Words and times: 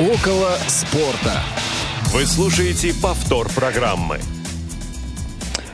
Около 0.00 0.56
спорта. 0.66 1.42
Вы 2.14 2.24
слушаете 2.24 2.94
повтор 2.94 3.50
программы. 3.50 4.18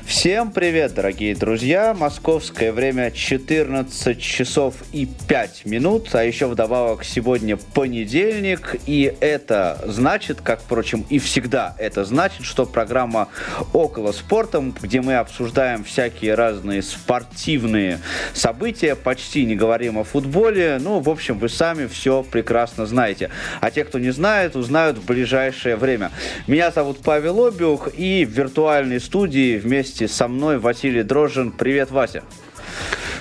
Всем 0.07 0.53
привет, 0.53 0.95
дорогие 0.95 1.35
друзья! 1.35 1.93
Московское 1.93 2.73
время 2.73 3.11
14 3.11 4.23
часов 4.23 4.77
и 4.93 5.09
5 5.27 5.67
минут, 5.67 6.15
а 6.15 6.23
еще 6.23 6.47
вдобавок 6.47 7.03
сегодня 7.03 7.57
понедельник, 7.57 8.77
и 8.87 9.13
это 9.19 9.83
значит, 9.85 10.41
как, 10.41 10.61
впрочем, 10.61 11.05
и 11.11 11.19
всегда 11.19 11.75
это 11.77 12.05
значит, 12.05 12.47
что 12.47 12.67
программа 12.67 13.27
«Около 13.73 14.13
спорта», 14.13 14.63
где 14.81 15.01
мы 15.01 15.17
обсуждаем 15.17 15.83
всякие 15.83 16.35
разные 16.35 16.83
спортивные 16.83 17.99
события, 18.33 18.95
почти 18.95 19.45
не 19.45 19.57
говорим 19.57 19.99
о 19.99 20.05
футболе, 20.05 20.79
ну, 20.81 21.01
в 21.01 21.11
общем, 21.11 21.37
вы 21.41 21.49
сами 21.49 21.89
все 21.89 22.23
прекрасно 22.23 22.87
знаете. 22.87 23.31
А 23.61 23.73
те, 23.73 23.85
кто 23.85 23.99
не 23.99 24.11
знает, 24.11 24.55
узнают 24.55 24.99
в 24.99 25.05
ближайшее 25.05 25.75
время. 25.75 26.13
Меня 26.47 26.71
зовут 26.71 26.99
Павел 27.03 27.45
Обиух, 27.45 27.89
и 27.93 28.25
в 28.25 28.31
виртуальной 28.31 29.01
студии 29.01 29.59
вместе 29.59 29.96
вместе 29.99 30.15
со 30.15 30.29
мной 30.29 30.59
Василий 30.59 31.03
Дрожжин. 31.03 31.53
Привет, 31.53 31.91
Вася. 31.91 32.23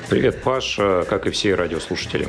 Привет, 0.09 0.41
Паша, 0.43 1.05
как 1.07 1.25
и 1.25 1.29
все 1.29 1.55
радиослушатели. 1.55 2.27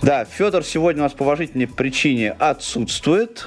Да, 0.00 0.24
Федор 0.24 0.62
сегодня 0.62 1.02
у 1.02 1.04
нас 1.04 1.12
по 1.12 1.24
уважительной 1.24 1.66
причине 1.66 2.30
отсутствует. 2.30 3.44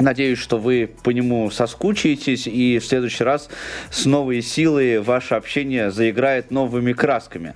Надеюсь, 0.00 0.38
что 0.38 0.56
вы 0.56 0.90
по 1.02 1.10
нему 1.10 1.50
соскучитесь, 1.50 2.46
и 2.46 2.78
в 2.78 2.84
следующий 2.84 3.22
раз 3.22 3.50
с 3.90 4.06
новой 4.06 4.40
силой 4.40 5.00
ваше 5.00 5.34
общение 5.34 5.90
заиграет 5.90 6.50
новыми 6.50 6.94
красками. 6.94 7.54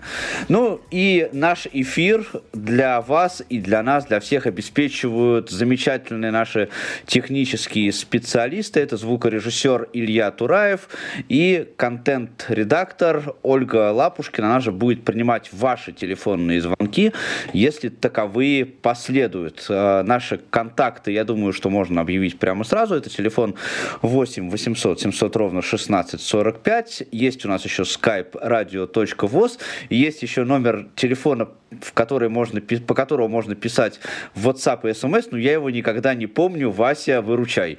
Ну 0.48 0.80
и 0.91 1.30
наш 1.32 1.66
эфир 1.73 2.27
для 2.52 3.01
вас 3.01 3.42
и 3.48 3.60
для 3.60 3.82
нас, 3.82 4.05
для 4.06 4.20
всех 4.20 4.46
обеспечивают 4.46 5.51
замечательные 5.51 6.30
наши 6.30 6.68
технические 7.06 7.93
специалисты. 7.93 8.80
Это 8.80 8.98
звукорежиссер 8.98 9.88
Илья 9.95 10.30
Тураев 10.30 10.88
и 11.30 11.66
контент-редактор 11.76 13.37
Ольга 13.43 13.91
Лапушкина. 13.91 14.48
Она 14.48 14.60
же 14.60 14.70
будет 14.70 15.04
принимать 15.04 15.48
ваши 15.52 15.93
телефонные 15.93 16.60
звонки, 16.60 17.13
если 17.54 17.88
таковые 17.88 18.66
последуют. 18.66 19.65
А, 19.70 20.02
наши 20.02 20.38
контакты, 20.51 21.13
я 21.13 21.24
думаю, 21.24 21.54
что 21.54 21.70
можно 21.70 22.02
объявить 22.02 22.13
объявить 22.15 22.38
прямо 22.38 22.65
сразу. 22.65 22.95
Это 22.95 23.10
телефон 23.10 23.54
8 24.02 24.51
800 24.51 25.01
700 25.01 25.37
ровно 25.37 25.62
16 25.62 26.20
45. 26.20 27.02
Есть 27.10 27.45
у 27.45 27.48
нас 27.48 27.65
еще 27.65 27.82
skype 27.82 28.32
radio.voz. 28.32 29.59
Есть 29.90 30.23
еще 30.23 30.45
номер 30.45 30.87
телефона, 30.96 31.48
в 31.80 31.92
который 31.92 32.29
можно, 32.29 32.60
по 32.60 32.95
которому 32.95 33.29
можно 33.29 33.54
писать 33.54 34.01
в 34.35 34.48
WhatsApp 34.48 34.80
и 34.85 34.92
SMS, 34.92 35.29
но 35.30 35.38
я 35.38 35.52
его 35.52 35.70
никогда 35.70 36.15
не 36.15 36.26
помню. 36.26 36.70
Вася, 36.70 37.20
выручай. 37.20 37.79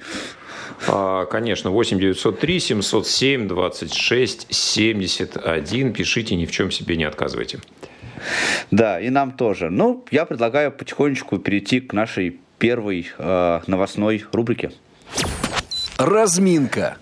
А, 0.87 1.25
конечно, 1.25 1.71
8 1.71 1.99
903 1.99 2.59
707 2.59 3.47
26 3.47 4.47
71. 4.49 5.93
Пишите, 5.93 6.35
ни 6.35 6.45
в 6.45 6.51
чем 6.51 6.71
себе 6.71 6.97
не 6.97 7.05
отказывайте. 7.05 7.59
Да, 8.71 8.99
и 8.99 9.09
нам 9.09 9.31
тоже. 9.31 9.69
Ну, 9.69 10.03
я 10.11 10.25
предлагаю 10.25 10.71
потихонечку 10.71 11.37
перейти 11.37 11.79
к 11.79 11.93
нашей 11.93 12.39
первой 12.57 13.07
э, 13.17 13.61
новостной 13.67 14.25
рубрике. 14.31 14.71
Разминка. 15.97 16.97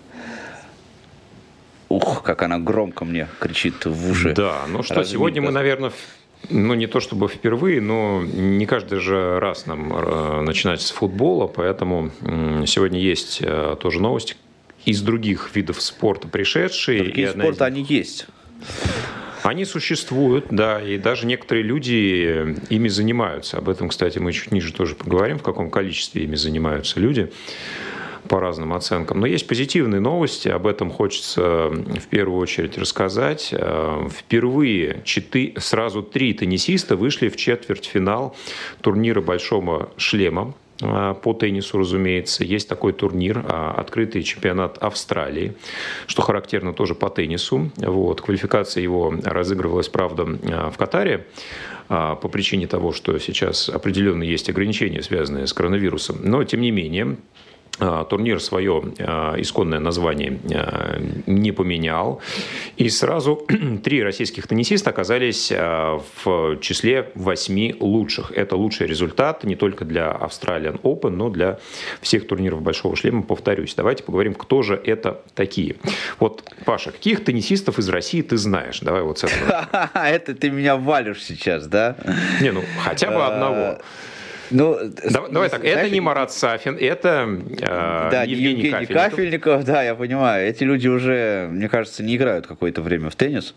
Ух, 1.88 2.22
как 2.22 2.42
она 2.42 2.58
громко 2.58 3.04
мне 3.04 3.28
кричит 3.40 3.84
в 3.84 4.10
уши. 4.10 4.32
Да, 4.34 4.62
ну 4.68 4.82
что, 4.82 4.94
Разминка. 4.94 5.12
сегодня 5.12 5.42
мы, 5.42 5.50
наверное, 5.50 5.92
ну, 6.50 6.74
не 6.74 6.86
то 6.86 7.00
чтобы 7.00 7.28
впервые, 7.28 7.80
но 7.80 8.22
не 8.22 8.66
каждый 8.66 9.00
же 9.00 9.38
раз 9.40 9.66
нам 9.66 9.92
э, 9.92 10.40
начинать 10.42 10.80
с 10.80 10.90
футбола, 10.90 11.46
поэтому 11.46 12.10
сегодня 12.66 13.00
есть 13.00 13.38
э, 13.42 13.76
тоже 13.80 14.00
новости 14.00 14.36
из 14.84 15.00
других 15.02 15.54
видов 15.54 15.80
спорта 15.80 16.28
пришедшие. 16.28 17.04
Другие 17.04 17.30
спорта, 17.30 17.64
они 17.64 17.82
есть. 17.82 18.26
Они 19.44 19.66
существуют, 19.66 20.46
да, 20.50 20.80
и 20.82 20.96
даже 20.96 21.26
некоторые 21.26 21.64
люди 21.64 22.56
ими 22.70 22.88
занимаются. 22.88 23.58
Об 23.58 23.68
этом, 23.68 23.90
кстати, 23.90 24.18
мы 24.18 24.32
чуть 24.32 24.52
ниже 24.52 24.72
тоже 24.72 24.94
поговорим, 24.94 25.38
в 25.38 25.42
каком 25.42 25.70
количестве 25.70 26.24
ими 26.24 26.34
занимаются 26.34 26.98
люди 26.98 27.30
по 28.26 28.40
разным 28.40 28.72
оценкам. 28.72 29.20
Но 29.20 29.26
есть 29.26 29.46
позитивные 29.46 30.00
новости, 30.00 30.48
об 30.48 30.66
этом 30.66 30.90
хочется 30.90 31.68
в 31.68 32.06
первую 32.08 32.40
очередь 32.40 32.78
рассказать. 32.78 33.50
Э, 33.52 34.08
впервые 34.10 35.02
четы, 35.04 35.52
сразу 35.58 36.02
три 36.02 36.32
теннисиста 36.32 36.96
вышли 36.96 37.28
в 37.28 37.36
четвертьфинал 37.36 38.34
турнира 38.80 39.20
«Большого 39.20 39.90
шлема» 39.98 40.54
по 40.78 41.34
теннису, 41.34 41.78
разумеется. 41.78 42.44
Есть 42.44 42.68
такой 42.68 42.92
турнир, 42.92 43.44
а, 43.46 43.74
открытый 43.76 44.22
чемпионат 44.22 44.78
Австралии, 44.78 45.54
что 46.06 46.22
характерно 46.22 46.72
тоже 46.72 46.94
по 46.94 47.10
теннису. 47.10 47.70
Вот. 47.76 48.20
Квалификация 48.20 48.82
его 48.82 49.14
разыгрывалась, 49.24 49.88
правда, 49.88 50.26
а, 50.50 50.70
в 50.70 50.76
Катаре 50.76 51.26
по 51.86 52.28
причине 52.32 52.66
того, 52.66 52.92
что 52.92 53.18
сейчас 53.18 53.68
определенно 53.68 54.22
есть 54.22 54.48
ограничения, 54.48 55.02
связанные 55.02 55.46
с 55.46 55.52
коронавирусом. 55.52 56.16
Но, 56.22 56.42
тем 56.42 56.62
не 56.62 56.70
менее, 56.70 57.04
а, 57.04 57.53
турнир 57.78 58.40
свое 58.40 58.82
а, 58.98 59.34
исконное 59.38 59.80
название 59.80 60.38
а, 60.52 61.00
не 61.26 61.52
поменял. 61.52 62.20
И 62.76 62.88
сразу 62.88 63.46
три 63.84 64.02
российских 64.02 64.46
теннисиста 64.46 64.90
оказались 64.90 65.50
в 65.50 66.58
числе 66.60 67.10
восьми 67.14 67.74
лучших. 67.78 68.32
Это 68.32 68.56
лучший 68.56 68.86
результат 68.86 69.44
не 69.44 69.56
только 69.56 69.84
для 69.84 70.10
Australian 70.10 70.80
Open, 70.82 71.10
но 71.10 71.30
для 71.30 71.58
всех 72.00 72.26
турниров 72.26 72.62
Большого 72.62 72.96
шлема. 72.96 73.22
Повторюсь, 73.22 73.74
давайте 73.74 74.02
поговорим, 74.02 74.34
кто 74.34 74.62
же 74.62 74.80
это 74.84 75.22
такие. 75.34 75.76
Вот, 76.18 76.42
Паша, 76.64 76.92
каких 76.92 77.24
теннисистов 77.24 77.78
из 77.78 77.88
России 77.88 78.22
ты 78.22 78.36
знаешь? 78.36 78.80
Давай 78.80 79.02
вот 79.02 79.18
с 79.18 79.24
этого. 79.24 79.90
Это 79.94 80.34
ты 80.34 80.50
меня 80.50 80.76
валишь 80.76 81.22
сейчас, 81.22 81.66
да? 81.66 81.96
Не, 82.40 82.52
ну 82.52 82.62
хотя 82.82 83.10
бы 83.10 83.24
одного. 83.24 83.78
Ну, 84.50 84.78
давай, 85.10 85.30
давай 85.30 85.48
так, 85.48 85.60
знаешь, 85.60 85.78
это 85.78 85.90
не 85.90 86.00
Марат 86.00 86.32
Сафин, 86.32 86.76
это 86.78 87.28
э, 87.60 88.08
да, 88.10 88.22
Евгений, 88.22 88.62
Евгений 88.64 88.70
Кафельников. 88.70 89.10
Кафельников. 89.10 89.64
Да, 89.64 89.82
я 89.82 89.94
понимаю. 89.94 90.46
Эти 90.48 90.64
люди 90.64 90.88
уже, 90.88 91.48
мне 91.50 91.68
кажется, 91.68 92.02
не 92.02 92.16
играют 92.16 92.46
какое-то 92.46 92.82
время 92.82 93.10
в 93.10 93.16
теннис. 93.16 93.54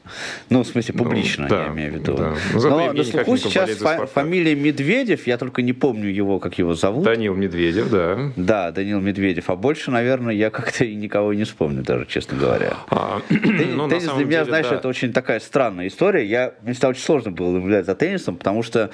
Ну, 0.49 0.63
в 0.63 0.67
смысле, 0.67 0.95
ну, 0.97 1.03
публично, 1.03 1.43
ну, 1.43 1.49
да, 1.49 1.63
я 1.63 1.69
имею 1.69 1.91
в 1.91 1.95
виду. 1.95 2.15
Да. 2.15 2.33
Ну, 2.53 2.69
Но 2.69 2.93
на 2.93 3.03
слуху 3.03 3.37
сейчас 3.37 3.71
фа- 3.71 4.05
фамилия 4.07 4.55
Медведев, 4.55 5.27
я 5.27 5.37
только 5.37 5.61
не 5.61 5.73
помню 5.73 6.09
его, 6.09 6.39
как 6.39 6.57
его 6.57 6.73
зовут. 6.73 7.05
Данил 7.05 7.35
Медведев, 7.35 7.89
да. 7.89 8.31
Да, 8.35 8.71
Данил 8.71 9.01
Медведев. 9.01 9.49
А 9.49 9.55
больше, 9.55 9.91
наверное, 9.91 10.33
я 10.33 10.49
как-то 10.49 10.85
и 10.85 10.95
никого 10.95 11.33
не 11.33 11.43
вспомню 11.43 11.83
даже, 11.83 12.05
честно 12.05 12.37
говоря. 12.37 12.73
А, 12.89 13.21
теннис, 13.29 13.67
ну, 13.75 13.89
теннис 13.89 14.03
для 14.03 14.13
меня, 14.13 14.25
деле, 14.25 14.45
знаешь, 14.45 14.67
да. 14.69 14.75
это 14.75 14.87
очень 14.87 15.13
такая 15.13 15.39
странная 15.39 15.87
история. 15.87 16.25
Я, 16.25 16.53
мне 16.61 16.73
стало 16.73 16.91
очень 16.91 17.03
сложно 17.03 17.31
было 17.31 17.51
наблюдать 17.51 17.85
за 17.85 17.95
теннисом, 17.95 18.37
потому 18.37 18.63
что 18.63 18.89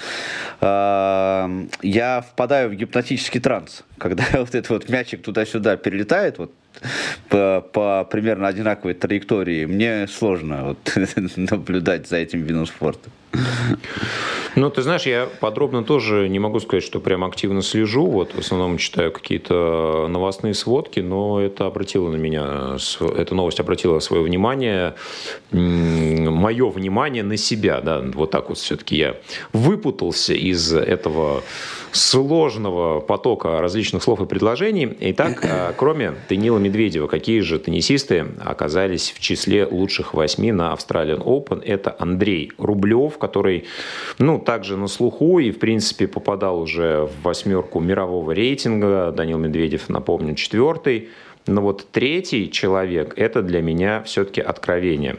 э, 0.61 1.65
я 1.83 2.21
впадаю 2.21 2.69
в 2.69 2.73
гипнотический 2.73 3.39
транс, 3.39 3.83
когда 3.97 4.23
вот 4.33 4.55
этот 4.55 4.69
вот 4.69 4.89
мячик 4.89 5.21
туда-сюда 5.21 5.77
перелетает, 5.77 6.38
вот 6.38 6.53
по, 7.29 7.66
по 7.73 8.07
примерно 8.09 8.47
одинаковой 8.47 8.94
траектории, 8.94 9.66
мне 9.66 10.07
сложно 10.07 10.63
вот, 10.63 10.97
наблюдать 11.35 12.07
за 12.07 12.17
этим 12.17 12.41
видом 12.41 12.66
спорта. 12.66 13.09
Ну, 14.56 14.69
ты 14.69 14.83
знаешь, 14.83 15.03
я 15.03 15.28
подробно 15.39 15.83
тоже 15.83 16.29
не 16.29 16.38
могу 16.38 16.59
сказать, 16.59 16.83
что 16.83 17.00
прям 17.00 17.23
активно 17.23 17.63
слежу. 17.63 18.06
Вот 18.06 18.35
в 18.35 18.39
основном 18.39 18.78
читаю 18.78 19.12
какие-то 19.12 20.07
новостные 20.07 20.53
сводки, 20.53 21.00
но 21.00 21.41
это 21.41 21.66
обратило 21.66 22.09
на 22.09 22.17
меня, 22.17 22.78
эта 23.17 23.33
новость 23.33 23.59
обратила 23.59 23.97
свое 24.00 24.22
внимание, 24.22 24.94
мое 25.51 26.69
внимание 26.69 27.23
на 27.23 27.38
себя, 27.38 27.81
да, 27.81 28.00
вот 28.00 28.29
так 28.29 28.50
вот 28.50 28.59
все-таки 28.59 28.95
я 28.95 29.16
выпутался 29.53 30.35
из 30.35 30.72
этого 30.72 31.41
сложного 31.94 33.00
потока 33.00 33.62
различных 33.62 34.04
слов 34.04 34.19
и 34.22 34.25
предложений. 34.25 34.98
Итак, 35.00 35.40
а, 35.44 35.74
кроме 35.78 36.13
Данила 36.28 36.57
Медведева, 36.57 37.07
какие 37.07 37.40
же 37.42 37.60
теннисисты 37.60 38.25
оказались 38.44 39.12
в 39.12 39.19
числе 39.19 39.66
лучших 39.66 40.13
восьми 40.13 40.51
на 40.51 40.74
Australian 40.74 41.24
Open? 41.24 41.63
Это 41.63 41.95
Андрей 42.00 42.51
Рублев, 42.57 43.18
который, 43.18 43.66
ну, 44.18 44.40
также 44.40 44.75
на 44.75 44.88
слуху 44.88 45.40
и, 45.40 45.51
в 45.51 45.60
принципе, 45.60 46.07
попадал 46.07 46.60
уже 46.60 47.06
в 47.06 47.24
восьмерку 47.24 47.80
мирового 47.80 48.31
рейтинга. 48.31 49.12
Данил 49.12 49.38
Медведев, 49.38 49.90
напомню, 49.90 50.36
четвертый. 50.36 51.10
Но 51.45 51.62
вот 51.62 51.88
третий 51.92 52.50
человек– 52.50 53.13
это 53.18 53.42
для 53.42 53.62
меня 53.62 54.01
все-таки 54.04 54.42
откровение. 54.42 55.18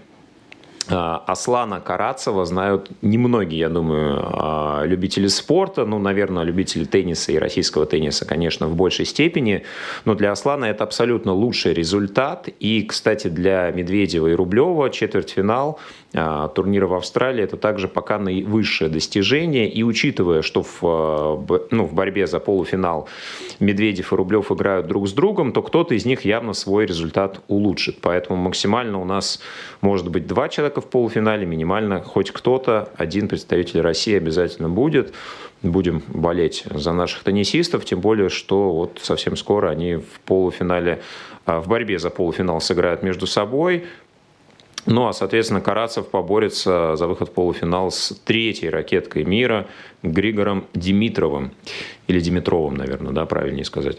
А, 0.88 1.22
Аслана 1.26 1.80
Карацева 1.80 2.44
знают 2.44 2.90
немногие, 3.02 3.60
я 3.60 3.68
думаю, 3.68 4.20
а, 4.22 4.82
любители 4.84 5.28
спорта. 5.28 5.86
Ну, 5.86 5.98
наверное, 5.98 6.42
любители 6.42 6.84
тенниса 6.84 7.32
и 7.32 7.38
российского 7.38 7.86
тенниса, 7.86 8.26
конечно, 8.26 8.66
в 8.66 8.76
большей 8.76 9.06
степени. 9.06 9.64
Но 10.04 10.14
для 10.14 10.32
Аслана 10.32 10.66
это 10.66 10.84
абсолютно 10.84 11.32
лучший 11.32 11.72
результат. 11.72 12.48
И, 12.60 12.82
кстати, 12.82 13.28
для 13.28 13.70
Медведева 13.70 14.28
и 14.28 14.34
Рублева 14.34 14.90
четвертьфинал 14.90 15.78
турнира 16.14 16.86
в 16.86 16.94
Австралии 16.94 17.42
это 17.42 17.56
также 17.56 17.88
пока 17.88 18.18
наивысшее 18.18 18.88
достижение. 18.88 19.68
И 19.68 19.82
учитывая, 19.82 20.42
что 20.42 20.62
в, 20.62 21.66
ну, 21.70 21.84
в 21.84 21.92
борьбе 21.92 22.26
за 22.26 22.38
полуфинал 22.38 23.08
Медведев 23.58 24.12
и 24.12 24.16
Рублев 24.16 24.52
играют 24.52 24.86
друг 24.86 25.08
с 25.08 25.12
другом, 25.12 25.52
то 25.52 25.62
кто-то 25.62 25.94
из 25.94 26.04
них 26.04 26.24
явно 26.24 26.52
свой 26.52 26.86
результат 26.86 27.40
улучшит. 27.48 27.98
Поэтому 28.00 28.36
максимально 28.36 29.00
у 29.00 29.04
нас 29.04 29.40
может 29.80 30.08
быть 30.08 30.26
два 30.26 30.48
человека 30.48 30.80
в 30.80 30.86
полуфинале, 30.86 31.46
минимально 31.46 32.00
хоть 32.00 32.30
кто-то, 32.30 32.90
один 32.96 33.28
представитель 33.28 33.80
России 33.80 34.16
обязательно 34.16 34.68
будет. 34.68 35.12
Будем 35.62 36.02
болеть 36.08 36.64
за 36.70 36.92
наших 36.92 37.24
теннисистов, 37.24 37.86
тем 37.86 38.00
более, 38.00 38.28
что 38.28 38.70
вот 38.70 39.00
совсем 39.02 39.34
скоро 39.34 39.70
они 39.70 39.96
в 39.96 40.20
полуфинале, 40.26 41.00
а, 41.46 41.60
в 41.60 41.68
борьбе 41.68 41.98
за 41.98 42.10
полуфинал 42.10 42.60
сыграют 42.60 43.02
между 43.02 43.26
собой. 43.26 43.86
Ну, 44.86 45.08
а, 45.08 45.12
соответственно, 45.12 45.60
Карацев 45.60 46.08
поборется 46.08 46.96
за 46.96 47.06
выход 47.06 47.30
в 47.30 47.32
полуфинал 47.32 47.90
с 47.90 48.14
третьей 48.24 48.68
ракеткой 48.68 49.24
мира 49.24 49.66
Григором 50.02 50.66
Димитровым. 50.74 51.52
Или 52.06 52.20
Димитровым, 52.20 52.74
наверное, 52.74 53.12
да, 53.12 53.24
правильнее 53.24 53.64
сказать. 53.64 53.98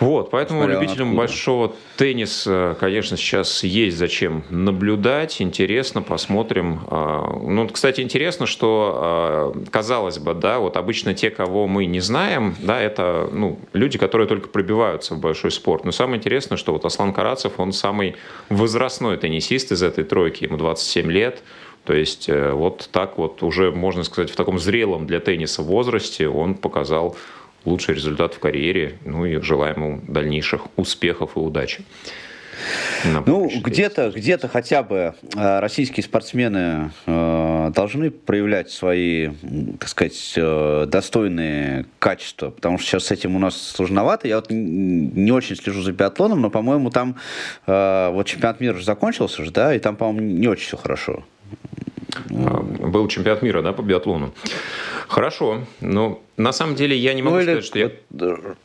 Вот, 0.00 0.30
поэтому 0.30 0.60
Смотря 0.60 0.80
любителям 0.80 1.08
откуда. 1.08 1.18
большого 1.18 1.72
тенниса, 1.96 2.76
конечно, 2.80 3.16
сейчас 3.16 3.62
есть 3.62 3.98
зачем 3.98 4.42
наблюдать. 4.50 5.40
Интересно, 5.40 6.02
посмотрим. 6.02 6.80
А, 6.88 7.38
ну, 7.42 7.68
кстати, 7.68 8.00
интересно, 8.00 8.46
что, 8.46 8.94
а, 8.96 9.62
казалось 9.70 10.18
бы, 10.18 10.34
да, 10.34 10.58
вот 10.58 10.76
обычно 10.76 11.14
те, 11.14 11.30
кого 11.30 11.66
мы 11.66 11.84
не 11.84 12.00
знаем, 12.00 12.56
да, 12.60 12.80
это 12.80 13.28
ну, 13.32 13.58
люди, 13.72 13.98
которые 13.98 14.26
только 14.26 14.48
пробиваются 14.48 15.14
в 15.14 15.20
большой 15.20 15.50
спорт. 15.50 15.84
Но 15.84 15.92
самое 15.92 16.18
интересное, 16.18 16.56
что 16.56 16.72
вот 16.72 16.84
Аслан 16.84 17.12
Карацев, 17.12 17.60
он 17.60 17.72
самый 17.72 18.16
возрастной 18.48 19.18
теннисист 19.18 19.72
из 19.72 19.82
этой 19.82 20.04
тройки, 20.04 20.44
ему 20.44 20.56
27 20.56 21.10
лет. 21.12 21.42
То 21.84 21.94
есть 21.94 22.28
э, 22.28 22.52
вот 22.52 22.88
так 22.92 23.18
вот 23.18 23.42
уже, 23.42 23.72
можно 23.72 24.04
сказать, 24.04 24.30
в 24.30 24.36
таком 24.36 24.58
зрелом 24.58 25.06
для 25.06 25.18
тенниса 25.18 25.62
возрасте 25.62 26.28
он 26.28 26.54
показал 26.54 27.16
лучший 27.64 27.94
результат 27.94 28.34
в 28.34 28.38
карьере. 28.38 28.98
Ну 29.04 29.26
и 29.26 29.40
желаем 29.40 29.76
ему 29.76 30.00
дальнейших 30.06 30.66
успехов 30.76 31.36
и 31.36 31.40
удачи. 31.40 31.84
Ну, 33.26 33.50
где-то 33.62 34.12
где 34.14 34.38
хотя 34.38 34.82
бы 34.82 35.14
э, 35.34 35.60
российские 35.60 36.04
спортсмены 36.04 36.90
э, 37.06 37.70
должны 37.74 38.10
проявлять 38.10 38.70
свои, 38.70 39.30
так 39.78 39.88
сказать, 39.88 40.34
э, 40.36 40.86
достойные 40.86 41.86
качества, 41.98 42.50
потому 42.50 42.78
что 42.78 42.86
сейчас 42.86 43.06
с 43.06 43.10
этим 43.10 43.36
у 43.36 43.38
нас 43.38 43.60
сложновато. 43.60 44.28
Я 44.28 44.36
вот 44.36 44.46
не 44.50 45.32
очень 45.32 45.56
слежу 45.56 45.82
за 45.82 45.92
биатлоном, 45.92 46.40
но, 46.40 46.50
по-моему, 46.50 46.90
там 46.90 47.16
вот 47.66 48.26
чемпионат 48.26 48.60
мира 48.60 48.74
уже 48.74 48.84
закончился 48.84 49.44
же, 49.44 49.50
да, 49.50 49.74
и 49.74 49.78
там, 49.78 49.96
по-моему, 49.96 50.20
не 50.20 50.48
очень 50.48 50.66
все 50.66 50.76
хорошо. 50.76 51.24
А, 52.14 52.60
был 52.60 53.08
чемпионат 53.08 53.42
мира, 53.42 53.62
да, 53.62 53.72
по 53.72 53.82
биатлону. 53.82 54.34
Хорошо. 55.08 55.64
Но 55.80 56.22
на 56.36 56.52
самом 56.52 56.74
деле 56.74 56.96
я 56.96 57.14
не 57.14 57.22
могу 57.22 57.36
ну, 57.36 57.42
сказать, 57.42 57.64
что 57.64 57.78
я... 57.78 57.90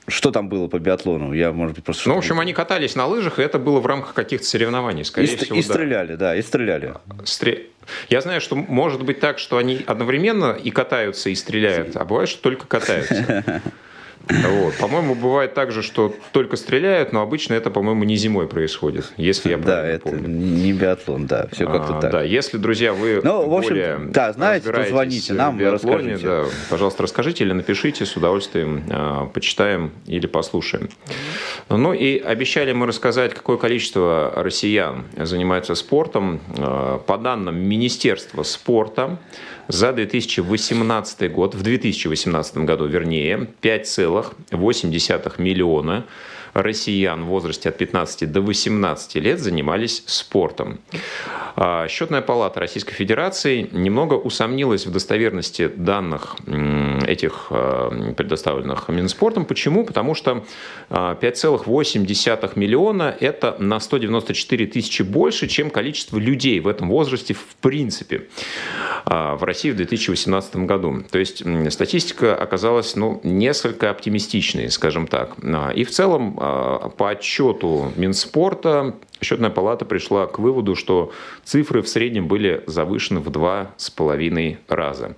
Что 0.08 0.32
там 0.32 0.50
было 0.50 0.68
по 0.68 0.80
биатлону? 0.80 1.34
Я, 1.34 1.52
может 1.52 1.76
быть, 1.76 1.84
просто... 1.84 2.10
Ну, 2.10 2.16
в 2.16 2.18
общем, 2.20 2.40
они 2.40 2.54
катались 2.54 2.96
на 2.96 3.06
лыжах, 3.06 3.40
и 3.40 3.42
это 3.42 3.60
было 3.60 3.80
в 3.80 3.86
рамках 3.86 4.14
каких-то 4.14 4.46
соревнований, 4.46 5.04
скорее 5.04 5.34
и, 5.34 5.36
всего. 5.36 5.56
И 5.58 5.64
да. 5.64 5.74
стреляли, 5.74 6.16
да, 6.16 6.36
и 6.36 6.42
стреляли. 6.42 6.94
Стре... 7.26 7.68
Я 8.10 8.22
знаю, 8.22 8.42
что 8.42 8.56
может 8.56 9.04
быть 9.04 9.20
так, 9.20 9.40
что 9.40 9.58
они 9.58 9.82
одновременно 9.86 10.52
и 10.52 10.72
катаются, 10.72 11.30
и 11.30 11.36
стреляют, 11.36 11.96
а 11.96 12.06
бывает, 12.06 12.30
что 12.30 12.42
только 12.42 12.68
катаются. 12.68 13.62
Вот. 14.30 14.76
По-моему, 14.78 15.16
бывает 15.16 15.54
так 15.54 15.72
же, 15.72 15.82
что 15.82 16.14
только 16.32 16.58
стреляют, 16.58 17.14
но 17.14 17.22
обычно 17.22 17.54
это, 17.54 17.70
по-моему, 17.70 18.04
не 18.04 18.16
зимой 18.16 18.48
происходит, 18.48 19.14
если 19.18 19.52
я 19.52 19.58
правильно 19.58 19.84
да, 19.84 19.88
это 19.88 20.10
помню. 20.10 20.28
не 20.28 20.74
биатлон, 20.74 21.28
да, 21.28 21.48
все 21.52 21.66
как-то 21.66 21.98
а, 21.98 22.02
так. 22.02 22.12
Да, 22.12 22.24
если, 22.24 22.58
друзья, 22.58 22.94
вы 22.94 23.22
ну, 23.24 23.48
в 23.48 23.54
общем, 23.54 23.70
более 23.70 23.98
да, 24.10 24.34
знаете, 24.34 24.72
то 24.72 24.86
звоните 24.86 25.34
нам, 25.34 25.58
биатлоне, 25.58 26.14
расскажите. 26.14 26.28
Да, 26.28 26.44
пожалуйста, 26.70 27.04
расскажите 27.04 27.44
или 27.44 27.54
напишите, 27.54 28.06
с 28.06 28.16
удовольствием 28.16 28.84
а, 28.90 29.26
почитаем 29.28 29.92
или 30.06 30.28
послушаем. 30.28 30.90
Ну 31.70 31.94
и 31.94 32.18
обещали 32.20 32.72
мы 32.74 32.88
рассказать, 32.88 33.34
какое 33.34 33.58
количество 33.58 34.34
россиян 34.36 35.06
занимается 35.18 35.76
спортом. 35.76 36.42
А, 36.58 37.00
по 37.00 37.18
данным 37.18 37.58
Министерства 37.58 38.44
спорта, 38.44 39.18
за 39.68 39.94
2018 39.94 41.32
год, 41.32 41.56
в 41.56 41.62
2018 41.62 42.58
году, 42.58 42.86
вернее, 42.88 43.48
5,8 43.62 45.42
миллиона 45.42 46.06
россиян 46.58 47.24
в 47.24 47.28
возрасте 47.28 47.70
от 47.70 47.78
15 47.78 48.32
до 48.32 48.42
18 48.42 49.16
лет 49.16 49.40
занимались 49.40 50.04
спортом. 50.08 50.80
А, 51.60 51.88
Счетная 51.88 52.22
палата 52.22 52.60
Российской 52.60 52.94
Федерации 52.94 53.68
немного 53.72 54.14
усомнилась 54.14 54.86
в 54.86 54.92
достоверности 54.92 55.68
данных 55.68 56.36
этих 57.08 57.48
а, 57.50 58.14
предоставленных 58.16 58.90
Минспортом. 58.90 59.44
Почему? 59.46 59.84
Потому 59.84 60.14
что 60.14 60.46
5,8 60.90 62.40
а, 62.44 62.60
миллиона– 62.60 63.16
это 63.20 63.56
на 63.58 63.80
194 63.80 64.68
тысячи 64.68 65.02
больше, 65.02 65.48
чем 65.48 65.72
количество 65.72 66.20
людей 66.20 66.60
в 66.60 66.68
этом 66.68 66.90
возрасте 66.90 67.34
в 67.34 67.56
принципе 67.60 68.28
в 69.06 69.40
России 69.42 69.72
в 69.72 69.78
2018 69.78 70.58
году. 70.58 71.04
То 71.10 71.18
есть 71.18 71.44
статистика 71.72 72.36
оказалась 72.36 72.96
ну, 72.96 73.22
несколько 73.24 73.90
оптимистичной, 73.90 74.70
скажем 74.70 75.08
так. 75.08 75.36
И 75.76 75.84
в 75.86 75.92
целом 75.92 76.38
по 76.98 77.10
отчету 77.10 77.92
Минспорта 77.96 78.96
Счетная 79.22 79.50
палата 79.50 79.84
пришла 79.84 80.28
к 80.28 80.38
выводу, 80.38 80.76
что 80.76 81.12
цифры 81.44 81.82
в 81.82 81.88
среднем 81.88 82.28
были 82.28 82.64
завышены 82.68 83.20
в 83.20 83.30
два 83.32 83.72
с 83.78 83.90
половиной 83.90 84.60
раза. 84.68 85.16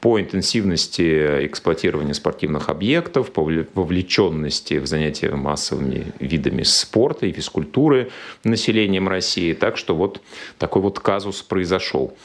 По 0.00 0.20
интенсивности 0.20 1.46
эксплуатирования 1.46 2.12
спортивных 2.12 2.68
объектов, 2.68 3.30
по 3.30 3.48
вовлеченности 3.74 4.78
в 4.78 4.86
занятия 4.86 5.30
массовыми 5.30 6.12
видами 6.18 6.64
спорта 6.64 7.26
и 7.26 7.32
физкультуры 7.32 8.10
населением 8.42 9.08
России. 9.08 9.52
Так 9.52 9.76
что 9.76 9.94
вот 9.94 10.20
такой 10.58 10.82
вот 10.82 10.98
казус 10.98 11.42
произошел. 11.42 12.16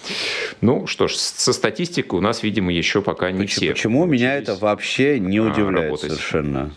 Ну 0.59 0.87
что 0.87 1.07
ж, 1.07 1.13
со 1.15 1.53
статистикой 1.53 2.17
у 2.17 2.21
нас, 2.21 2.41
видимо, 2.41 2.73
еще 2.73 3.01
пока 3.01 3.31
не 3.31 3.41
почему, 3.41 3.61
все. 3.61 3.73
Почему 3.73 4.05
меня 4.05 4.35
это 4.37 4.55
вообще 4.55 5.19
не 5.19 5.37
а, 5.37 5.43
удивляет 5.43 5.91
работать. 5.91 6.11
совершенно? 6.11 6.71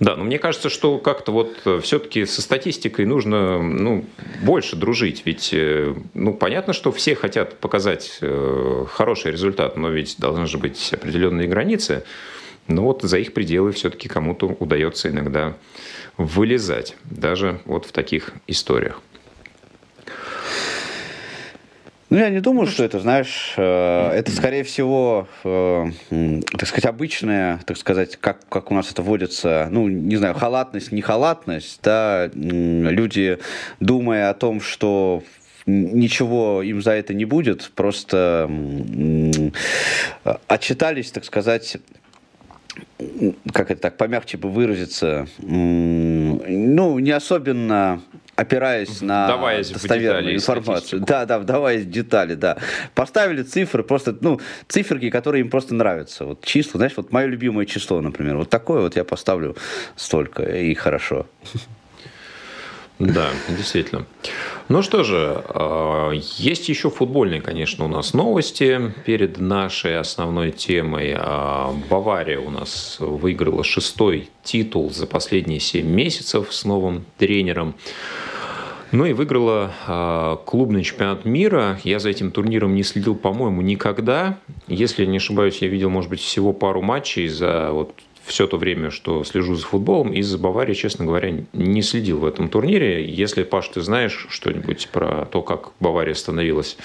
Да, 0.00 0.16
но 0.16 0.24
мне 0.24 0.38
кажется, 0.38 0.70
что 0.70 0.96
как-то 0.96 1.30
вот 1.30 1.60
э, 1.66 1.78
все-таки 1.82 2.24
со 2.24 2.40
статистикой 2.40 3.04
нужно 3.04 3.62
ну, 3.62 4.06
больше 4.42 4.74
дружить. 4.74 5.22
Ведь 5.26 5.50
э, 5.52 5.94
ну, 6.14 6.32
понятно, 6.32 6.72
что 6.72 6.90
все 6.90 7.14
хотят 7.14 7.58
показать 7.58 8.16
э, 8.22 8.86
хороший 8.88 9.30
результат, 9.30 9.76
но 9.76 9.90
ведь 9.90 10.16
должны 10.18 10.46
же 10.46 10.56
быть 10.56 10.94
определенные 10.94 11.48
границы. 11.48 12.04
Но 12.66 12.84
вот 12.84 13.02
за 13.02 13.18
их 13.18 13.34
пределы 13.34 13.72
все-таки 13.72 14.08
кому-то 14.08 14.46
удается 14.46 15.10
иногда 15.10 15.54
вылезать, 16.16 16.96
даже 17.04 17.60
вот 17.66 17.84
в 17.84 17.92
таких 17.92 18.32
историях. 18.46 19.02
Ну, 22.10 22.18
я 22.18 22.28
не 22.28 22.40
думаю, 22.40 22.66
что 22.66 22.82
это, 22.82 22.98
знаешь, 22.98 23.54
э, 23.56 24.10
это, 24.10 24.32
скорее 24.32 24.64
всего, 24.64 25.28
э, 25.44 25.86
так 26.58 26.66
сказать, 26.66 26.86
обычная, 26.86 27.60
так 27.64 27.76
сказать, 27.76 28.16
как, 28.16 28.48
как 28.48 28.72
у 28.72 28.74
нас 28.74 28.90
это 28.90 29.00
вводится, 29.02 29.68
ну, 29.70 29.86
не 29.86 30.16
знаю, 30.16 30.34
халатность, 30.34 30.90
не 30.90 31.02
халатность, 31.02 31.78
да, 31.84 32.28
люди, 32.34 33.38
думая 33.78 34.28
о 34.28 34.34
том, 34.34 34.60
что 34.60 35.22
ничего 35.66 36.62
им 36.62 36.82
за 36.82 36.92
это 36.92 37.14
не 37.14 37.26
будет, 37.26 37.70
просто 37.76 38.50
отчитались, 40.48 41.12
так 41.12 41.24
сказать, 41.24 41.76
как 43.52 43.70
это 43.70 43.82
так 43.82 43.96
помягче 43.96 44.36
бы 44.36 44.50
выразиться, 44.50 45.28
ну, 45.38 46.98
не 46.98 47.12
особенно 47.12 48.02
опираясь 48.40 49.02
на 49.02 49.26
вдаваясь 49.26 49.68
достоверную 49.68 50.34
информацию. 50.34 51.00
Да, 51.00 51.26
да, 51.26 51.38
вдаваясь 51.38 51.82
в 51.82 51.90
детали, 51.90 52.34
да. 52.34 52.56
Поставили 52.94 53.42
цифры, 53.42 53.82
просто, 53.82 54.16
ну, 54.20 54.40
циферки, 54.66 55.10
которые 55.10 55.42
им 55.42 55.50
просто 55.50 55.74
нравятся. 55.74 56.24
Вот 56.24 56.42
числа, 56.44 56.78
знаешь, 56.78 56.94
вот 56.96 57.12
мое 57.12 57.26
любимое 57.26 57.66
число, 57.66 58.00
например, 58.00 58.36
вот 58.38 58.48
такое 58.48 58.80
вот 58.80 58.96
я 58.96 59.04
поставлю 59.04 59.56
столько, 59.96 60.42
и 60.42 60.74
хорошо. 60.74 61.26
Да, 63.00 63.30
действительно. 63.48 64.04
Ну 64.68 64.82
что 64.82 65.04
же, 65.04 65.42
а, 65.48 66.10
есть 66.10 66.68
еще 66.68 66.90
футбольные, 66.90 67.40
конечно, 67.40 67.86
у 67.86 67.88
нас 67.88 68.12
новости 68.12 68.92
перед 69.06 69.38
нашей 69.38 69.98
основной 69.98 70.52
темой. 70.52 71.14
А, 71.16 71.74
Бавария 71.88 72.38
у 72.38 72.50
нас 72.50 72.98
выиграла 73.00 73.64
шестой 73.64 74.28
титул 74.42 74.90
за 74.90 75.06
последние 75.06 75.60
семь 75.60 75.86
месяцев 75.86 76.52
с 76.52 76.66
новым 76.66 77.06
тренером. 77.16 77.74
Ну 78.92 79.06
и 79.06 79.12
выиграла 79.12 79.72
э, 79.86 80.36
клубный 80.44 80.82
чемпионат 80.82 81.24
мира. 81.24 81.78
Я 81.84 82.00
за 82.00 82.10
этим 82.10 82.32
турниром 82.32 82.74
не 82.74 82.82
следил, 82.82 83.14
по-моему, 83.14 83.62
никогда. 83.62 84.38
Если 84.66 85.06
не 85.06 85.18
ошибаюсь, 85.18 85.58
я 85.62 85.68
видел, 85.68 85.90
может 85.90 86.10
быть, 86.10 86.20
всего 86.20 86.52
пару 86.52 86.82
матчей 86.82 87.28
за 87.28 87.70
вот 87.70 87.94
все 88.30 88.46
то 88.46 88.56
время, 88.56 88.90
что 88.90 89.24
слежу 89.24 89.56
за 89.56 89.66
футболом, 89.66 90.12
из-за 90.12 90.38
Баварии, 90.38 90.74
честно 90.74 91.04
говоря, 91.04 91.32
не 91.52 91.82
следил 91.82 92.20
в 92.20 92.24
этом 92.24 92.48
турнире. 92.48 93.04
Если, 93.04 93.42
Паш, 93.42 93.68
ты 93.68 93.80
знаешь 93.80 94.26
что-нибудь 94.30 94.88
про 94.92 95.26
то, 95.26 95.42
как 95.42 95.72
Бавария 95.80 96.14
становилась 96.14 96.76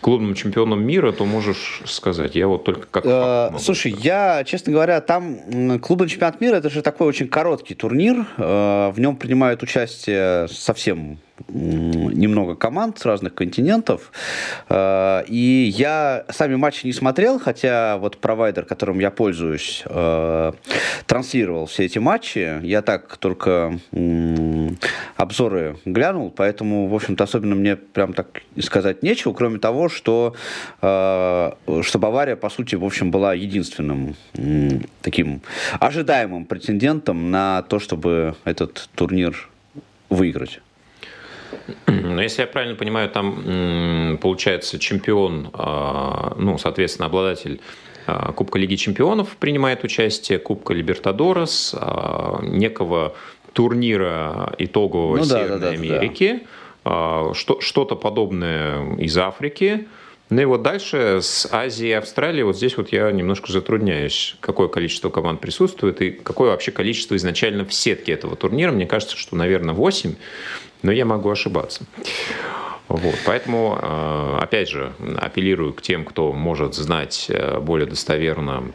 клубным 0.00 0.34
чемпионом 0.34 0.84
мира, 0.84 1.10
то 1.10 1.24
можешь 1.24 1.82
сказать. 1.86 2.36
Я 2.36 2.46
вот 2.46 2.64
только 2.64 2.86
как... 2.86 3.04
Э, 3.04 3.50
слушай, 3.58 3.92
я, 3.98 4.44
честно 4.44 4.72
говоря, 4.72 5.00
там 5.00 5.80
клубный 5.80 6.08
чемпионат 6.08 6.40
мира, 6.40 6.56
это 6.56 6.70
же 6.70 6.82
такой 6.82 7.08
очень 7.08 7.26
короткий 7.26 7.74
турнир. 7.74 8.24
Э, 8.36 8.90
в 8.90 9.00
нем 9.00 9.16
принимают 9.16 9.62
участие 9.62 10.46
совсем 10.48 11.18
немного 11.48 12.54
команд 12.54 12.98
с 12.98 13.04
разных 13.04 13.34
континентов. 13.34 14.12
Э, 14.68 15.24
и 15.26 15.72
я 15.74 16.24
сами 16.30 16.56
матчи 16.56 16.86
не 16.86 16.92
смотрел, 16.92 17.38
хотя 17.38 17.98
вот 17.98 18.18
провайдер, 18.18 18.64
которым 18.64 18.98
я 18.98 19.10
пользуюсь, 19.10 19.82
э, 19.86 20.52
транслировал 21.06 21.66
все 21.66 21.84
эти 21.84 21.98
матчи. 21.98 22.60
Я 22.62 22.82
так 22.82 23.16
только 23.16 23.78
обзоры 25.16 25.76
глянул, 25.84 26.30
поэтому, 26.30 26.88
в 26.88 26.94
общем-то, 26.94 27.24
особенно 27.24 27.54
мне 27.54 27.76
прям 27.76 28.12
так 28.12 28.42
сказать 28.60 29.02
нечего, 29.02 29.32
кроме 29.32 29.58
того, 29.58 29.88
что, 29.88 30.34
э, 30.80 31.52
что 31.82 31.98
Бавария, 31.98 32.36
по 32.36 32.50
сути, 32.50 32.74
в 32.74 32.84
общем, 32.84 33.10
была 33.10 33.34
единственным 33.34 34.16
таким 35.02 35.42
ожидаемым 35.80 36.44
претендентом 36.44 37.30
на 37.30 37.62
то, 37.62 37.78
чтобы 37.78 38.34
этот 38.44 38.88
турнир 38.94 39.48
выиграть. 40.08 40.60
Но 41.86 42.22
если 42.22 42.42
я 42.42 42.46
правильно 42.46 42.74
понимаю, 42.76 43.08
там 43.10 44.18
получается 44.20 44.78
чемпион, 44.78 45.50
а, 45.52 46.34
ну, 46.38 46.58
соответственно, 46.58 47.06
обладатель 47.06 47.60
а, 48.06 48.32
Кубка 48.32 48.58
Лиги 48.58 48.76
Чемпионов 48.76 49.36
принимает 49.36 49.84
участие, 49.84 50.38
Кубка 50.38 50.74
Либертадорес, 50.74 51.74
а, 51.78 52.40
некого 52.42 53.14
турнира 53.52 54.54
итогового 54.58 55.18
ну, 55.18 55.24
Северной 55.24 55.60
да, 55.60 55.66
да, 55.66 55.70
Америки, 55.70 56.46
да. 56.84 57.34
что-то 57.34 57.96
подобное 57.96 58.96
из 58.96 59.16
Африки. 59.18 59.86
Ну 60.32 60.40
и 60.40 60.46
вот 60.46 60.62
дальше 60.62 61.18
с 61.20 61.46
Азии 61.52 61.88
и 61.88 61.92
Австралии, 61.92 62.42
вот 62.42 62.56
здесь 62.56 62.78
вот 62.78 62.90
я 62.90 63.12
немножко 63.12 63.52
затрудняюсь, 63.52 64.34
какое 64.40 64.68
количество 64.68 65.10
команд 65.10 65.42
присутствует 65.42 66.00
и 66.00 66.10
какое 66.10 66.52
вообще 66.52 66.72
количество 66.72 67.14
изначально 67.16 67.66
в 67.66 67.74
сетке 67.74 68.12
этого 68.12 68.34
турнира. 68.34 68.72
Мне 68.72 68.86
кажется, 68.86 69.18
что, 69.18 69.36
наверное, 69.36 69.74
8 69.74 70.14
но 70.80 70.90
я 70.90 71.04
могу 71.04 71.28
ошибаться. 71.28 71.84
Вот, 72.88 73.14
поэтому, 73.26 73.78
э, 73.80 74.38
опять 74.40 74.70
же, 74.70 74.94
апеллирую 75.18 75.74
к 75.74 75.82
тем, 75.82 76.06
кто 76.06 76.32
может 76.32 76.74
знать 76.74 77.26
э, 77.28 77.60
более 77.60 77.86
достоверно 77.86 78.72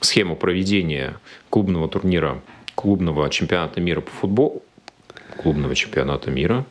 схему 0.00 0.34
проведения 0.34 1.16
клубного 1.50 1.88
турнира, 1.88 2.40
клубного 2.74 3.28
чемпионата 3.28 3.82
мира 3.82 4.00
по 4.00 4.10
футболу, 4.10 4.62
клубного 5.36 5.74
чемпионата 5.74 6.30
мира, 6.30 6.64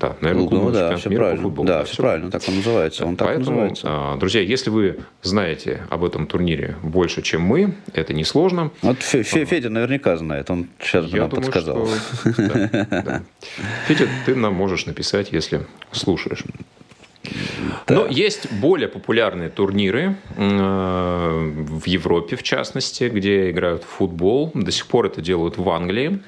да, 0.00 0.16
наверное, 0.20 0.48
клубного, 0.48 0.72
да, 0.72 0.96
все 0.96 1.08
мира 1.08 1.20
правильно. 1.20 1.42
по 1.42 1.48
футболу. 1.48 1.68
Да, 1.68 1.78
да, 1.78 1.84
все 1.84 1.96
правильно, 1.96 2.30
так 2.30 2.42
он 2.48 2.56
называется. 2.56 3.06
Он 3.06 3.16
Поэтому, 3.16 3.44
так 3.44 3.48
называется. 3.48 3.86
А, 3.88 4.16
друзья, 4.16 4.40
если 4.40 4.70
вы 4.70 5.00
знаете 5.22 5.82
об 5.90 6.04
этом 6.04 6.26
турнире 6.26 6.76
больше, 6.82 7.22
чем 7.22 7.42
мы, 7.42 7.74
это 7.92 8.14
несложно. 8.14 8.70
Вот 8.82 9.02
Федя 9.02 9.70
наверняка 9.70 10.16
знает, 10.16 10.50
он 10.50 10.68
сейчас 10.80 11.06
бы 11.06 11.16
Я 11.16 11.22
нам 11.22 11.30
думаю, 11.30 11.44
подсказал. 11.44 11.86
Что... 11.86 12.42
Да, 12.42 12.86
да. 12.90 13.22
Федя, 13.86 14.08
ты 14.26 14.34
нам 14.34 14.54
можешь 14.54 14.86
написать, 14.86 15.32
если 15.32 15.66
слушаешь. 15.92 16.44
Да. 17.86 17.94
Но 17.94 18.06
есть 18.06 18.50
более 18.52 18.88
популярные 18.88 19.48
турниры 19.48 20.16
э, 20.36 21.52
в 21.68 21.86
Европе, 21.86 22.36
в 22.36 22.42
частности, 22.42 23.04
где 23.12 23.50
играют 23.50 23.82
в 23.84 23.86
футбол. 23.86 24.50
До 24.54 24.70
сих 24.70 24.86
пор 24.86 25.06
это 25.06 25.20
делают 25.20 25.58
в 25.58 25.68
Англии. 25.68 26.20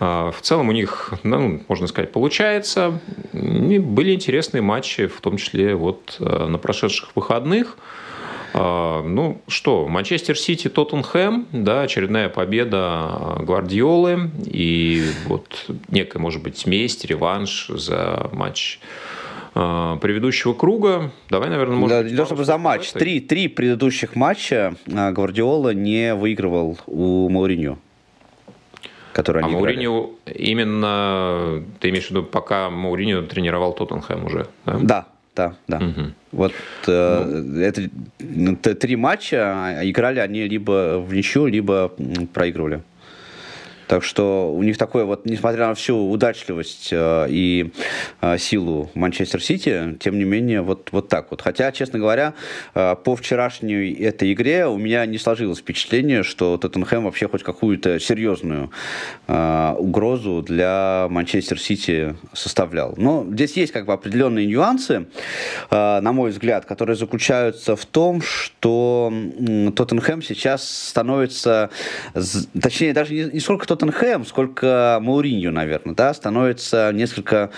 А, 0.00 0.30
в 0.30 0.40
целом 0.40 0.68
у 0.68 0.72
них, 0.72 1.14
ну, 1.22 1.62
можно 1.68 1.86
сказать, 1.86 2.12
получается. 2.12 3.00
И 3.32 3.78
были 3.78 4.14
интересные 4.14 4.62
матчи, 4.62 5.06
в 5.06 5.20
том 5.20 5.36
числе 5.36 5.74
вот 5.74 6.16
э, 6.20 6.46
на 6.46 6.58
прошедших 6.58 7.10
выходных. 7.14 7.76
А, 8.56 9.02
ну 9.02 9.40
что, 9.48 9.88
Манчестер 9.88 10.38
Сити, 10.38 10.68
Тоттенхэм, 10.68 11.46
да, 11.52 11.82
очередная 11.82 12.28
победа 12.28 13.38
Гвардиолы 13.40 14.30
и 14.46 15.04
вот 15.26 15.66
некая, 15.88 16.20
может 16.20 16.42
быть, 16.42 16.64
месть, 16.66 17.04
реванш 17.04 17.68
за 17.68 18.30
матч 18.32 18.78
а, 19.54 19.96
предыдущего 19.96 20.54
круга. 20.54 21.12
Давай, 21.30 21.50
наверное, 21.50 21.76
может 21.76 21.96
да, 21.96 22.02
быть, 22.02 22.12
не 22.12 22.24
чтобы 22.24 22.44
за 22.44 22.58
матч. 22.58 22.92
Три, 22.92 23.20
три 23.20 23.48
предыдущих 23.48 24.16
матча 24.16 24.74
Гвардиола 24.86 25.74
не 25.74 26.14
выигрывал 26.14 26.78
у 26.86 27.28
Мауриньо 27.28 27.78
который 29.14 29.42
а 29.42 29.46
они 29.46 29.54
а 29.54 29.58
Мауриньо 29.58 30.10
именно, 30.26 31.62
ты 31.80 31.88
имеешь 31.88 32.06
в 32.06 32.10
виду, 32.10 32.24
пока 32.24 32.68
Мауриньо 32.68 33.22
тренировал 33.22 33.72
Тоттенхэм 33.72 34.26
уже, 34.26 34.46
да? 34.66 34.78
Да, 34.82 35.06
да, 35.36 35.54
да. 35.68 35.76
Угу. 35.78 36.12
Вот 36.32 36.52
э, 36.86 37.24
ну. 38.18 38.52
это 38.52 38.74
три 38.74 38.96
матча, 38.96 39.38
а 39.38 39.84
играли 39.84 40.20
они 40.20 40.48
либо 40.48 40.98
в 40.98 41.14
ничью, 41.14 41.46
либо 41.46 41.92
проигрывали. 42.32 42.82
Так 43.86 44.02
что 44.02 44.52
у 44.52 44.62
них 44.62 44.78
такое 44.78 45.04
вот, 45.04 45.26
несмотря 45.26 45.68
на 45.68 45.74
всю 45.74 46.10
удачливость 46.10 46.88
э, 46.92 47.26
и 47.28 47.72
э, 48.20 48.38
силу 48.38 48.90
Манчестер 48.94 49.42
Сити, 49.42 49.96
тем 50.00 50.18
не 50.18 50.24
менее, 50.24 50.62
вот, 50.62 50.88
вот 50.92 51.08
так 51.08 51.30
вот. 51.30 51.42
Хотя, 51.42 51.70
честно 51.72 51.98
говоря, 51.98 52.34
э, 52.74 52.96
по 53.04 53.16
вчерашней 53.16 53.92
этой 53.92 54.32
игре 54.32 54.66
у 54.66 54.78
меня 54.78 55.04
не 55.06 55.18
сложилось 55.18 55.58
впечатление, 55.58 56.22
что 56.22 56.56
Тоттенхэм 56.56 57.04
вообще 57.04 57.28
хоть 57.28 57.42
какую-то 57.42 58.00
серьезную 58.00 58.70
э, 59.26 59.74
угрозу 59.78 60.42
для 60.42 61.06
Манчестер 61.10 61.60
Сити 61.60 62.16
составлял. 62.32 62.94
Но 62.96 63.26
здесь 63.30 63.56
есть 63.56 63.72
как 63.72 63.86
бы 63.86 63.92
определенные 63.92 64.46
нюансы, 64.46 65.06
э, 65.70 66.00
на 66.00 66.12
мой 66.12 66.30
взгляд, 66.30 66.64
которые 66.64 66.96
заключаются 66.96 67.76
в 67.76 67.84
том, 67.84 68.22
что 68.22 69.12
Тоттенхэм 69.76 70.22
сейчас 70.22 70.68
становится, 70.88 71.70
точнее, 72.60 72.92
даже 72.92 73.14
не, 73.14 73.24
не 73.24 73.40
сколько 73.40 73.66
Тоттенхэм, 73.74 74.24
сколько 74.24 75.00
Мауринью, 75.02 75.50
наверное, 75.50 75.96
да, 75.96 76.14
становится 76.14 76.92
несколько 76.92 77.50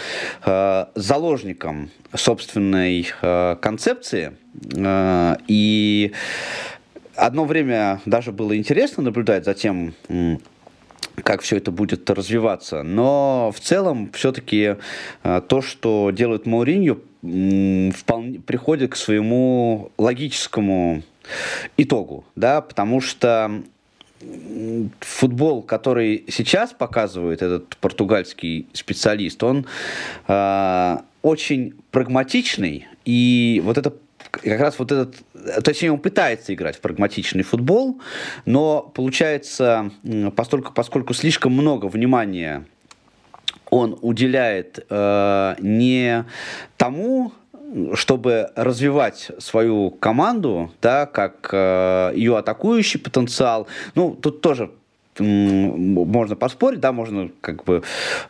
э, 0.46 0.86
заложником 0.94 1.90
собственной 2.14 3.06
э, 3.20 3.56
концепции. 3.60 4.34
Э, 4.74 5.36
и 5.46 6.12
одно 7.16 7.44
время 7.44 8.00
даже 8.06 8.32
было 8.32 8.56
интересно 8.56 9.02
наблюдать 9.02 9.44
за 9.44 9.52
тем, 9.52 9.92
как 11.16 11.42
все 11.42 11.58
это 11.58 11.70
будет 11.70 12.08
развиваться. 12.08 12.82
Но 12.82 13.52
в 13.54 13.60
целом 13.60 14.10
все-таки 14.14 14.76
э, 15.22 15.42
то, 15.46 15.60
что 15.60 16.10
делает 16.12 16.46
Мауринью, 16.46 17.02
вполне 17.20 18.38
приходит 18.38 18.92
к 18.92 18.96
своему 18.96 19.90
логическому 19.98 21.02
итогу, 21.76 22.24
да, 22.36 22.62
потому 22.62 23.02
что 23.02 23.62
футбол, 25.00 25.62
который 25.62 26.24
сейчас 26.28 26.72
показывает 26.72 27.42
этот 27.42 27.76
португальский 27.76 28.66
специалист, 28.72 29.42
он 29.42 29.66
э, 30.26 30.96
очень 31.22 31.74
прагматичный, 31.90 32.86
и 33.04 33.60
вот 33.64 33.78
это 33.78 33.92
как 34.30 34.60
раз 34.60 34.78
вот 34.78 34.92
этот, 34.92 35.16
точнее, 35.62 35.92
он 35.92 35.98
пытается 35.98 36.52
играть 36.54 36.76
в 36.76 36.80
прагматичный 36.80 37.42
футбол, 37.42 38.00
но 38.44 38.82
получается, 38.94 39.90
поскольку, 40.34 40.72
поскольку 40.72 41.14
слишком 41.14 41.52
много 41.52 41.86
внимания 41.86 42.64
он 43.70 43.98
уделяет 44.00 44.84
э, 44.88 45.56
не 45.58 46.24
тому, 46.76 47.32
чтобы 47.94 48.50
развивать 48.56 49.30
свою 49.38 49.90
команду, 49.90 50.72
да, 50.80 51.06
как 51.06 51.50
э, 51.52 52.12
ее 52.14 52.38
атакующий 52.38 53.00
потенциал, 53.00 53.66
ну, 53.94 54.14
тут 54.14 54.40
тоже 54.40 54.70
можно 55.18 56.36
поспорить, 56.36 56.80
да, 56.80 56.92
можно 56.92 57.30
как 57.40 57.64
бы, 57.64 57.82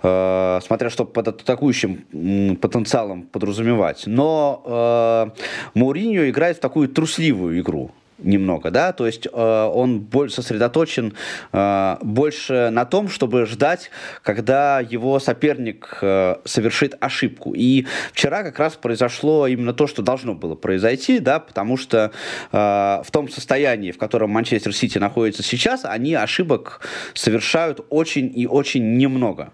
э, 0.03 0.61
смотря 0.63 0.91
что 0.91 1.05
под 1.05 1.29
атакующим 1.29 2.57
потенциалом 2.57 3.23
подразумевать. 3.23 4.05
Но 4.07 4.63
э, 4.65 5.43
Мауриньо 5.75 6.29
играет 6.29 6.59
в 6.59 6.61
такую 6.61 6.89
трусливую 6.89 7.61
игру 7.61 7.91
немного, 8.19 8.71
да, 8.71 8.93
то 8.93 9.07
есть 9.07 9.27
э, 9.27 9.31
он 9.31 10.01
больше 10.01 10.37
сосредоточен 10.37 11.15
э, 11.53 11.97
больше 12.03 12.71
на 12.71 12.85
том, 12.85 13.09
чтобы 13.09 13.47
ждать, 13.47 13.91
когда 14.23 14.81
его 14.81 15.19
соперник 15.19 15.99
э, 16.01 16.37
совершит 16.45 16.95
ошибку. 17.01 17.53
И 17.55 17.87
вчера 18.13 18.43
как 18.43 18.59
раз 18.59 18.75
произошло 18.75 19.47
именно 19.47 19.75
то, 19.75 19.87
что 19.87 20.03
должно 20.03 20.35
было 20.35 20.55
произойти, 20.55 21.19
да, 21.19 21.41
потому 21.41 21.77
что 21.77 22.11
э, 22.53 22.57
в 22.57 23.11
том 23.11 23.29
состоянии, 23.29 23.93
в 23.93 23.99
котором 23.99 24.31
Манчестер 24.31 24.75
Сити 24.75 24.99
находится 24.99 25.43
сейчас, 25.43 25.85
они 25.85 26.15
ошибок 26.15 26.81
совершают 27.15 27.85
очень 27.91 28.33
и 28.35 28.47
очень 28.47 28.97
немного. 28.97 29.53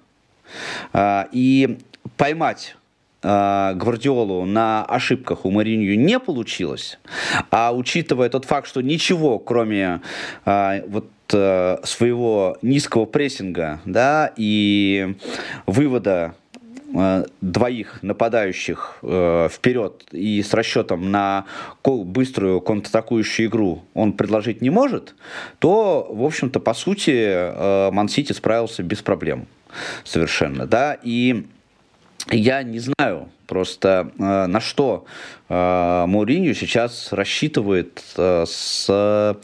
Э, 0.92 1.25
и 1.33 1.78
поймать 2.16 2.76
Гвардиолу 3.22 4.44
на 4.44 4.84
ошибках 4.84 5.44
у 5.44 5.50
Маринью 5.50 5.98
не 5.98 6.18
получилось, 6.18 6.98
а 7.50 7.72
учитывая 7.72 8.28
тот 8.28 8.44
факт, 8.44 8.66
что 8.66 8.80
ничего, 8.80 9.38
кроме 9.38 10.00
вот 10.44 11.08
своего 11.28 12.58
низкого 12.60 13.06
прессинга, 13.06 13.80
да, 13.86 14.32
и 14.36 15.16
вывода 15.66 16.34
Э, 16.94 17.24
двоих 17.40 18.02
нападающих 18.02 18.98
э, 19.02 19.48
вперед 19.50 20.04
и 20.12 20.42
с 20.42 20.52
расчетом 20.52 21.10
на 21.10 21.46
быструю 21.84 22.60
контратакующую 22.60 23.48
игру 23.48 23.82
он 23.94 24.12
предложить 24.12 24.60
не 24.60 24.68
может, 24.68 25.14
то, 25.58 26.06
в 26.10 26.22
общем-то, 26.22 26.60
по 26.60 26.74
сути, 26.74 27.12
э, 27.14 27.90
Ман-Сити 27.92 28.32
справился 28.32 28.82
без 28.82 29.00
проблем 29.00 29.46
совершенно, 30.04 30.66
да, 30.66 30.98
и 31.02 31.46
я 32.30 32.62
не 32.62 32.78
знаю 32.78 33.28
просто 33.46 34.11
э, 34.18 34.46
на 34.46 34.61
что 34.61 35.04
э, 35.49 36.04
Мауринью 36.06 36.54
сейчас 36.54 37.12
рассчитывает 37.12 38.02
э, 38.16 38.44
с 38.46 39.37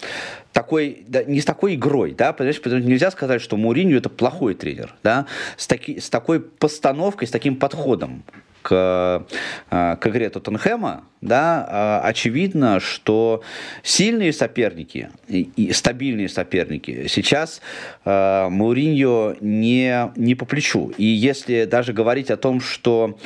такой, 0.52 1.04
да, 1.06 1.22
не 1.22 1.40
с 1.40 1.44
такой 1.44 1.76
игрой, 1.76 2.14
да, 2.18 2.32
понимаешь, 2.32 2.60
потому 2.60 2.80
что 2.80 2.88
нельзя 2.88 3.10
сказать, 3.10 3.40
что 3.40 3.56
Муринью 3.56 3.98
это 3.98 4.08
плохой 4.08 4.54
тренер, 4.54 4.94
да, 5.04 5.26
с, 5.56 5.68
таки, 5.68 6.00
с 6.00 6.10
такой 6.10 6.40
постановкой, 6.40 7.28
с 7.28 7.30
таким 7.30 7.54
подходом 7.54 8.24
к, 8.62 9.24
э, 9.70 9.96
к 10.00 10.06
игре 10.06 10.30
Тоттенхэма, 10.30 11.04
да, 11.20 12.00
э, 12.02 12.08
очевидно, 12.08 12.80
что 12.80 13.42
сильные 13.82 14.32
соперники 14.32 15.10
и, 15.28 15.50
и 15.56 15.72
стабильные 15.72 16.28
соперники 16.28 17.06
сейчас 17.08 17.60
э, 18.04 18.48
Мауриньо 18.50 19.36
не, 19.40 20.10
не 20.16 20.34
по 20.34 20.44
плечу. 20.44 20.92
И 20.98 21.04
если 21.04 21.64
даже 21.64 21.92
говорить 21.92 22.30
о 22.30 22.36
том, 22.36 22.60
что 22.60 23.18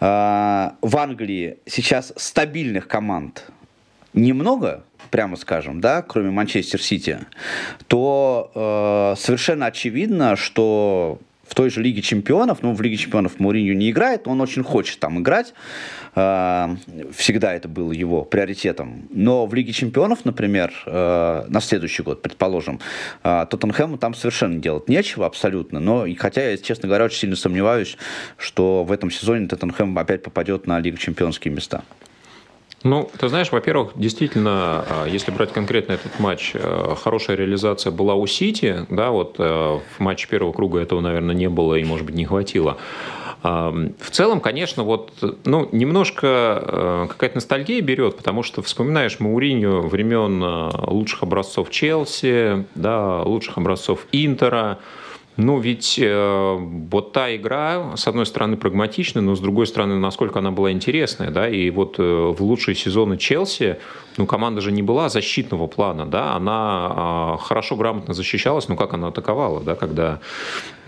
в 0.00 0.96
Англии 0.96 1.58
сейчас 1.66 2.12
стабильных 2.16 2.86
команд 2.86 3.50
немного, 4.12 4.84
прямо 5.10 5.36
скажем, 5.36 5.80
да, 5.80 6.02
кроме 6.02 6.30
Манчестер 6.30 6.82
Сити, 6.82 7.20
то 7.86 8.50
э, 8.54 9.20
совершенно 9.20 9.66
очевидно, 9.66 10.36
что 10.36 11.18
в 11.48 11.54
той 11.54 11.70
же 11.70 11.82
Лиге 11.82 12.02
Чемпионов, 12.02 12.58
ну, 12.62 12.72
в 12.74 12.82
Лиге 12.82 12.96
Чемпионов 12.96 13.36
Мourinho 13.38 13.74
не 13.74 13.90
играет, 13.90 14.28
он 14.28 14.40
очень 14.40 14.62
хочет 14.62 15.00
там 15.00 15.18
играть, 15.20 15.54
э, 16.14 16.76
всегда 17.16 17.54
это 17.54 17.68
было 17.68 17.92
его 17.92 18.24
приоритетом, 18.24 19.08
но 19.10 19.46
в 19.46 19.54
Лиге 19.54 19.72
Чемпионов, 19.72 20.24
например, 20.24 20.72
э, 20.86 21.44
на 21.48 21.60
следующий 21.60 22.02
год, 22.02 22.22
предположим, 22.22 22.80
э, 23.24 23.46
Тоттенхэму 23.50 23.98
там 23.98 24.14
совершенно 24.14 24.58
делать 24.58 24.88
нечего 24.88 25.26
абсолютно, 25.26 25.80
но, 25.80 26.06
хотя 26.18 26.50
я, 26.50 26.56
честно 26.58 26.88
говоря, 26.88 27.06
очень 27.06 27.20
сильно 27.20 27.36
сомневаюсь, 27.36 27.96
что 28.36 28.84
в 28.84 28.92
этом 28.92 29.10
сезоне 29.10 29.48
Тоттенхэм 29.48 29.98
опять 29.98 30.22
попадет 30.22 30.66
на 30.66 30.78
Лигу 30.80 30.98
Чемпионские 30.98 31.54
места. 31.54 31.82
Ну, 32.84 33.10
ты 33.18 33.28
знаешь, 33.28 33.50
во-первых, 33.50 33.92
действительно, 33.96 34.84
а, 34.88 35.06
если 35.06 35.32
брать 35.32 35.52
конкретно 35.52 35.94
этот 35.94 36.20
матч, 36.20 36.52
э, 36.54 36.94
хорошая 37.02 37.36
реализация 37.36 37.90
была 37.90 38.14
у 38.14 38.26
Сити, 38.28 38.86
да, 38.88 39.10
вот 39.10 39.34
э, 39.38 39.42
в 39.42 40.00
матче 40.00 40.28
первого 40.28 40.52
круга 40.52 40.78
этого, 40.78 41.00
наверное, 41.00 41.34
не 41.34 41.48
было 41.48 41.74
и, 41.74 41.84
может 41.84 42.06
быть, 42.06 42.14
не 42.14 42.24
хватило. 42.24 42.76
А, 43.42 43.74
в 43.98 44.10
целом, 44.10 44.40
конечно, 44.40 44.84
вот, 44.84 45.12
ну, 45.44 45.68
немножко 45.72 46.26
э, 46.26 47.06
какая-то 47.08 47.36
ностальгия 47.36 47.80
берет, 47.80 48.16
потому 48.16 48.44
что 48.44 48.62
вспоминаешь 48.62 49.18
Мауриню 49.18 49.80
времен 49.80 50.70
лучших 50.86 51.24
образцов 51.24 51.70
Челси, 51.70 52.64
да, 52.76 53.22
лучших 53.22 53.58
образцов 53.58 54.06
Интера, 54.12 54.78
ну, 55.38 55.60
ведь 55.60 56.00
э, 56.02 56.56
вот 56.90 57.12
та 57.12 57.36
игра, 57.36 57.96
с 57.96 58.08
одной 58.08 58.26
стороны, 58.26 58.56
прагматичная, 58.56 59.22
но 59.22 59.36
с 59.36 59.40
другой 59.40 59.68
стороны, 59.68 59.96
насколько 59.96 60.40
она 60.40 60.50
была 60.50 60.72
интересная, 60.72 61.30
да, 61.30 61.48
и 61.48 61.70
вот 61.70 61.94
э, 62.00 62.02
в 62.02 62.42
лучшие 62.42 62.74
сезоны 62.74 63.16
Челси, 63.16 63.76
ну, 64.16 64.26
команда 64.26 64.60
же 64.60 64.72
не 64.72 64.82
была 64.82 65.08
защитного 65.08 65.68
плана, 65.68 66.06
да, 66.06 66.34
она 66.34 67.36
э, 67.36 67.44
хорошо, 67.44 67.76
грамотно 67.76 68.14
защищалась, 68.14 68.66
но 68.68 68.74
как 68.74 68.94
она 68.94 69.08
атаковала, 69.08 69.60
да, 69.60 69.76
когда, 69.76 70.18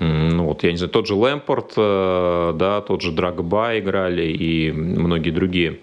э, 0.01 0.05
ну, 0.05 0.47
вот, 0.47 0.65
я 0.65 0.73
не 0.73 0.79
знаю, 0.79 0.91
тот 0.91 1.07
же 1.07 1.15
Лэмпорт, 1.15 1.75
э, 1.77 2.53
да, 2.57 2.81
тот 2.81 3.03
же 3.03 3.13
Драгба 3.13 3.79
играли 3.79 4.33
и 4.33 4.73
многие 4.73 5.31
другие. 5.31 5.79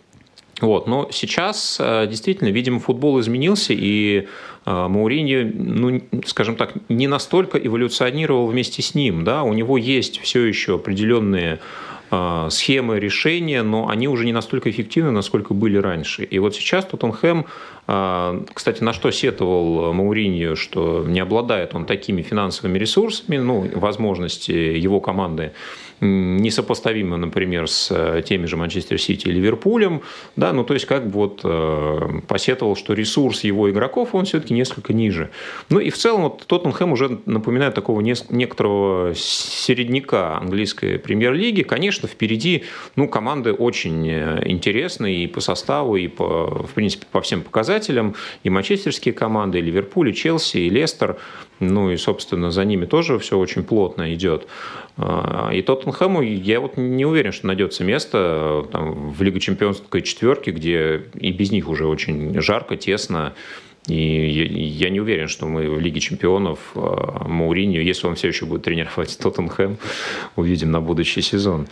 Вот, 0.59 0.87
но 0.87 1.07
сейчас 1.11 1.77
э, 1.79 2.07
действительно, 2.07 2.49
видимо, 2.49 2.79
футбол 2.79 3.19
изменился, 3.19 3.73
и 3.73 4.27
э, 4.65 4.87
Мауриньо, 4.87 5.51
ну, 5.53 6.01
скажем 6.25 6.55
так, 6.55 6.73
не 6.89 7.07
настолько 7.07 7.59
эволюционировал 7.59 8.47
вместе 8.47 8.81
с 8.81 8.95
ним. 8.95 9.23
Да? 9.23 9.43
У 9.43 9.53
него 9.53 9.77
есть 9.77 10.19
все 10.19 10.45
еще 10.45 10.75
определенные 10.75 11.59
э, 12.09 12.47
схемы 12.49 12.99
решения, 12.99 13.61
но 13.61 13.87
они 13.87 14.07
уже 14.07 14.25
не 14.25 14.33
настолько 14.33 14.71
эффективны, 14.71 15.11
насколько 15.11 15.53
были 15.53 15.77
раньше. 15.77 16.23
И 16.23 16.39
вот 16.39 16.55
сейчас 16.55 16.85
Тоттенхэм, 16.85 17.45
кстати, 18.53 18.83
на 18.83 18.91
что 18.91 19.11
сетовал 19.11 19.93
Мауриньо, 19.93 20.55
что 20.55 21.05
не 21.07 21.21
обладает 21.21 21.73
он 21.73 21.85
такими 21.85 22.21
финансовыми 22.21 22.77
ресурсами, 22.77 23.37
ну, 23.37 23.69
возможности 23.75 24.51
его 24.51 24.99
команды 24.99 25.53
несопоставимо, 25.99 27.17
например, 27.17 27.67
с 27.67 27.89
э, 27.91 28.21
теми 28.23 28.45
же 28.45 28.57
Манчестер 28.57 28.99
Сити 28.99 29.27
и 29.27 29.31
Ливерпулем, 29.31 30.01
да, 30.35 30.53
ну 30.53 30.63
то 30.63 30.73
есть 30.73 30.85
как 30.85 31.07
бы 31.07 31.11
вот 31.13 31.41
э, 31.43 32.21
посетовал, 32.27 32.75
что 32.75 32.93
ресурс 32.93 33.43
его 33.43 33.69
игроков, 33.69 34.13
он 34.13 34.25
все-таки 34.25 34.53
несколько 34.53 34.93
ниже. 34.93 35.29
Ну 35.69 35.79
и 35.79 35.89
в 35.89 35.97
целом 35.97 36.23
вот 36.23 36.45
Тоттенхэм 36.45 36.91
уже 36.91 37.19
напоминает 37.25 37.73
такого 37.73 38.01
некоторого 38.01 39.13
середняка 39.15 40.37
английской 40.37 40.99
премьер-лиги. 40.99 41.63
Конечно, 41.63 42.07
впереди, 42.07 42.63
ну, 42.95 43.07
команды 43.07 43.53
очень 43.53 44.07
э, 44.07 44.43
интересные 44.45 45.23
и 45.23 45.27
по 45.27 45.41
составу, 45.41 45.95
и 45.95 46.07
по, 46.07 46.65
в 46.67 46.73
принципе, 46.73 47.05
по 47.11 47.21
всем 47.21 47.41
показателям. 47.41 48.15
И 48.43 48.49
манчестерские 48.49 49.13
команды, 49.13 49.59
и 49.59 49.61
Ливерпуль, 49.61 50.09
и 50.09 50.13
Челси, 50.13 50.57
и 50.57 50.69
Лестер. 50.69 51.17
Ну 51.59 51.89
и, 51.91 51.97
собственно, 51.97 52.51
за 52.51 52.65
ними 52.65 52.85
тоже 52.85 53.17
все 53.19 53.37
очень 53.37 53.63
плотно 53.63 54.13
идет. 54.13 54.47
А, 54.97 55.51
и 55.53 55.61
Тоттенхэму 55.61 56.21
я 56.21 56.59
вот 56.59 56.77
не 56.77 57.05
уверен, 57.05 57.31
что 57.31 57.47
найдется 57.47 57.83
место 57.83 58.65
там, 58.71 59.11
в 59.11 59.21
Лиге 59.21 59.39
Чемпионской 59.39 60.01
четверки, 60.01 60.49
где 60.49 61.03
и 61.13 61.31
без 61.31 61.51
них 61.51 61.69
уже 61.69 61.85
очень 61.85 62.39
жарко, 62.41 62.75
тесно. 62.75 63.33
И 63.87 64.27
я 64.79 64.89
не 64.89 64.99
уверен, 64.99 65.27
что 65.27 65.45
мы 65.45 65.69
в 65.69 65.79
Лиге 65.79 65.99
чемпионов 65.99 66.59
а, 66.75 67.27
Мауринью, 67.27 67.83
если 67.83 68.07
он 68.07 68.15
все 68.15 68.27
еще 68.27 68.45
будет 68.45 68.63
тренировать 68.63 69.17
Тоттенхэм, 69.17 69.77
увидим 70.35 70.71
на 70.71 70.81
будущий 70.81 71.21
сезон. 71.21 71.67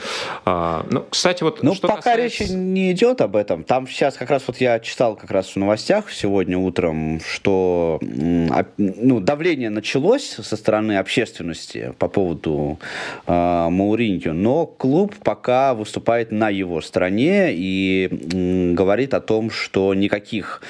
А, 0.45 0.85
ну, 0.89 1.05
кстати, 1.09 1.43
вот... 1.43 1.61
Ну, 1.61 1.75
пока 1.75 1.97
касается... 1.97 2.43
речи 2.43 2.51
не 2.51 2.91
идет 2.91 3.21
об 3.21 3.35
этом. 3.35 3.63
Там 3.63 3.87
сейчас 3.87 4.15
как 4.15 4.29
раз 4.29 4.43
вот 4.47 4.57
я 4.57 4.79
читал 4.79 5.15
как 5.15 5.31
раз 5.31 5.49
в 5.49 5.55
новостях 5.57 6.11
сегодня 6.11 6.57
утром, 6.57 7.19
что 7.19 7.99
ну, 8.01 9.19
давление 9.19 9.69
началось 9.69 10.37
со 10.41 10.55
стороны 10.55 10.97
общественности 10.97 11.93
по 11.99 12.07
поводу 12.07 12.79
э, 13.27 13.67
Мауринью, 13.69 14.33
но 14.33 14.65
клуб 14.65 15.13
пока 15.23 15.73
выступает 15.73 16.31
на 16.31 16.49
его 16.49 16.81
стороне 16.81 17.49
и 17.51 18.09
м, 18.31 18.75
говорит 18.75 19.13
о 19.13 19.19
том, 19.19 19.49
что 19.49 19.93
никаких 19.93 20.61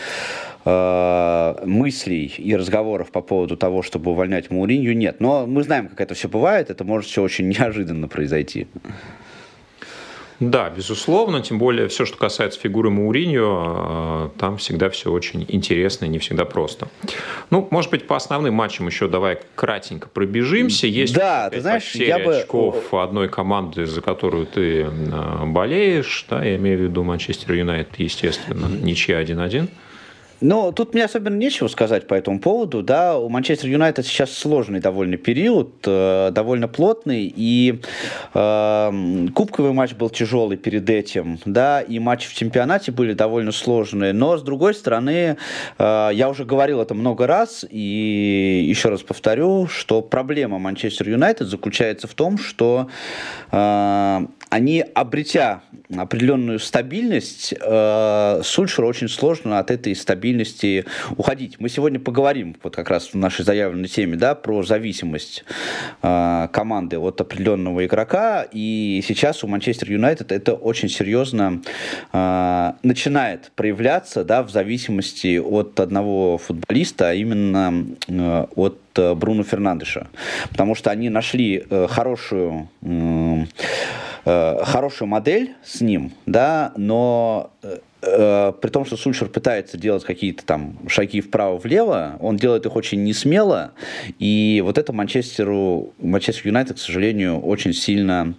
Э, 0.68 1.64
мыслей 1.64 2.34
и 2.38 2.56
разговоров 2.56 3.12
по 3.12 3.22
поводу 3.22 3.56
того, 3.56 3.84
чтобы 3.84 4.10
увольнять 4.10 4.50
Мауринью, 4.50 4.98
нет. 4.98 5.20
Но 5.20 5.46
мы 5.46 5.62
знаем, 5.62 5.90
как 5.90 6.02
это 6.02 6.16
все 6.16 6.28
бывает, 6.28 6.72
это 6.72 6.84
может 6.84 7.08
все 7.08 7.22
очень 7.22 7.48
неожиданно 7.50 8.08
произойти. 8.08 8.66
Да, 10.40 10.72
безусловно, 10.76 11.42
тем 11.42 11.60
более 11.60 11.88
все, 11.88 12.06
что 12.06 12.18
касается 12.18 12.60
фигуры 12.60 12.90
Мауриньо, 12.90 14.32
э, 14.36 14.40
там 14.40 14.58
всегда 14.58 14.90
все 14.90 15.12
очень 15.12 15.46
интересно 15.48 16.06
и 16.06 16.08
не 16.08 16.18
всегда 16.18 16.46
просто. 16.46 16.88
Ну, 17.52 17.68
может 17.70 17.92
быть, 17.92 18.08
по 18.08 18.16
основным 18.16 18.56
матчам 18.56 18.88
еще 18.88 19.08
давай 19.08 19.38
кратенько 19.54 20.10
пробежимся. 20.10 20.88
Есть 20.88 21.14
да, 21.14 21.48
ты 21.52 21.62
знаешь, 21.62 21.94
я 21.94 22.18
бы... 22.18 22.38
очков 22.38 22.92
одной 22.92 23.30
команды, 23.30 23.86
за 23.86 24.02
которую 24.02 24.48
ты 24.48 24.88
э, 24.88 25.46
болеешь, 25.46 26.26
да, 26.28 26.44
я 26.44 26.56
имею 26.56 26.80
в 26.80 26.82
виду 26.82 27.04
Манчестер 27.04 27.54
Юнайтед, 27.54 28.00
естественно, 28.00 28.66
ничья 28.66 29.22
1-1. 29.22 29.70
Ну, 30.42 30.72
тут 30.72 30.94
мне 30.94 31.06
особенно 31.06 31.36
нечего 31.36 31.68
сказать 31.68 32.08
по 32.08 32.14
этому 32.14 32.40
поводу. 32.40 32.84
Да, 32.84 33.18
у 33.18 33.30
Манчестер 33.30 33.70
Юнайтед 33.70 34.06
сейчас 34.06 34.32
сложный 34.32 34.80
довольно 34.80 35.18
период, 35.18 35.76
э, 35.86 36.32
довольно 36.32 36.68
плотный, 36.68 37.32
и 37.34 37.80
э, 38.34 39.28
кубковый 39.34 39.72
матч 39.72 39.94
был 39.94 40.10
тяжелый 40.10 40.58
перед 40.58 40.90
этим, 40.90 41.40
да, 41.46 41.82
и 41.82 42.00
матчи 42.00 42.28
в 42.28 42.34
чемпионате 42.34 42.92
были 42.92 43.14
довольно 43.14 43.52
сложные. 43.52 44.14
Но, 44.14 44.38
с 44.38 44.44
другой 44.44 44.74
стороны, 44.74 45.38
э, 45.78 46.10
я 46.14 46.30
уже 46.30 46.44
говорил 46.44 46.82
это 46.82 46.94
много 46.94 47.28
раз, 47.28 47.66
и 47.70 48.66
еще 48.68 48.90
раз 48.90 49.04
повторю, 49.04 49.68
что 49.68 50.02
проблема 50.02 50.60
Манчестер 50.60 51.10
Юнайтед 51.10 51.48
заключается 51.48 52.08
в 52.08 52.14
том, 52.14 52.38
что 52.38 52.90
э, 53.52 54.26
они, 54.56 54.86
обретя 54.94 55.64
определенную 55.94 56.60
стабильность, 56.60 57.54
э, 57.60 58.42
Сульшеру 58.42 58.88
очень 58.88 59.10
сложно 59.10 59.60
от 59.60 59.70
этой 59.70 59.94
стабильности 59.98 60.86
уходить. 61.18 61.58
Мы 61.60 61.68
сегодня 61.68 62.00
поговорим, 62.00 62.56
вот 62.64 62.74
как 62.74 62.90
раз 62.90 63.10
в 63.10 63.16
нашей 63.16 63.44
заявленной 63.44 63.90
теме, 63.90 64.16
да, 64.16 64.34
про 64.34 64.64
зависимость 64.64 65.44
э, 66.02 66.48
команды 66.54 66.98
от 66.98 67.20
определенного 67.20 67.86
игрока, 67.86 68.48
и 68.50 69.04
сейчас 69.06 69.44
у 69.44 69.48
Манчестер 69.48 69.92
Юнайтед 69.92 70.32
это 70.32 70.54
очень 70.54 70.88
серьезно 70.88 71.62
э, 72.14 72.72
начинает 72.82 73.52
проявляться, 73.58 74.24
да, 74.24 74.42
в 74.42 74.52
зависимости 74.52 75.38
от 75.38 75.82
одного 75.82 76.38
футболиста, 76.38 77.10
а 77.10 77.14
именно 77.14 77.88
э, 78.08 78.46
от 78.56 78.80
э, 78.96 79.14
Бруно 79.16 79.44
Фернандеша, 79.44 80.08
потому 80.50 80.76
что 80.76 80.92
они 80.92 81.10
нашли 81.10 81.66
э, 81.70 81.88
хорошую 81.90 82.70
Э, 82.86 83.44
хорошую 84.26 85.08
модель 85.08 85.54
с 85.64 85.82
ним, 85.82 86.12
да, 86.26 86.74
но 86.78 87.52
э, 87.62 87.78
э, 88.02 88.54
при 88.60 88.70
том, 88.70 88.84
что 88.86 88.98
Сульшер 88.98 89.30
пытается 89.30 89.78
делать 89.78 90.04
какие-то 90.04 90.44
там 90.46 90.78
шаги 90.88 91.22
вправо-влево, 91.22 92.18
он 92.20 92.38
делает 92.38 92.66
их 92.66 92.76
очень 92.76 93.04
несмело, 93.04 93.74
и 94.18 94.62
вот 94.66 94.78
это 94.80 94.94
Манчестеру, 94.94 95.94
Манчестер 96.00 96.48
Юнайтед, 96.48 96.78
к 96.78 96.80
сожалению, 96.80 97.40
очень 97.40 97.74
сильно 97.74 98.34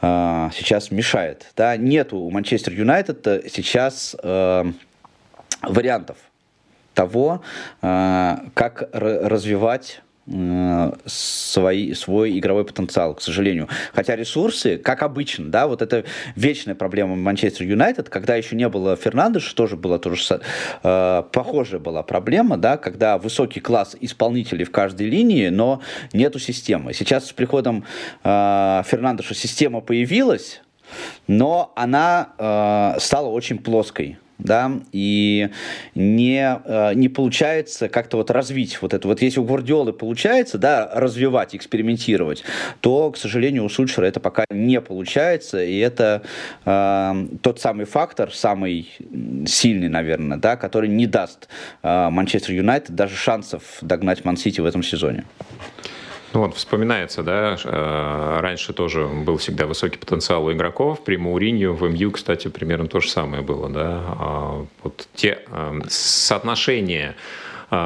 э, 0.00 0.50
сейчас 0.54 0.92
мешает. 0.92 1.46
Да? 1.56 1.76
Нету 1.76 2.18
у 2.18 2.30
Манчестер 2.30 2.72
Юнайтед 2.72 3.50
сейчас 3.52 4.14
э, 4.22 4.64
вариантов 5.62 6.18
того, 6.94 7.42
э, 7.82 8.36
как 8.54 8.88
развивать 8.92 10.02
Э, 10.02 10.09
свой, 11.06 11.94
свой 11.94 12.38
игровой 12.38 12.64
потенциал, 12.64 13.14
к 13.14 13.20
сожалению. 13.20 13.68
Хотя 13.92 14.14
ресурсы, 14.16 14.78
как 14.78 15.02
обычно, 15.02 15.50
да, 15.50 15.66
вот 15.66 15.82
это 15.82 16.04
вечная 16.36 16.74
проблема 16.74 17.16
Манчестер 17.16 17.66
Юнайтед, 17.66 18.08
когда 18.08 18.36
еще 18.36 18.54
не 18.54 18.68
было 18.68 18.96
Фернандеша, 18.96 19.54
тоже 19.54 19.76
была 19.76 19.98
тоже 19.98 20.40
э, 20.82 21.22
похожая 21.32 21.80
была 21.80 22.02
проблема, 22.02 22.56
да, 22.56 22.76
когда 22.76 23.18
высокий 23.18 23.60
класс 23.60 23.96
исполнителей 24.00 24.64
в 24.64 24.70
каждой 24.70 25.08
линии, 25.08 25.48
но 25.48 25.80
нету 26.12 26.38
системы. 26.38 26.94
Сейчас 26.94 27.26
с 27.26 27.32
приходом 27.32 27.84
э, 28.22 28.82
Фернандеша 28.86 29.34
система 29.34 29.80
появилась, 29.80 30.62
но 31.26 31.72
она 31.74 32.28
э, 32.38 33.00
стала 33.00 33.28
очень 33.28 33.58
плоской 33.58 34.18
да, 34.42 34.72
и 34.92 35.50
не, 35.94 36.60
э, 36.64 36.94
не 36.94 37.08
получается 37.08 37.88
как-то 37.88 38.16
вот 38.16 38.30
развить 38.30 38.80
вот 38.82 38.94
это. 38.94 39.06
Вот 39.08 39.22
если 39.22 39.40
у 39.40 39.44
Гвардиолы 39.44 39.92
получается, 39.92 40.58
да, 40.58 40.90
развивать, 40.94 41.54
экспериментировать, 41.54 42.42
то, 42.80 43.10
к 43.10 43.16
сожалению, 43.16 43.64
у 43.64 43.68
Сульшера 43.68 44.06
это 44.06 44.20
пока 44.20 44.44
не 44.50 44.80
получается, 44.80 45.62
и 45.62 45.78
это 45.78 46.22
э, 46.64 47.26
тот 47.42 47.60
самый 47.60 47.86
фактор, 47.86 48.32
самый 48.32 48.90
сильный, 49.46 49.88
наверное, 49.88 50.38
да, 50.38 50.56
который 50.56 50.88
не 50.88 51.06
даст 51.06 51.48
э, 51.82 52.08
Манчестер 52.10 52.54
Юнайтед 52.54 52.94
даже 52.94 53.16
шансов 53.16 53.62
догнать 53.80 54.24
Ман-Сити 54.24 54.60
в 54.60 54.64
этом 54.64 54.82
сезоне. 54.82 55.24
Ну 56.32 56.40
вот 56.40 56.54
вспоминается, 56.54 57.22
да, 57.22 57.56
э, 57.62 58.40
раньше 58.40 58.72
тоже 58.72 59.06
был 59.06 59.38
всегда 59.38 59.66
высокий 59.66 59.98
потенциал 59.98 60.44
у 60.44 60.52
игроков. 60.52 61.02
При 61.02 61.16
Мауринью 61.16 61.74
в 61.74 61.82
МЮ, 61.88 62.12
кстати, 62.12 62.48
примерно 62.48 62.86
то 62.86 63.00
же 63.00 63.10
самое 63.10 63.42
было, 63.42 63.68
да. 63.68 64.02
А 64.18 64.66
вот 64.84 65.08
те 65.14 65.40
э, 65.48 65.80
соотношения 65.88 67.16
э, 67.70 67.76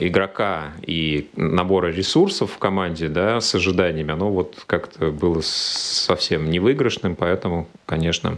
игрока 0.00 0.72
и 0.82 1.30
набора 1.34 1.88
ресурсов 1.88 2.52
в 2.52 2.58
команде, 2.58 3.08
да, 3.08 3.40
с 3.40 3.54
ожиданиями, 3.54 4.12
оно 4.12 4.30
вот 4.30 4.62
как-то 4.66 5.10
было 5.10 5.40
совсем 5.42 6.50
невыигрышным, 6.50 7.16
поэтому, 7.16 7.68
конечно, 7.86 8.36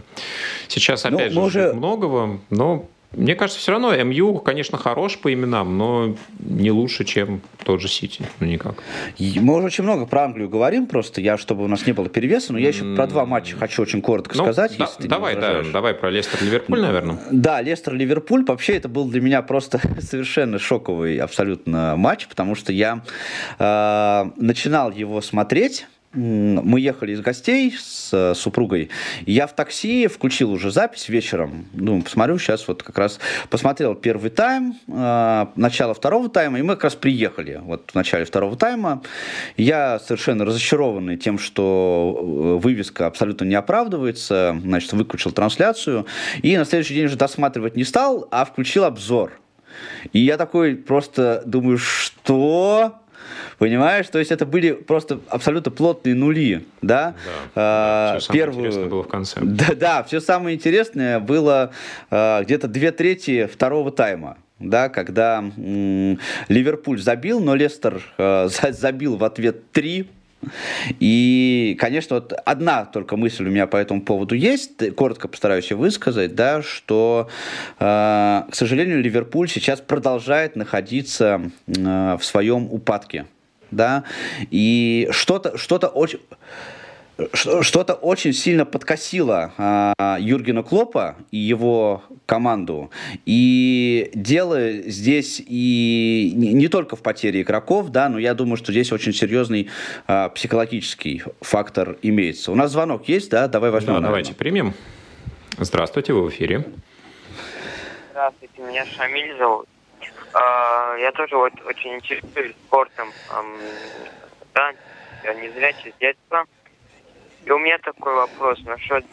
сейчас 0.69 1.03
ну, 1.03 1.17
опять 1.17 1.33
ну, 1.33 1.49
же 1.49 1.67
уже... 1.67 1.73
многого, 1.73 2.39
но 2.49 2.87
мне 3.13 3.35
кажется, 3.35 3.59
все 3.59 3.73
равно 3.73 3.93
МЮ, 4.03 4.39
конечно, 4.39 4.77
хорош 4.77 5.17
по 5.17 5.33
именам, 5.33 5.77
но 5.77 6.15
не 6.39 6.71
лучше, 6.71 7.03
чем 7.03 7.41
тот 7.65 7.81
же 7.81 7.89
Сити. 7.89 8.23
Ну, 8.39 8.47
никак. 8.47 8.75
Мы 9.19 9.55
уже 9.55 9.65
очень 9.65 9.83
много 9.83 10.05
про 10.05 10.23
Англию 10.23 10.47
говорим, 10.47 10.85
просто 10.87 11.19
я, 11.19 11.37
чтобы 11.37 11.65
у 11.65 11.67
нас 11.67 11.85
не 11.85 11.91
было 11.91 12.07
перевеса, 12.07 12.53
но 12.53 12.59
я 12.59 12.69
еще 12.69 12.95
про 12.95 13.07
два 13.07 13.25
матча 13.25 13.57
хочу 13.57 13.81
очень 13.81 14.01
коротко 14.01 14.37
ну, 14.37 14.43
сказать. 14.43 14.77
Да, 14.77 14.89
давай, 14.99 15.35
да, 15.35 15.61
давай 15.61 15.93
про 15.93 16.09
Лестер-Ливерпуль, 16.09 16.79
наверное. 16.79 17.19
Да, 17.31 17.61
Лестер-Ливерпуль. 17.61 18.45
Вообще 18.45 18.77
это 18.77 18.87
был 18.87 19.09
для 19.09 19.19
меня 19.19 19.41
просто 19.41 19.81
совершенно 19.99 20.57
шоковый 20.57 21.17
абсолютно 21.17 21.95
матч, 21.97 22.27
потому 22.27 22.55
что 22.55 22.71
я 22.71 23.03
э, 23.59 24.31
начинал 24.37 24.91
его 24.91 25.21
смотреть 25.21 25.85
мы 26.13 26.79
ехали 26.81 27.13
из 27.13 27.21
гостей 27.21 27.73
с 27.77 28.09
э, 28.11 28.35
супругой. 28.35 28.89
Я 29.25 29.47
в 29.47 29.55
такси 29.55 30.07
включил 30.07 30.51
уже 30.51 30.71
запись 30.71 31.07
вечером. 31.07 31.67
Думаю, 31.71 32.03
посмотрю 32.03 32.37
сейчас 32.37 32.67
вот 32.67 32.83
как 32.83 32.97
раз 32.97 33.19
посмотрел 33.49 33.95
первый 33.95 34.29
тайм, 34.29 34.77
э, 34.87 35.45
начало 35.55 35.93
второго 35.93 36.29
тайма, 36.29 36.59
и 36.59 36.61
мы 36.61 36.75
как 36.75 36.85
раз 36.85 36.95
приехали 36.95 37.61
вот 37.63 37.91
в 37.91 37.95
начале 37.95 38.25
второго 38.25 38.57
тайма. 38.57 39.01
Я 39.55 39.99
совершенно 39.99 40.43
разочарованный 40.43 41.15
тем, 41.15 41.39
что 41.39 42.17
э, 42.19 42.61
вывеска 42.61 43.05
абсолютно 43.05 43.45
не 43.45 43.55
оправдывается. 43.55 44.59
Значит, 44.61 44.91
выключил 44.93 45.31
трансляцию. 45.31 46.05
И 46.41 46.57
на 46.57 46.65
следующий 46.65 46.95
день 46.95 47.05
уже 47.05 47.15
досматривать 47.15 47.77
не 47.77 47.85
стал, 47.85 48.27
а 48.31 48.43
включил 48.43 48.83
обзор. 48.83 49.31
И 50.11 50.19
я 50.19 50.37
такой 50.37 50.75
просто 50.75 51.43
думаю, 51.45 51.77
что 51.77 53.00
Понимаешь? 53.57 54.07
То 54.07 54.19
есть 54.19 54.31
это 54.31 54.45
были 54.45 54.71
просто 54.71 55.19
абсолютно 55.29 55.71
плотные 55.71 56.15
нули, 56.15 56.65
да? 56.81 57.15
Да, 57.55 58.15
а, 58.15 58.19
все 58.19 58.33
первую... 58.33 58.53
самое 58.53 58.67
интересное 58.69 58.89
было 58.89 59.03
в 59.03 59.07
конце. 59.07 59.39
Да, 59.43 59.75
да, 59.75 60.03
все 60.03 60.19
самое 60.19 60.55
интересное 60.55 61.19
было 61.19 61.71
а, 62.09 62.43
где-то 62.43 62.67
две 62.67 62.91
трети 62.91 63.45
второго 63.45 63.91
тайма 63.91 64.37
да, 64.61 64.89
когда 64.89 65.39
м- 65.39 66.19
Ливерпуль 66.47 67.01
забил, 67.01 67.39
но 67.39 67.55
Лестер 67.55 68.01
э, 68.17 68.47
забил 68.47 69.17
в 69.17 69.23
ответ 69.23 69.71
три. 69.71 70.09
И, 70.99 71.77
конечно, 71.79 72.15
вот 72.15 72.33
одна 72.45 72.85
только 72.85 73.17
мысль 73.17 73.45
у 73.45 73.49
меня 73.51 73.67
по 73.67 73.77
этому 73.77 74.01
поводу 74.01 74.35
есть, 74.35 74.95
коротко 74.95 75.27
постараюсь 75.27 75.69
ее 75.71 75.77
высказать, 75.77 76.35
да, 76.35 76.61
что, 76.61 77.29
э, 77.79 77.83
к 77.83 78.53
сожалению, 78.53 79.01
Ливерпуль 79.01 79.49
сейчас 79.49 79.81
продолжает 79.81 80.55
находиться 80.55 81.41
э, 81.67 82.17
в 82.19 82.23
своем 82.23 82.67
упадке 82.71 83.25
да, 83.71 84.03
и 84.51 85.07
что-то 85.11 85.57
что 85.57 85.77
очень 85.77 86.19
что-то 87.33 87.93
очень 87.93 88.33
сильно 88.33 88.65
подкосило 88.65 89.53
а, 89.57 90.17
Юргена 90.19 90.63
Клопа 90.63 91.15
и 91.31 91.37
его 91.37 92.03
команду. 92.25 92.91
И 93.25 94.11
дело 94.13 94.71
здесь 94.71 95.41
и 95.45 96.31
не, 96.35 96.53
не 96.53 96.67
только 96.67 96.95
в 96.95 97.01
потере 97.01 97.41
игроков, 97.41 97.89
да, 97.89 98.09
но 98.09 98.19
я 98.19 98.33
думаю, 98.33 98.57
что 98.57 98.71
здесь 98.71 98.91
очень 98.91 99.13
серьезный 99.13 99.69
а, 100.07 100.29
психологический 100.29 101.23
фактор 101.41 101.97
имеется. 102.01 102.51
У 102.51 102.55
нас 102.55 102.71
звонок 102.71 103.07
есть, 103.07 103.29
да? 103.31 103.47
Давай 103.47 103.71
возьмем. 103.71 103.95
Да, 103.95 103.99
давайте 104.01 104.33
примем. 104.33 104.73
Здравствуйте, 105.57 106.13
вы 106.13 106.23
в 106.23 106.29
эфире. 106.29 106.63
Здравствуйте, 108.11 108.61
меня 108.61 108.85
Шамиль 108.85 109.37
зовут. 109.37 109.67
А, 110.33 110.95
я 110.97 111.11
тоже 111.11 111.35
вот 111.35 111.53
очень 111.65 111.95
интересуюсь 111.95 112.53
спортом. 112.67 113.09
Да, 114.53 114.71
я 115.23 115.33
не 115.35 115.49
зря 115.49 115.71
с 115.71 115.99
детства. 115.99 116.45
И 117.45 117.51
у 117.51 117.57
меня 117.57 117.77
такой 117.79 118.13
вопрос 118.13 118.59
насчет 118.65 119.05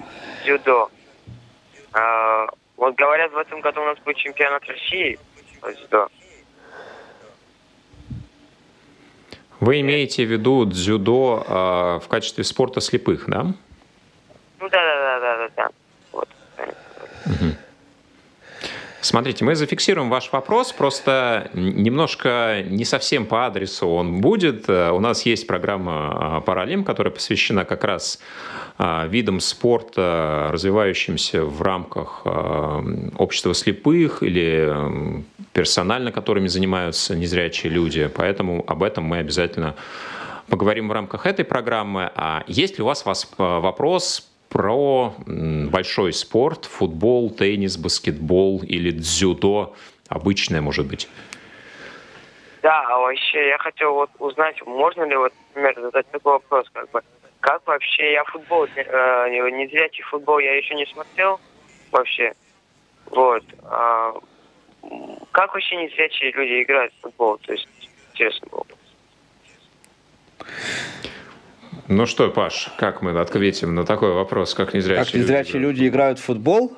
дзюдо. 0.45 0.91
А, 1.93 2.47
вот 2.77 2.95
говорят, 2.95 3.33
в 3.33 3.38
этом 3.38 3.61
году 3.61 3.83
у 3.83 3.87
нас 3.87 3.99
будет 4.05 4.17
чемпионат 4.17 4.64
России 4.67 5.19
по 5.61 5.73
дзюдо. 5.73 6.09
Вы 9.61 9.81
имеете 9.81 10.25
в 10.25 10.31
виду 10.31 10.64
дзюдо 10.67 11.45
э, 11.45 11.53
в 12.05 12.09
качестве 12.09 12.45
спорта 12.45 12.81
слепых, 12.81 13.25
да? 13.27 13.43
Ну 14.61 14.69
да, 14.69 14.69
да, 14.69 14.97
да, 14.97 15.21
да, 15.21 15.37
да, 15.37 15.49
да. 15.57 15.69
Вот. 16.12 16.29
Угу. 17.27 17.67
Смотрите, 19.00 19.44
мы 19.44 19.54
зафиксируем 19.54 20.11
ваш 20.11 20.32
вопрос, 20.32 20.72
просто 20.72 21.50
немножко 21.54 22.64
не 22.68 22.84
совсем 22.84 23.26
по 23.26 23.46
адресу 23.46 23.87
он 23.87 24.20
будет. 24.20 24.68
Э, 24.68 24.90
у 24.90 24.98
нас 24.98 25.24
есть 25.24 25.46
программа 25.46 26.40
э, 26.40 26.44
«Паралим», 26.44 26.82
которая 26.82 27.14
посвящена 27.14 27.64
как 27.64 27.84
раз 27.84 28.18
э, 28.76 29.06
видам 29.08 29.38
спорта, 29.38 30.48
развивающимся 30.50 31.44
в 31.44 31.62
рамках 31.62 32.26
общества 33.16 33.54
слепых 33.54 34.24
или 34.24 35.24
персонально 35.52 36.11
которыми 36.11 36.48
занимаются 36.48 37.14
незрячие 37.14 37.72
люди. 37.72 38.11
Поэтому 38.12 38.64
об 38.66 38.82
этом 38.82 39.04
мы 39.04 39.18
обязательно 39.18 39.76
поговорим 40.48 40.88
в 40.88 40.92
рамках 40.92 41.26
этой 41.26 41.44
программы. 41.44 42.11
А 42.16 42.42
есть 42.48 42.78
ли 42.78 42.82
у 42.82 42.87
вас 42.87 43.04
вопрос 43.38 44.28
про 44.48 45.14
большой 45.26 46.12
спорт, 46.12 46.64
футбол, 46.64 47.30
теннис, 47.30 47.76
баскетбол 47.76 48.62
или 48.62 48.90
дзюдо, 48.90 49.74
обычное, 50.08 50.61
может 50.61 50.87
быть. 50.87 51.08
Да, 52.62 52.82
а 52.88 52.98
вообще 52.98 53.48
я 53.48 53.58
хотел 53.58 53.94
вот 53.94 54.11
узнать, 54.18 54.61
можно 54.66 55.04
ли 55.04 55.16
вот, 55.16 55.32
например, 55.54 55.80
задать 55.80 56.11
такой 56.11 56.32
вопрос, 56.32 56.66
как 56.72 56.90
бы, 56.90 57.02
как 57.40 57.64
вообще 57.66 58.12
я 58.12 58.24
футбол, 58.24 58.66
э, 58.74 59.50
незрячий 59.50 60.02
футбол 60.04 60.38
я 60.38 60.56
еще 60.56 60.74
не 60.74 60.87
смотрел 60.87 61.40
вообще. 61.92 62.34
Вот. 63.06 63.44
А, 63.62 64.12
как 65.30 65.54
вообще 65.54 65.76
незрячие 65.76 66.32
люди 66.32 66.62
играют 66.62 66.92
в 66.94 67.02
футбол? 67.02 67.38
То 67.38 67.52
есть, 67.52 67.68
интересно. 68.12 68.48
Ну 71.88 72.05
что, 72.05 72.29
Паш, 72.29 72.68
как 72.77 73.01
мы 73.01 73.18
ответим 73.18 73.74
на 73.74 73.85
такой 73.87 74.12
вопрос, 74.12 74.53
как 74.53 74.74
незрячие, 74.74 75.05
как 75.07 75.14
незрячие 75.14 75.61
люди, 75.61 75.79
люди 75.79 75.88
играют 75.88 76.18
в 76.18 76.22
футбол? 76.22 76.77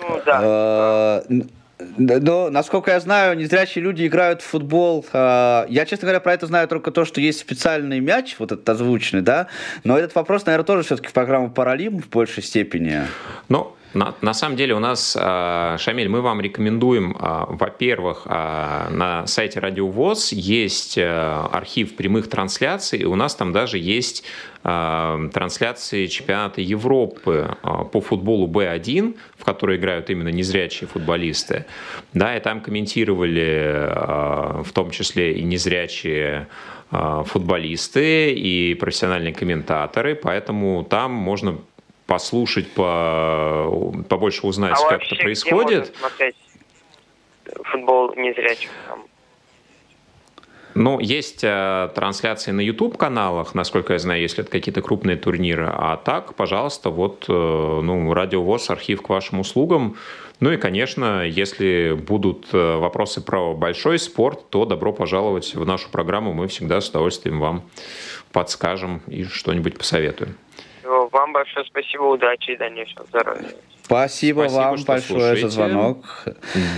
Ну 0.00 0.20
да. 0.26 1.22
Э, 1.28 1.42
но, 1.78 2.50
насколько 2.50 2.90
я 2.90 2.98
знаю, 2.98 3.36
незрячие 3.36 3.84
люди 3.84 4.06
играют 4.06 4.42
в 4.42 4.44
футбол. 4.44 5.06
Э, 5.12 5.66
я, 5.68 5.86
честно 5.86 6.06
говоря, 6.06 6.18
про 6.18 6.34
это 6.34 6.46
знаю 6.46 6.66
только 6.66 6.90
то, 6.90 7.04
что 7.04 7.20
есть 7.20 7.38
специальный 7.38 8.00
мяч, 8.00 8.34
вот 8.40 8.50
этот 8.50 8.68
озвученный, 8.68 9.22
да. 9.22 9.46
Но 9.84 9.96
этот 9.96 10.16
вопрос, 10.16 10.46
наверное, 10.46 10.66
тоже 10.66 10.82
все-таки 10.82 11.08
в 11.08 11.12
программу 11.12 11.48
Паралим 11.48 12.02
в 12.02 12.08
большей 12.08 12.42
степени. 12.42 13.02
Ну, 13.48 13.76
на, 13.94 14.14
на 14.20 14.34
самом 14.34 14.56
деле 14.56 14.74
у 14.74 14.80
нас, 14.80 15.16
а, 15.18 15.76
Шамиль, 15.78 16.08
мы 16.08 16.20
вам 16.20 16.40
рекомендуем, 16.40 17.16
а, 17.18 17.46
во-первых, 17.48 18.22
а, 18.26 18.88
на 18.90 19.26
сайте 19.26 19.60
Радио 19.60 19.86
ВОЗ 19.88 20.32
есть 20.32 20.98
архив 20.98 21.96
прямых 21.96 22.28
трансляций, 22.28 22.98
и 23.00 23.04
у 23.04 23.14
нас 23.14 23.34
там 23.34 23.52
даже 23.52 23.78
есть 23.78 24.24
трансляции 24.62 26.06
чемпионата 26.06 26.62
Европы 26.62 27.54
по 27.92 28.00
футболу 28.00 28.48
Б1, 28.48 29.14
в 29.36 29.44
которой 29.44 29.76
играют 29.76 30.08
именно 30.08 30.30
незрячие 30.30 30.88
футболисты. 30.88 31.66
Да, 32.14 32.34
и 32.34 32.40
там 32.40 32.62
комментировали 32.62 33.90
в 34.62 34.72
том 34.72 34.90
числе 34.90 35.34
и 35.34 35.42
незрячие 35.42 36.48
футболисты 36.90 38.32
и 38.32 38.74
профессиональные 38.74 39.34
комментаторы, 39.34 40.14
поэтому 40.14 40.82
там 40.82 41.12
можно 41.12 41.58
послушать, 42.06 42.70
по, 42.72 43.92
побольше 44.08 44.46
узнать, 44.46 44.76
а 44.78 44.88
как 44.88 45.02
это 45.02 45.16
происходит. 45.16 45.94
Футбол 47.64 48.14
незрячих 48.16 48.70
там? 48.88 49.04
Ну, 50.74 50.98
есть 50.98 51.44
э, 51.44 51.90
трансляции 51.94 52.50
на 52.50 52.60
YouTube-каналах, 52.60 53.54
насколько 53.54 53.92
я 53.92 54.00
знаю, 54.00 54.20
если 54.20 54.42
это 54.42 54.50
какие-то 54.50 54.82
крупные 54.82 55.16
турниры. 55.16 55.68
А 55.72 55.96
так, 55.96 56.34
пожалуйста, 56.34 56.90
вот, 56.90 57.26
э, 57.28 57.32
ну, 57.32 58.12
Радио 58.12 58.42
ВОЗ, 58.42 58.70
архив 58.70 59.00
к 59.02 59.08
вашим 59.08 59.38
услугам. 59.38 59.96
Ну 60.40 60.50
и, 60.50 60.56
конечно, 60.56 61.24
если 61.24 61.92
будут 61.92 62.48
э, 62.52 62.76
вопросы 62.76 63.20
про 63.20 63.54
большой 63.54 64.00
спорт, 64.00 64.50
то 64.50 64.64
добро 64.64 64.92
пожаловать 64.92 65.54
в 65.54 65.64
нашу 65.64 65.88
программу. 65.90 66.32
Мы 66.32 66.48
всегда 66.48 66.80
с 66.80 66.88
удовольствием 66.88 67.38
вам 67.38 67.62
подскажем 68.32 69.00
и 69.06 69.24
что-нибудь 69.24 69.78
посоветуем. 69.78 70.36
Вам 70.84 71.32
большое 71.32 71.64
спасибо, 71.66 72.02
удачи 72.02 72.52
и 72.52 72.56
дальнейшего 72.56 73.04
здоровья. 73.06 73.48
Спасибо, 73.84 74.40
спасибо 74.40 74.60
вам 74.60 74.76
большое 74.86 75.00
слушаете. 75.00 75.42
за 75.42 75.48
звонок. 75.48 76.24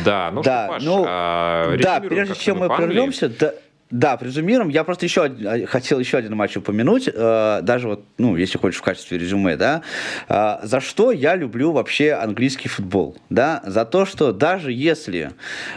Да, 0.05 0.31
ну 0.33 0.42
да, 0.42 0.64
что, 0.64 0.73
Паш, 0.73 0.83
ну, 0.83 1.05
а, 1.07 1.77
да, 1.77 2.01
прежде 2.01 2.35
чем 2.35 2.59
мы 2.59 2.69
прервемся, 2.69 3.29
да, 3.29 3.55
да, 3.90 4.16
презумируем. 4.16 4.69
Я 4.69 4.83
просто 4.83 5.07
еще 5.07 5.25
а, 5.25 5.66
хотел 5.66 6.01
еще 6.01 6.19
один 6.19 6.35
матч 6.35 6.57
упомянуть, 6.57 7.09
э, 7.12 7.61
даже 7.62 7.88
вот, 7.88 8.05
ну, 8.19 8.37
если 8.37 8.59
хочешь 8.59 8.81
в 8.81 8.83
качестве 8.83 9.19
резюме, 9.19 9.57
да, 9.57 9.83
э, 10.29 10.59
за 10.62 10.81
что 10.81 11.12
я 11.12 11.37
люблю 11.37 11.71
вообще 11.71 12.12
английский 12.12 12.69
футбол, 12.69 13.16
да, 13.31 13.62
за 13.64 13.85
то, 13.85 14.05
что 14.05 14.33
даже 14.33 14.73
если 14.73 15.31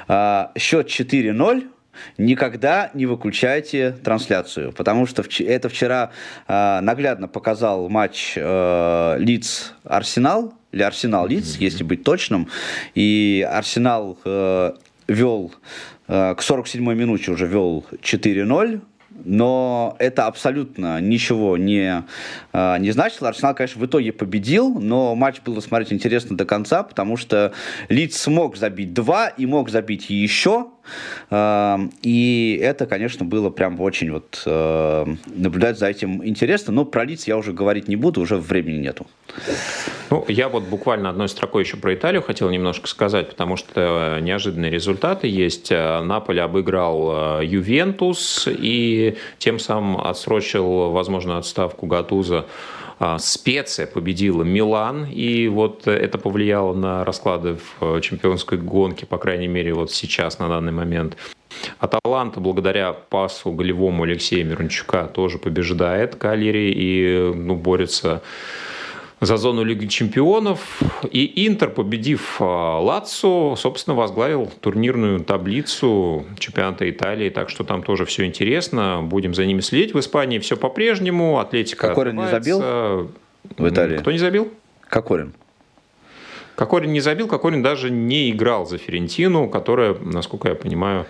э, 0.07 0.47
счет 0.57 0.87
4-0, 0.87 1.69
никогда 2.17 2.91
не 2.93 3.05
выключайте 3.05 3.91
трансляцию, 4.03 4.71
потому 4.73 5.05
что 5.05 5.23
это 5.39 5.69
вчера 5.69 6.11
э, 6.47 6.79
наглядно 6.81 7.27
показал 7.27 7.89
матч 7.89 8.33
э, 8.35 9.15
Лидс 9.19 9.71
Арсенал 9.83 10.53
или 10.71 10.83
Арсенал 10.83 11.27
Лидс, 11.27 11.55
mm-hmm. 11.55 11.63
если 11.63 11.83
быть 11.83 12.03
точным, 12.03 12.47
и 12.95 13.47
Арсенал 13.49 14.17
э, 14.23 14.73
вел 15.07 15.53
э, 16.07 16.35
к 16.35 16.41
47-й 16.41 16.95
минуте 16.95 17.31
уже 17.31 17.47
вел 17.47 17.85
4-0, 18.01 18.81
но 19.25 19.95
это 19.99 20.27
абсолютно 20.27 20.99
ничего 21.01 21.57
не, 21.57 22.03
э, 22.53 22.77
не 22.79 22.91
значило. 22.91 23.29
Арсенал, 23.29 23.55
конечно, 23.55 23.81
в 23.81 23.85
итоге 23.85 24.11
победил, 24.11 24.79
но 24.79 25.15
матч 25.15 25.41
было 25.41 25.59
смотреть 25.59 25.93
интересно 25.93 26.37
до 26.37 26.45
конца, 26.45 26.83
потому 26.83 27.17
что 27.17 27.53
Лидс 27.89 28.17
смог 28.17 28.57
забить 28.57 28.93
два 28.93 29.27
и 29.27 29.45
мог 29.45 29.69
забить 29.69 30.09
еще, 30.09 30.67
Эм, 31.29 31.91
и 32.01 32.59
это, 32.61 32.85
конечно, 32.85 33.25
было 33.25 33.49
прям 33.49 33.79
очень 33.79 34.11
вот 34.11 34.41
э, 34.45 35.05
наблюдать 35.27 35.77
за 35.77 35.87
этим 35.87 36.25
интересно. 36.25 36.73
Но 36.73 36.85
про 36.85 37.05
лиц 37.05 37.27
я 37.27 37.37
уже 37.37 37.53
говорить 37.53 37.87
не 37.87 37.95
буду, 37.95 38.21
уже 38.21 38.37
времени 38.37 38.77
нету. 38.77 39.07
Ну, 40.09 40.25
я 40.27 40.49
вот 40.49 40.63
буквально 40.63 41.09
одной 41.09 41.29
строкой 41.29 41.63
еще 41.63 41.77
про 41.77 41.93
Италию 41.93 42.23
хотел 42.23 42.49
немножко 42.49 42.87
сказать, 42.87 43.29
потому 43.29 43.57
что 43.57 44.17
неожиданные 44.21 44.71
результаты 44.71 45.27
есть. 45.27 45.69
Наполе 45.71 46.41
обыграл 46.41 47.41
э, 47.41 47.45
Ювентус 47.45 48.47
и 48.49 49.17
тем 49.37 49.59
самым 49.59 50.01
отсрочил, 50.01 50.89
возможно, 50.89 51.37
отставку 51.37 51.85
Гатуза 51.85 52.45
а, 53.01 53.17
Специя 53.17 53.87
победила 53.87 54.43
Милан, 54.43 55.05
и 55.05 55.47
вот 55.47 55.87
это 55.87 56.17
повлияло 56.17 56.73
на 56.73 57.05
расклады 57.05 57.55
в 57.55 57.97
э, 57.97 58.01
чемпионской 58.01 58.57
гонке, 58.57 59.05
по 59.05 59.17
крайней 59.17 59.47
мере, 59.47 59.73
вот 59.73 59.91
сейчас, 59.93 60.37
на 60.37 60.49
данный 60.49 60.73
момент. 60.73 61.15
Аталанта, 61.79 62.41
благодаря 62.41 62.91
пасу 62.91 63.51
голевому 63.53 64.03
Алексея 64.03 64.43
Мирончука, 64.43 65.05
тоже 65.05 65.37
побеждает 65.37 66.15
Калери 66.15 66.73
и 66.75 67.33
ну, 67.33 67.55
борется 67.55 68.21
за 69.21 69.37
зону 69.37 69.63
Лиги 69.63 69.87
Чемпионов. 69.87 70.81
И 71.11 71.47
Интер, 71.47 71.69
победив 71.69 72.37
а, 72.39 72.79
Лацо, 72.79 73.55
собственно, 73.55 73.95
возглавил 73.95 74.51
турнирную 74.61 75.19
таблицу 75.19 76.25
чемпионата 76.37 76.89
Италии. 76.89 77.29
Так 77.29 77.49
что 77.49 77.63
там 77.63 77.83
тоже 77.83 78.05
все 78.05 78.25
интересно. 78.25 79.01
Будем 79.03 79.33
за 79.33 79.45
ними 79.45 79.61
следить. 79.61 79.93
В 79.93 79.99
Испании 79.99 80.39
все 80.39 80.57
по-прежнему. 80.57 81.39
Атлетика 81.39 81.89
Кокорин 81.89 82.17
не 82.17 82.29
забил 82.29 82.59
в 82.59 83.67
Италии? 83.67 83.97
Кто 83.97 84.11
не 84.11 84.17
забил? 84.17 84.51
Кокорин. 84.87 85.33
Кокорин 86.55 86.91
не 86.91 86.99
забил, 86.99 87.27
Кокорин 87.29 87.63
даже 87.63 87.89
не 87.89 88.31
играл 88.31 88.65
за 88.65 88.77
Ферентину, 88.77 89.47
которая, 89.47 89.93
насколько 89.93 90.49
я 90.49 90.55
понимаю, 90.55 91.05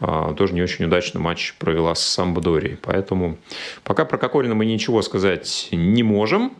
а, 0.00 0.34
тоже 0.34 0.54
не 0.54 0.62
очень 0.62 0.86
удачный 0.86 1.20
матч 1.20 1.54
провела 1.58 1.94
с 1.94 2.02
Самбдорией. 2.02 2.76
Поэтому 2.82 3.38
пока 3.84 4.04
про 4.04 4.18
Кокорина 4.18 4.56
мы 4.56 4.66
ничего 4.66 5.02
сказать 5.02 5.68
не 5.70 6.02
можем. 6.02 6.52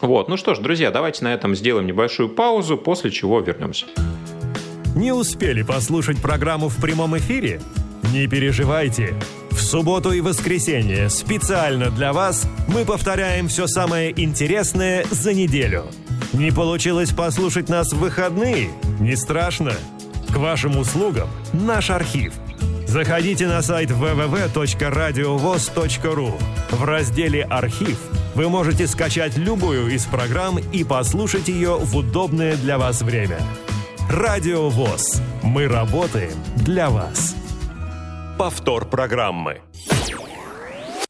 Вот, 0.00 0.28
ну 0.28 0.36
что 0.36 0.54
ж, 0.54 0.58
друзья, 0.58 0.90
давайте 0.90 1.24
на 1.24 1.32
этом 1.32 1.54
сделаем 1.54 1.86
небольшую 1.86 2.28
паузу, 2.28 2.76
после 2.76 3.10
чего 3.10 3.40
вернемся. 3.40 3.86
Не 4.94 5.12
успели 5.12 5.62
послушать 5.62 6.20
программу 6.22 6.68
в 6.68 6.80
прямом 6.80 7.16
эфире? 7.18 7.60
Не 8.12 8.28
переживайте. 8.28 9.14
В 9.50 9.60
субботу 9.60 10.12
и 10.12 10.20
воскресенье 10.20 11.10
специально 11.10 11.90
для 11.90 12.12
вас 12.12 12.48
мы 12.68 12.84
повторяем 12.84 13.48
все 13.48 13.66
самое 13.66 14.12
интересное 14.18 15.04
за 15.10 15.34
неделю. 15.34 15.86
Не 16.32 16.50
получилось 16.50 17.10
послушать 17.10 17.68
нас 17.68 17.92
в 17.92 17.98
выходные? 17.98 18.70
Не 19.00 19.16
страшно. 19.16 19.72
К 20.30 20.36
вашим 20.36 20.78
услугам 20.78 21.28
наш 21.52 21.90
архив. 21.90 22.32
Заходите 22.86 23.46
на 23.46 23.62
сайт 23.62 23.90
www.radiovoz.ru. 23.90 26.40
В 26.70 26.84
разделе 26.84 27.42
«Архив» 27.42 27.98
вы 28.36 28.50
можете 28.50 28.86
скачать 28.86 29.38
любую 29.38 29.88
из 29.88 30.04
программ 30.04 30.58
и 30.58 30.84
послушать 30.84 31.48
ее 31.48 31.78
в 31.78 31.96
удобное 31.96 32.54
для 32.56 32.76
вас 32.76 33.00
время. 33.00 33.38
Радио 34.10 34.68
ВОЗ. 34.68 35.22
Мы 35.42 35.66
работаем 35.66 36.34
для 36.56 36.90
вас. 36.90 37.34
Повтор 38.38 38.84
программы. 38.84 39.62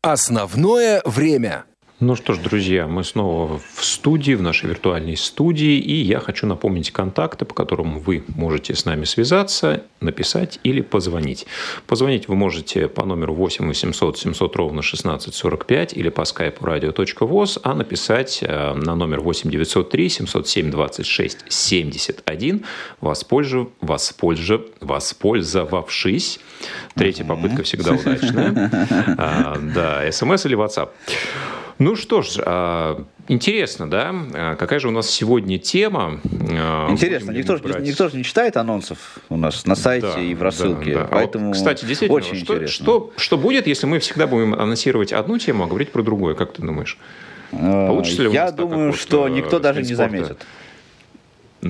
Основное 0.02 1.02
время. 1.04 1.64
Ну 1.98 2.14
что 2.14 2.34
ж, 2.34 2.38
друзья, 2.40 2.86
мы 2.86 3.04
снова 3.04 3.58
в 3.58 3.82
студии, 3.82 4.34
в 4.34 4.42
нашей 4.42 4.68
виртуальной 4.68 5.16
студии, 5.16 5.78
и 5.78 5.94
я 5.94 6.20
хочу 6.20 6.46
напомнить 6.46 6.90
контакты, 6.90 7.46
по 7.46 7.54
которым 7.54 8.00
вы 8.00 8.22
можете 8.28 8.74
с 8.74 8.84
нами 8.84 9.04
связаться, 9.04 9.82
написать 10.02 10.60
или 10.62 10.82
позвонить. 10.82 11.46
Позвонить 11.86 12.28
вы 12.28 12.36
можете 12.36 12.88
по 12.88 13.06
номеру 13.06 13.32
8 13.32 13.66
800 13.66 14.18
700 14.18 14.56
ровно 14.56 14.80
1645 14.80 15.94
или 15.94 16.10
по 16.10 16.20
skype 16.20 16.58
radio.voz, 16.58 17.60
а 17.62 17.74
написать 17.74 18.40
э, 18.42 18.74
на 18.74 18.94
номер 18.94 19.20
8 19.20 19.50
903 19.50 20.08
707 20.10 20.70
26 20.70 21.38
71, 21.48 22.64
воспользов... 23.00 23.68
воспользов... 23.80 24.60
воспользовавшись. 24.82 26.40
Третья 26.94 27.24
попытка 27.24 27.62
всегда 27.62 27.92
удачная. 27.92 28.70
А, 29.18 29.56
да, 29.74 30.12
смс 30.12 30.44
или 30.44 30.56
WhatsApp. 30.56 30.90
Ну 31.78 31.94
что 31.94 32.22
ж, 32.22 32.38
а, 32.44 33.04
интересно, 33.28 33.88
да? 33.88 34.14
А, 34.32 34.56
какая 34.56 34.78
же 34.78 34.88
у 34.88 34.90
нас 34.90 35.10
сегодня 35.10 35.58
тема? 35.58 36.20
А, 36.50 36.90
интересно, 36.90 37.32
никто, 37.32 37.56
же, 37.56 37.62
никто 37.80 38.08
же 38.08 38.16
не 38.16 38.24
читает 38.24 38.56
анонсов 38.56 39.18
у 39.28 39.36
нас 39.36 39.66
на 39.66 39.74
сайте 39.74 40.08
да, 40.14 40.20
и 40.20 40.34
в 40.34 40.42
рассылке, 40.42 40.94
да, 40.94 41.00
да. 41.00 41.08
поэтому 41.10 41.46
а 41.46 41.48
вот, 41.48 41.56
Кстати, 41.56 41.84
действительно, 41.84 42.16
очень 42.16 42.36
что, 42.36 42.54
интересно. 42.54 42.84
Что, 42.84 43.12
что 43.16 43.36
будет, 43.36 43.66
если 43.66 43.86
мы 43.86 43.98
всегда 43.98 44.26
будем 44.26 44.54
анонсировать 44.54 45.12
одну 45.12 45.38
тему, 45.38 45.64
а 45.64 45.66
говорить 45.66 45.92
про 45.92 46.02
другую, 46.02 46.34
как 46.34 46.54
ты 46.54 46.62
думаешь? 46.62 46.98
Получится 47.50 48.22
ли 48.22 48.30
Я 48.30 48.50
думаю, 48.50 48.90
вот, 48.90 48.98
что 48.98 49.28
никто 49.28 49.58
даже 49.58 49.82
не 49.82 49.94
заметит. 49.94 50.44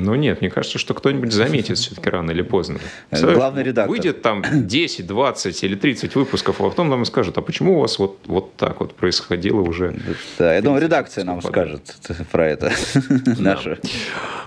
Ну 0.05 0.15
нет, 0.15 0.41
мне 0.41 0.51
кажется, 0.51 0.79
что 0.79 0.95
кто-нибудь 0.95 1.33
заметит 1.33 1.79
все-таки 1.79 2.09
рано 2.11 2.31
или 2.31 2.43
поздно. 2.43 2.79
Главный 3.11 3.63
редактор. 3.63 3.91
Выйдет 3.91 4.23
там 4.23 4.43
10, 4.53 5.07
20 5.07 5.65
или 5.65 5.75
30 5.75 6.15
выпусков, 6.15 6.61
а 6.61 6.69
потом 6.69 6.89
нам 6.89 7.05
скажут, 7.05 7.39
а 7.39 7.43
почему 7.43 7.79
у 7.79 7.81
вас 7.81 7.99
вот, 7.99 8.19
вот 8.27 8.55
так 8.57 8.81
вот 8.81 8.95
происходило 8.95 9.61
уже? 9.61 9.95
Да, 10.39 10.55
я 10.55 10.63
думаю, 10.63 10.83
редакция 10.83 11.25
нам 11.25 11.43
скажет 11.43 11.97
про 12.31 12.49
это. 12.49 12.73
Наша. 13.39 13.79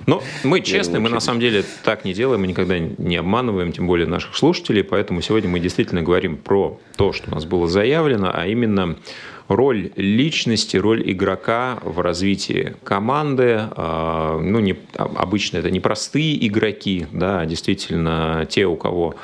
Но 0.06 0.24
мы 0.44 0.62
честны, 0.62 1.00
мы 1.00 1.10
на 1.10 1.20
самом 1.20 1.40
деле 1.40 1.64
так 1.84 2.06
не 2.06 2.14
делаем, 2.14 2.42
мы 2.42 2.48
никогда 2.48 2.80
не 2.80 3.18
обманываем, 3.18 3.72
тем 3.72 3.88
более 3.88 4.08
наших 4.08 4.36
слушателей, 4.36 4.84
поэтому 4.84 5.22
сегодня 5.22 5.50
мы 5.50 5.60
действительно 5.60 6.02
говорим 6.02 6.38
про 6.38 6.80
то, 6.96 7.14
что 7.14 7.30
у 7.30 7.34
нас 7.34 7.46
было 7.46 7.68
заявлено, 7.68 8.32
а 8.34 8.48
именно 8.48 8.98
роль 9.50 9.92
личности, 9.96 10.78
роль 10.78 11.04
игрока 11.12 11.80
в 11.84 12.00
развитии 12.00 12.76
команды. 12.84 13.58
А, 13.72 14.40
ну, 14.40 14.60
не, 14.60 14.78
обычно 14.96 15.58
это 15.58 15.72
не 15.72 15.82
простые 15.82 16.48
игроки, 16.48 17.08
да, 17.12 17.42
а 17.42 17.46
действительно 17.46 18.46
те, 18.48 18.66
у 18.66 18.78
кого 18.78 19.16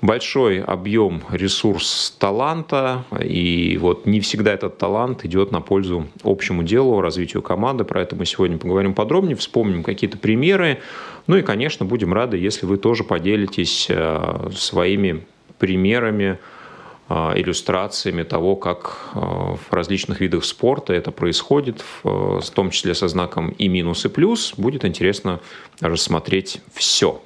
большой 0.00 0.60
объем 0.62 1.22
ресурс 1.30 2.14
таланта, 2.20 3.04
и 3.20 3.76
вот 3.80 4.06
не 4.06 4.20
всегда 4.20 4.52
этот 4.52 4.78
талант 4.78 5.24
идет 5.24 5.50
на 5.50 5.60
пользу 5.60 6.06
общему 6.22 6.62
делу, 6.62 7.00
развитию 7.00 7.42
команды, 7.42 7.82
про 7.82 8.02
это 8.02 8.14
мы 8.14 8.24
сегодня 8.24 8.58
поговорим 8.58 8.94
подробнее, 8.94 9.34
вспомним 9.34 9.82
какие-то 9.82 10.16
примеры, 10.16 10.78
ну 11.26 11.36
и, 11.36 11.42
конечно, 11.42 11.84
будем 11.84 12.14
рады, 12.14 12.36
если 12.38 12.64
вы 12.64 12.76
тоже 12.76 13.02
поделитесь 13.02 13.88
а, 13.90 14.48
своими 14.54 15.26
примерами, 15.58 16.38
иллюстрациями 17.08 18.22
того, 18.22 18.56
как 18.56 19.10
а, 19.14 19.56
в 19.56 19.72
различных 19.72 20.20
видах 20.20 20.44
спорта 20.44 20.92
это 20.92 21.10
происходит, 21.10 21.82
в 22.02 22.50
том 22.54 22.70
числе 22.70 22.94
со 22.94 23.08
знаком 23.08 23.48
и 23.50 23.68
минус, 23.68 24.04
и 24.04 24.08
плюс. 24.08 24.52
Будет 24.56 24.84
интересно 24.84 25.40
рассмотреть 25.80 26.60
все. 26.74 27.22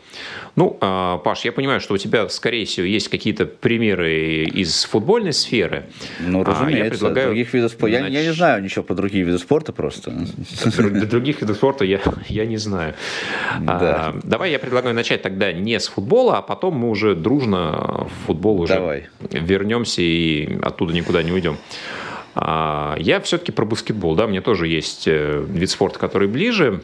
Ну, 0.55 0.77
а, 0.81 1.19
Паш, 1.19 1.45
я 1.45 1.53
понимаю, 1.53 1.81
что 1.81 1.95
у 1.95 1.99
тебя, 1.99 2.29
скорее 2.29 2.67
всего, 2.67 2.87
есть 2.87 3.09
какие-то 3.09 3.47
примеры 3.47 4.45
из 4.45 4.85
футбольной 4.85 5.33
сферы. 5.33 5.85
Ну, 6.21 6.45
разумеется, 6.45 6.85
я 6.85 6.91
предлагаю... 6.91 7.27
других 7.29 7.55
видов 7.55 7.73
спорта. 7.73 8.01
Нач... 8.01 8.13
Я, 8.13 8.21
я 8.21 8.27
не 8.27 8.33
знаю 8.35 8.63
ничего 8.63 8.83
про 8.83 8.95
другие 8.95 9.25
виды 9.25 9.39
спорта 9.39 9.73
просто. 9.73 10.11
Для 10.11 11.07
других 11.07 11.41
видов 11.41 11.57
спорта 11.57 11.85
я, 11.85 12.01
я 12.29 12.47
не 12.47 12.59
знаю. 12.59 12.95
Да. 13.61 14.13
А, 14.13 14.21
давай 14.23 14.51
я 14.51 14.59
предлагаю 14.59 14.95
начать 14.95 15.23
тогда 15.23 15.53
не 15.53 15.79
с 15.79 15.89
футбола, 15.89 16.39
а 16.39 16.43
потом 16.43 16.75
мы 16.75 16.91
уже 16.91 17.15
дружно 17.15 18.09
в 18.09 18.27
футбол 18.27 18.61
уже 18.61 18.75
давай. 18.75 19.09
вернемся 19.31 20.03
и 20.03 20.59
оттуда 20.63 20.93
никуда 20.93 21.23
не 21.23 21.33
уйдем. 21.33 21.57
А, 22.35 22.97
я 22.99 23.21
все-таки 23.21 23.53
про 23.53 23.65
баскетбол, 23.65 24.15
да, 24.15 24.27
мне 24.27 24.41
тоже 24.41 24.67
есть 24.67 25.07
э, 25.07 25.45
вид 25.49 25.71
спорта, 25.71 25.99
который 25.99 26.29
ближе. 26.29 26.83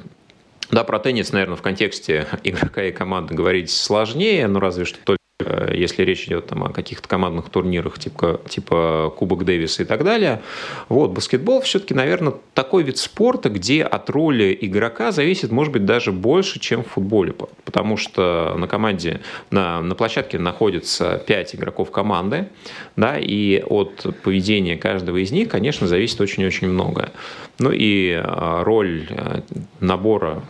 Да, 0.70 0.84
про 0.84 0.98
теннис, 0.98 1.32
наверное, 1.32 1.56
в 1.56 1.62
контексте 1.62 2.26
игрока 2.44 2.84
и 2.84 2.92
команды 2.92 3.34
говорить 3.34 3.70
сложнее, 3.70 4.46
но 4.48 4.60
разве 4.60 4.84
что 4.84 4.98
только 5.04 5.18
Э, 5.40 5.72
если 5.72 6.02
речь 6.02 6.26
идет 6.26 6.46
там, 6.46 6.64
о 6.64 6.70
каких-то 6.70 7.08
командных 7.08 7.48
турнирах 7.48 7.98
типа, 7.98 8.40
типа 8.48 9.12
Кубок 9.16 9.44
Дэвиса 9.44 9.82
и 9.82 9.86
так 9.86 10.04
далее. 10.04 10.42
Вот, 10.88 11.12
баскетбол 11.12 11.60
все-таки, 11.60 11.94
наверное, 11.94 12.34
такой 12.54 12.82
вид 12.82 12.98
спорта, 12.98 13.48
где 13.48 13.82
от 13.82 14.10
роли 14.10 14.56
игрока 14.60 15.12
зависит, 15.12 15.50
может 15.50 15.72
быть, 15.72 15.84
даже 15.84 16.12
больше, 16.12 16.58
чем 16.58 16.82
в 16.82 16.88
футболе. 16.88 17.34
Потому 17.64 17.96
что 17.96 18.54
на 18.58 18.66
команде, 18.66 19.20
на, 19.50 19.80
на 19.80 19.94
площадке 19.94 20.38
находится 20.38 21.22
5 21.26 21.54
игроков 21.54 21.90
команды, 21.90 22.48
да, 22.96 23.16
и 23.18 23.62
от 23.62 24.06
поведения 24.22 24.76
каждого 24.76 25.18
из 25.18 25.30
них, 25.30 25.48
конечно, 25.48 25.86
зависит 25.86 26.20
очень-очень 26.20 26.68
многое. 26.68 27.12
Ну 27.58 27.70
и 27.70 28.10
э, 28.10 28.62
роль 28.62 29.06
э, 29.10 29.40
набора 29.80 30.42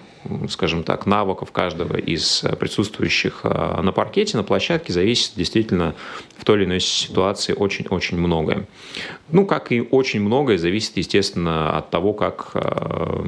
скажем 0.48 0.82
так, 0.84 1.06
навыков 1.06 1.52
каждого 1.52 1.96
из 1.96 2.44
присутствующих 2.58 3.40
а, 3.44 3.80
на 3.82 3.92
паркете, 3.92 4.36
на 4.36 4.42
площадке 4.42 4.92
зависит 4.92 5.32
действительно 5.36 5.94
в 6.36 6.44
той 6.44 6.58
или 6.58 6.64
иной 6.64 6.80
ситуации 6.80 7.52
очень-очень 7.52 8.18
многое. 8.18 8.66
Ну, 9.30 9.46
как 9.46 9.72
и 9.72 9.80
очень 9.80 10.20
многое 10.20 10.58
зависит, 10.58 10.96
естественно, 10.96 11.76
от 11.76 11.90
того, 11.90 12.12
как 12.12 12.50
а, 12.54 13.24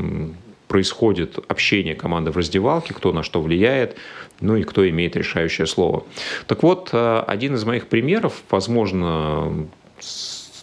происходит 0.68 1.38
общение 1.48 1.94
команды 1.94 2.30
в 2.30 2.36
раздевалке, 2.36 2.94
кто 2.94 3.12
на 3.12 3.22
что 3.22 3.40
влияет, 3.40 3.96
ну 4.40 4.56
и 4.56 4.62
кто 4.62 4.88
имеет 4.88 5.16
решающее 5.16 5.66
слово. 5.66 6.04
Так 6.46 6.62
вот, 6.62 6.90
один 6.92 7.56
из 7.56 7.64
моих 7.64 7.88
примеров, 7.88 8.42
возможно, 8.50 9.66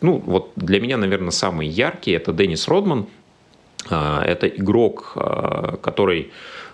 ну, 0.02 0.24
вот 0.26 0.52
для 0.56 0.80
меня, 0.80 0.96
наверное, 0.96 1.32
самый 1.32 1.68
яркий, 1.68 2.12
это 2.12 2.32
Деннис 2.32 2.68
Родман– 2.68 3.08
это 3.90 4.48
игрок, 4.48 5.14
а, 5.16 5.78
который 5.78 6.32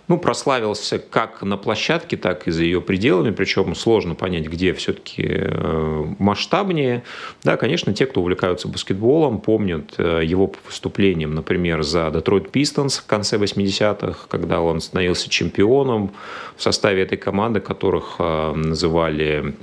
ну, 0.07 0.17
прославился 0.17 0.99
как 0.99 1.41
на 1.43 1.57
площадке, 1.57 2.17
так 2.17 2.47
и 2.47 2.51
за 2.51 2.63
ее 2.63 2.81
пределами, 2.81 3.31
причем 3.31 3.73
сложно 3.73 4.15
понять, 4.15 4.47
где 4.47 4.73
все-таки 4.73 5.23
э, 5.25 6.03
масштабнее. 6.19 7.03
Да, 7.43 7.55
конечно, 7.55 7.93
те, 7.93 8.05
кто 8.05 8.21
увлекаются 8.21 8.67
баскетболом, 8.67 9.39
помнят 9.39 9.93
э, 9.97 10.21
его 10.23 10.51
выступлением, 10.65 11.33
например, 11.33 11.83
за 11.83 12.11
Детройт 12.11 12.51
Пистонс 12.51 12.97
в 12.97 13.05
конце 13.05 13.37
80-х, 13.37 14.27
когда 14.27 14.59
он 14.59 14.81
становился 14.81 15.29
чемпионом 15.29 16.11
в 16.57 16.61
составе 16.61 17.03
этой 17.03 17.17
команды, 17.17 17.61
которых 17.61 18.15
э, 18.19 18.53
называли 18.53 19.55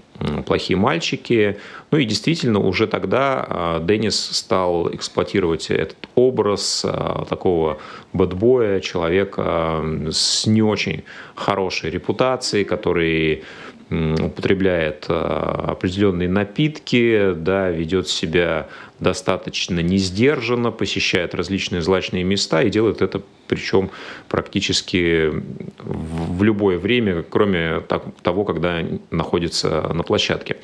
плохие 0.46 0.76
мальчики. 0.76 1.59
Ну 1.90 1.98
и 1.98 2.04
действительно, 2.04 2.59
уже 2.59 2.87
тогда 2.87 3.80
Деннис 3.83 4.18
стал 4.18 4.92
эксплуатировать 4.94 5.70
этот 5.70 6.09
образ 6.14 6.85
такого 7.28 7.78
бэтбоя, 8.12 8.80
человека 8.80 9.85
с 10.11 10.46
не 10.46 10.62
очень 10.62 11.04
хорошей 11.35 11.90
репутацией, 11.90 12.64
который 12.64 13.44
употребляет 13.90 15.06
определенные 15.09 16.28
напитки, 16.28 17.33
да, 17.35 17.70
ведет 17.70 18.06
себя 18.06 18.68
достаточно 19.01 19.81
несдержанно, 19.81 20.71
посещает 20.71 21.35
различные 21.35 21.83
злачные 21.83 22.25
места 22.25 22.63
и 22.63 22.71
делает 22.71 23.03
это 23.03 23.23
причем 23.51 23.91
практически 24.29 25.33
в 25.81 26.43
любое 26.45 26.79
время, 26.79 27.25
кроме 27.29 27.83
того, 28.23 28.45
когда 28.45 28.85
находится 29.11 29.91
на 29.93 30.05
площадке. 30.05 30.59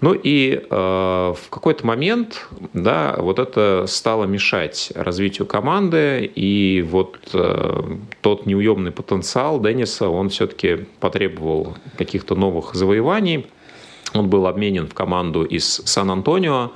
Ну 0.00 0.14
и 0.14 0.62
э, 0.62 0.70
в 0.70 1.50
какой-то 1.50 1.84
момент, 1.84 2.46
да, 2.72 3.16
вот 3.18 3.40
это 3.40 3.86
стало 3.88 4.26
мешать 4.26 4.92
развитию 4.94 5.46
команды, 5.46 6.24
и 6.24 6.82
вот 6.88 7.18
э, 7.32 7.96
тот 8.20 8.46
неуемный 8.46 8.92
потенциал 8.92 9.60
Денниса, 9.60 10.08
он 10.08 10.28
все-таки 10.28 10.86
потребовал 11.00 11.76
каких-то 11.98 12.36
новых 12.36 12.74
завоеваний. 12.74 13.46
Он 14.12 14.28
был 14.28 14.46
обменен 14.46 14.86
в 14.86 14.94
команду 14.94 15.42
из 15.42 15.64
Сан-Антонио, 15.64 16.70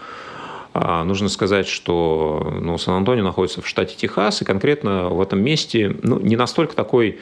нужно 1.04 1.28
сказать, 1.28 1.66
что 1.66 2.58
ну, 2.60 2.78
Сан-Антонио 2.78 3.24
находится 3.24 3.62
в 3.62 3.68
штате 3.68 3.96
Техас, 3.96 4.42
и 4.42 4.44
конкретно 4.44 5.08
в 5.08 5.20
этом 5.20 5.42
месте 5.42 5.96
ну, 6.02 6.18
не 6.20 6.36
настолько 6.36 6.74
такой 6.76 7.18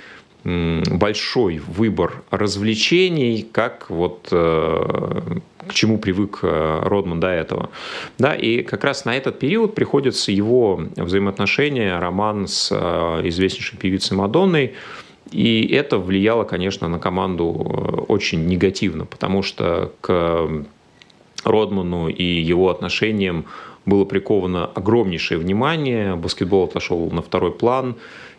большой 0.47 1.59
выбор 1.59 2.23
развлечений, 2.31 3.47
как 3.51 3.91
вот 3.91 4.29
э, 4.31 5.39
к 5.67 5.75
чему 5.75 5.99
привык 5.99 6.41
э, 6.43 6.81
Родман 6.85 7.19
до 7.19 7.29
этого. 7.29 7.71
Да, 8.19 8.33
и 8.35 8.63
как 8.63 8.85
раз 8.85 9.05
на 9.05 9.17
этот 9.17 9.41
период 9.41 9.75
приходится 9.75 10.31
его 10.31 10.81
взаимоотношения, 10.97 11.99
роман 11.99 12.47
с 12.47 12.69
э, 12.71 13.29
известнейшей 13.29 13.77
певицей 13.77 14.17
Мадонной, 14.17 14.75
и 15.33 15.67
это 15.73 15.99
влияло, 15.99 16.45
конечно, 16.45 16.87
на 16.87 17.01
команду 17.01 18.05
очень 18.07 18.47
негативно, 18.47 19.05
потому 19.05 19.43
что 19.43 19.93
к 20.01 20.65
Родману 21.47 22.09
и 22.09 22.25
его 22.25 22.69
отношениям 22.69 23.47
было 23.87 24.05
приковано 24.05 24.67
огромнейшее 24.67 25.39
внимание, 25.39 26.17
баскетбол 26.17 26.65
отошел 26.65 27.09
на 27.11 27.23
второй 27.23 27.53
план, 27.53 27.95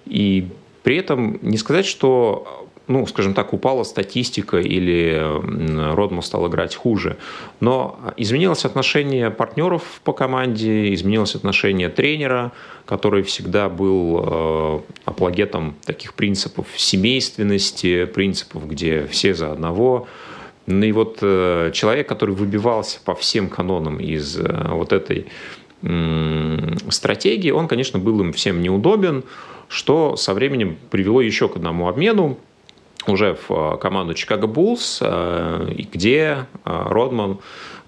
и 0.06 0.50
при 0.84 0.98
этом 0.98 1.40
не 1.42 1.58
сказать, 1.58 1.86
что 1.86 2.68
ну, 2.88 3.06
скажем 3.06 3.34
так, 3.34 3.52
упала 3.52 3.84
статистика 3.84 4.60
или 4.60 5.22
Родман 5.94 6.22
стал 6.22 6.48
играть 6.48 6.74
хуже. 6.74 7.18
Но 7.60 8.00
изменилось 8.16 8.64
отношение 8.64 9.30
партнеров 9.30 10.00
по 10.06 10.14
команде, 10.14 10.94
изменилось 10.94 11.36
отношение 11.36 11.90
тренера, 11.90 12.54
который 12.86 13.24
всегда 13.24 13.68
был 13.68 14.24
э, 14.26 14.80
апологетом 15.04 15.76
таких 15.86 16.14
принципов 16.14 16.66
семейственности, 16.78 18.06
принципов, 18.06 18.66
где 18.70 19.06
все 19.08 19.34
за 19.34 19.52
одного– 19.52 20.08
ну 20.68 20.86
и 20.86 20.92
вот 20.92 21.20
э, 21.22 21.72
человек, 21.74 22.08
который 22.08 22.36
выбивался 22.36 23.00
по 23.04 23.16
всем 23.16 23.50
канонам 23.50 24.00
из 24.00 24.38
э, 24.38 24.68
вот 24.70 24.94
этой 24.94 25.28
стратегии, 26.90 27.52
он, 27.52 27.68
конечно, 27.68 28.00
был 28.00 28.20
им 28.22 28.34
всем 28.34 28.64
неудобен, 28.64 29.24
что 29.68 30.16
со 30.16 30.34
временем 30.34 30.76
привело 30.90 31.22
еще 31.22 31.48
к 31.50 31.56
одному 31.56 31.88
обмену 31.88 32.40
уже 33.06 33.38
в 33.48 33.78
команду 33.78 34.16
Чикаго 34.16 34.48
Буллс, 34.48 35.04
где 35.04 36.48
Родман 36.64 37.38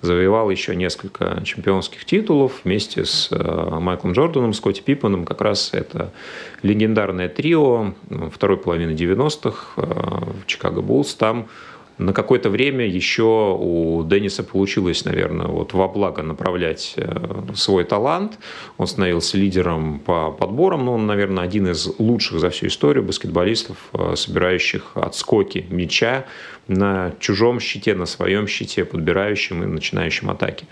завоевал 0.02 0.50
еще 0.50 0.76
несколько 0.76 1.42
чемпионских 1.44 2.06
титулов 2.06 2.62
вместе 2.64 3.06
с 3.06 3.30
э, 3.32 3.80
Майклом 3.80 4.14
Джорданом, 4.14 4.54
Скотти 4.54 4.82
Пиппаном. 4.82 5.26
Как 5.26 5.42
раз 5.42 5.72
это 5.74 6.12
легендарное 6.62 7.28
трио 7.28 7.94
второй 8.34 8.58
половины 8.58 8.92
90-х 8.92 9.74
э, 9.76 9.82
в 9.82 10.46
Чикаго 10.46 10.82
Буллс. 10.82 11.16
Там 11.16 11.48
на 12.00 12.14
какое-то 12.14 12.50
время 12.50 12.88
еще 12.88 13.58
у 13.60 14.04
Денниса 14.06 14.44
получилось, 14.44 15.04
наверное, 15.04 15.48
вот 15.48 15.74
во 15.74 15.90
благо 15.90 16.24
направлять 16.24 16.94
э, 16.96 17.44
свой 17.56 17.84
талант. 17.84 18.40
Он 18.78 18.88
становился 18.88 19.38
лидером 19.38 20.00
по 20.00 20.32
подборам, 20.32 20.86
но 20.86 20.94
он, 20.94 21.06
наверное, 21.08 21.44
один 21.44 21.68
из 21.68 21.90
лучших 22.00 22.40
за 22.40 22.50
всю 22.52 22.68
историю 22.68 23.04
баскетболистов, 23.04 23.78
э, 23.92 24.16
собирающих 24.16 24.92
отскоки 24.96 25.66
мяча 25.70 26.26
на 26.70 27.14
чужом 27.20 27.60
щите, 27.60 27.94
на 27.96 28.06
своем 28.06 28.48
щите, 28.48 28.86
подбирающим 28.86 29.64
и 29.64 29.66
начинающим 29.66 30.30
атаки. 30.30 30.68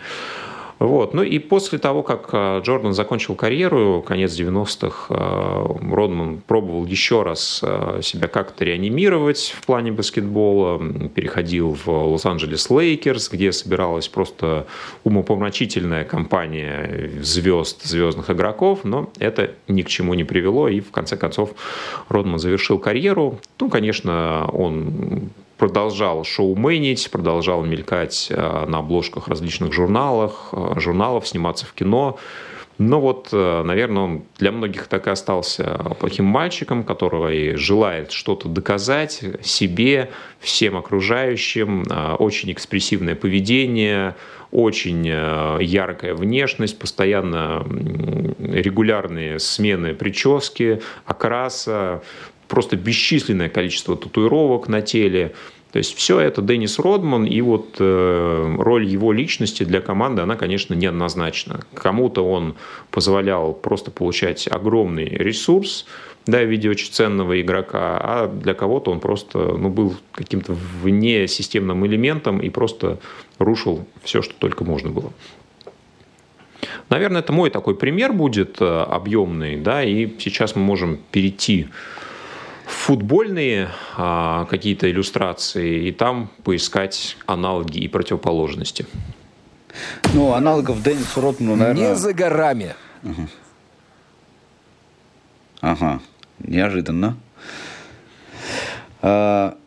Вот. 0.79 1.13
Ну 1.13 1.23
и 1.23 1.39
после 1.39 1.79
того, 1.79 2.03
как 2.03 2.29
э, 2.31 2.61
Джордан 2.63 2.93
закончил 2.93 3.35
карьеру, 3.35 4.03
конец 4.05 4.37
90-х, 4.39 5.07
э, 5.09 5.93
Родман 5.93 6.41
пробовал 6.45 6.85
еще 6.85 7.23
раз 7.23 7.61
э, 7.63 8.01
себя 8.03 8.27
как-то 8.27 8.63
реанимировать 8.63 9.55
в 9.57 9.65
плане 9.65 9.91
баскетбола, 9.91 10.79
переходил 11.09 11.75
в 11.83 11.87
Лос-Анджелес 11.87 12.69
Лейкерс, 12.69 13.29
где 13.29 13.51
собиралась 13.51 14.07
просто 14.07 14.67
умопомрачительная 15.03 16.03
компания 16.03 17.11
звезд, 17.21 17.83
звездных 17.83 18.29
игроков, 18.29 18.81
но 18.83 19.09
это 19.17 19.51
ни 19.67 19.81
к 19.81 19.87
чему 19.87 20.13
не 20.13 20.23
привело, 20.23 20.67
и 20.67 20.79
в 20.79 20.91
конце 20.91 21.17
концов 21.17 21.51
Родман 22.09 22.37
завершил 22.37 22.77
карьеру. 22.77 23.39
Ну, 23.59 23.69
конечно, 23.69 24.47
он 24.53 25.31
продолжал 25.57 26.23
шоуменить, 26.23 27.09
продолжал 27.11 27.63
мелькать 27.65 28.27
э, 28.29 28.65
на 28.67 28.79
обложках 28.79 29.27
различных 29.27 29.73
журналов, 29.73 30.49
э, 30.51 30.79
журналов, 30.79 31.27
сниматься 31.27 31.65
в 31.65 31.73
кино. 31.73 32.17
Но 32.77 33.01
вот, 33.01 33.29
э, 33.31 33.63
наверное, 33.63 34.03
он 34.03 34.23
для 34.37 34.51
многих 34.51 34.87
так 34.87 35.07
и 35.07 35.09
остался 35.09 35.95
плохим 35.99 36.25
мальчиком, 36.25 36.83
который 36.83 37.55
желает 37.55 38.11
что-то 38.11 38.47
доказать 38.47 39.23
себе, 39.41 40.11
всем 40.39 40.77
окружающим. 40.77 41.85
Очень 42.19 42.51
экспрессивное 42.51 43.15
поведение, 43.15 44.15
очень 44.51 45.07
яркая 45.07 46.13
внешность, 46.13 46.77
постоянно 46.77 47.65
регулярные 48.37 49.39
смены 49.39 49.95
прически, 49.95 50.81
окраса, 51.05 52.03
просто 52.47 52.75
бесчисленное 52.75 53.49
количество 53.49 53.95
татуировок 53.95 54.67
на 54.67 54.81
теле. 54.81 55.33
То 55.71 55.79
есть 55.79 55.95
все 55.95 56.19
это 56.19 56.41
Деннис 56.41 56.79
Родман, 56.79 57.25
и 57.25 57.41
вот 57.41 57.75
э, 57.79 58.55
роль 58.57 58.85
его 58.85 59.11
личности 59.11 59.63
для 59.63 59.81
команды, 59.81 60.21
она, 60.21 60.35
конечно, 60.35 60.73
неоднозначна. 60.73 61.59
Кому-то 61.73 62.25
он 62.25 62.55
позволял 62.89 63.53
просто 63.53 63.91
получать 63.91 64.47
огромный 64.47 65.05
ресурс, 65.05 65.85
да, 66.25 66.41
в 66.41 66.49
виде 66.49 66.69
очень 66.69 66.91
ценного 66.91 67.39
игрока, 67.41 67.99
а 68.01 68.27
для 68.27 68.53
кого-то 68.53 68.91
он 68.91 68.99
просто 68.99 69.39
ну, 69.39 69.69
был 69.69 69.95
каким-то 70.13 70.53
вне 70.53 71.27
системным 71.27 71.85
элементом 71.85 72.39
и 72.39 72.49
просто 72.49 72.99
рушил 73.37 73.85
все, 74.03 74.21
что 74.21 74.33
только 74.39 74.63
можно 74.63 74.89
было. 74.89 75.11
Наверное, 76.89 77.21
это 77.21 77.33
мой 77.33 77.49
такой 77.49 77.75
пример 77.75 78.13
будет 78.13 78.61
э, 78.61 78.65
объемный, 78.65 79.57
да, 79.57 79.83
и 79.83 80.09
сейчас 80.19 80.55
мы 80.55 80.61
можем 80.61 80.99
перейти 81.11 81.67
футбольные 82.67 83.69
а, 83.95 84.45
какие-то 84.45 84.91
иллюстрации 84.91 85.87
и 85.87 85.91
там 85.91 86.29
поискать 86.43 87.17
аналоги 87.25 87.79
и 87.79 87.87
противоположности. 87.87 88.85
Ну, 90.13 90.33
аналогов 90.33 90.83
Деннису 90.83 91.21
Ротману, 91.21 91.55
наверное... 91.55 91.89
Не 91.89 91.95
за 91.95 92.13
горами. 92.13 92.75
Ага. 93.03 93.27
ага. 95.61 95.99
Неожиданно. 96.39 97.17
А, 99.01 99.57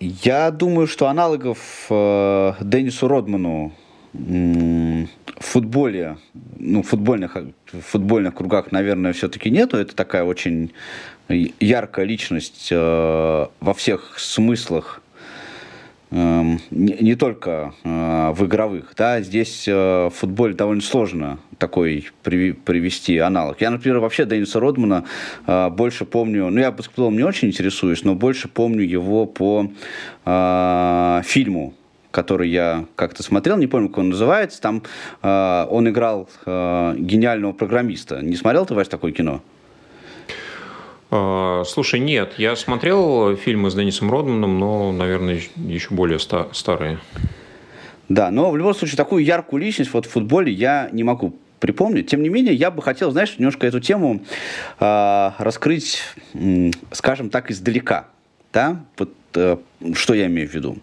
я 0.00 0.50
думаю, 0.50 0.86
что 0.86 1.08
аналогов 1.08 1.86
э, 1.90 2.52
Деннису 2.60 3.06
Родману 3.08 3.72
в 5.40 5.46
футболе, 5.46 6.18
ну, 6.58 6.82
в 6.82 6.86
футбольных, 6.86 7.34
в 7.34 7.80
футбольных 7.80 8.34
кругах, 8.34 8.72
наверное, 8.72 9.14
все-таки 9.14 9.50
нету. 9.50 9.78
Это 9.78 9.96
такая 9.96 10.22
очень 10.22 10.72
яркая 11.28 12.04
личность 12.04 12.68
э, 12.70 13.46
во 13.60 13.74
всех 13.74 14.18
смыслах, 14.18 15.00
э, 16.10 16.42
не, 16.70 16.92
не 17.00 17.14
только 17.14 17.72
э, 17.82 18.32
в 18.36 18.44
игровых. 18.44 18.92
Да? 18.98 19.22
Здесь 19.22 19.66
э, 19.66 19.72
в 20.08 20.10
футболе 20.10 20.54
довольно 20.54 20.82
сложно 20.82 21.38
такой 21.56 22.10
при, 22.22 22.52
привести 22.52 23.16
аналог. 23.16 23.62
Я, 23.62 23.70
например, 23.70 24.00
вообще 24.00 24.26
Денниса 24.26 24.60
Родмана 24.60 25.04
э, 25.46 25.70
больше 25.70 26.04
помню, 26.04 26.50
ну, 26.50 26.60
я 26.60 26.70
баскетболом 26.70 27.16
не 27.16 27.22
очень 27.22 27.48
интересуюсь, 27.48 28.04
но 28.04 28.14
больше 28.14 28.48
помню 28.48 28.82
его 28.82 29.24
по 29.24 29.72
э, 30.26 31.22
фильму 31.24 31.74
который 32.10 32.48
я 32.48 32.86
как-то 32.96 33.22
смотрел, 33.22 33.56
не 33.56 33.66
помню, 33.66 33.88
как 33.88 33.98
он 33.98 34.08
называется. 34.10 34.60
Там 34.60 34.82
э, 35.22 35.66
он 35.70 35.88
играл 35.88 36.28
э, 36.46 36.94
гениального 36.98 37.52
программиста. 37.52 38.20
Не 38.22 38.36
смотрел 38.36 38.66
ты, 38.66 38.74
Вась, 38.74 38.88
такое 38.88 39.12
кино? 39.12 39.42
А, 41.10 41.64
слушай, 41.66 41.98
нет, 41.98 42.34
я 42.38 42.54
смотрел 42.56 43.36
фильмы 43.36 43.70
с 43.70 43.74
Деннисом 43.74 44.10
Родманом, 44.10 44.58
но, 44.58 44.92
наверное, 44.92 45.40
еще 45.56 45.88
более 45.90 46.18
старые. 46.18 46.98
Да, 48.08 48.30
но 48.30 48.50
в 48.50 48.56
любом 48.56 48.74
случае 48.74 48.96
такую 48.96 49.24
яркую 49.24 49.62
личность 49.62 49.92
вот 49.92 50.06
в 50.06 50.10
футболе 50.10 50.52
я 50.52 50.88
не 50.92 51.04
могу 51.04 51.36
припомнить. 51.60 52.08
Тем 52.08 52.22
не 52.22 52.28
менее, 52.28 52.54
я 52.54 52.70
бы 52.70 52.82
хотел, 52.82 53.10
знаешь, 53.12 53.36
немножко 53.38 53.66
эту 53.66 53.80
тему 53.80 54.22
э, 54.78 55.30
раскрыть, 55.38 56.02
скажем 56.92 57.30
так, 57.30 57.50
издалека. 57.50 58.06
Да? 58.52 58.80
Вот, 58.98 59.12
что 59.32 60.14
я 60.14 60.26
имею 60.26 60.48
в 60.48 60.54
виду? 60.54 60.78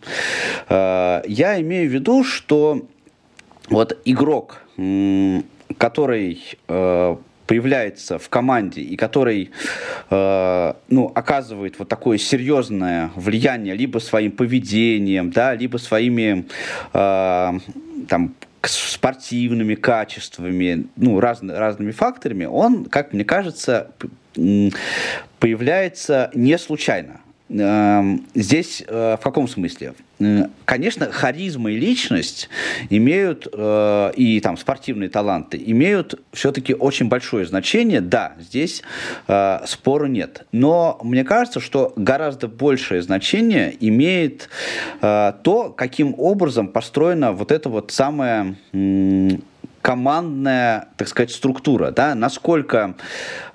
Э, 0.70 1.22
я 1.28 1.60
имею 1.62 1.90
в 1.90 1.94
виду, 1.94 2.24
что 2.24 2.86
вот 3.70 3.98
игрок, 4.06 4.62
э, 4.78 5.42
который 5.78 6.42
э, 6.68 7.16
появляется 7.48 8.20
в 8.20 8.30
команде 8.30 8.82
и 8.82 8.96
который 8.96 9.52
э, 10.10 10.74
ну, 10.90 11.12
оказывает 11.16 11.80
вот 11.80 11.88
такое 11.88 12.18
серьезное 12.18 13.12
влияние 13.16 13.76
либо 13.76 14.00
своим 14.00 14.32
поведением, 14.32 15.32
да, 15.32 15.56
либо 15.56 15.78
своими 15.78 16.46
э, 16.94 17.60
там, 18.08 18.36
спортивными 18.64 19.76
качествами, 19.76 20.88
ну, 20.98 21.20
раз, 21.20 21.40
разными 21.42 21.92
факторами, 21.92 22.46
он, 22.46 22.86
как 22.86 23.14
мне 23.14 23.24
кажется, 23.24 23.92
появляется 25.40 26.30
не 26.34 26.58
случайно. 26.58 27.22
Здесь 27.50 28.84
э, 28.86 29.16
в 29.18 29.24
каком 29.24 29.48
смысле? 29.48 29.94
Э, 30.20 30.48
конечно, 30.66 31.10
харизма 31.12 31.72
и 31.72 31.78
личность 31.78 32.50
имеют, 32.90 33.48
э, 33.52 34.12
и 34.18 34.42
там 34.42 34.58
спортивные 34.58 35.10
таланты, 35.10 35.62
имеют 35.66 36.20
все-таки 36.34 36.74
очень 36.74 37.08
большое 37.08 37.46
значение. 37.46 38.02
Да, 38.02 38.34
здесь 38.40 38.84
спора 39.66 40.08
нет. 40.08 40.46
Но 40.52 41.00
мне 41.04 41.24
кажется, 41.24 41.62
что 41.62 41.94
гораздо 41.96 42.48
большее 42.48 43.02
значение 43.02 43.76
имеет 43.80 44.50
то, 45.00 45.74
каким 45.76 46.16
образом 46.18 46.68
построена 46.68 47.32
вот 47.32 47.52
эта 47.52 47.70
вот 47.70 47.92
самая 47.92 48.56
командная, 49.82 50.90
так 50.98 51.08
сказать, 51.08 51.32
структура, 51.32 51.92
да, 51.92 52.16
насколько... 52.16 52.96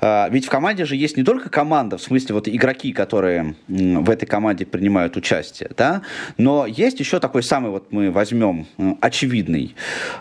Э, 0.01 0.29
ведь 0.31 0.47
в 0.47 0.51
команде 0.51 0.85
же 0.85 0.97
есть 0.97 1.17
не 1.17 1.25
только 1.25 1.51
команда, 1.51 1.99
в 1.99 2.03
смысле 2.03 2.35
вот 2.35 2.49
игроки, 2.49 2.93
которые 2.93 3.55
в 3.69 4.11
этой 4.11 4.27
команде 4.27 4.65
принимают 4.67 5.17
участие, 5.17 5.71
да, 5.77 6.03
но 6.39 6.67
есть 6.67 7.01
еще 7.01 7.21
такой 7.21 7.43
самый, 7.43 7.71
вот 7.71 7.93
мы 7.93 8.11
возьмем 8.11 8.67
очевидный 9.01 9.75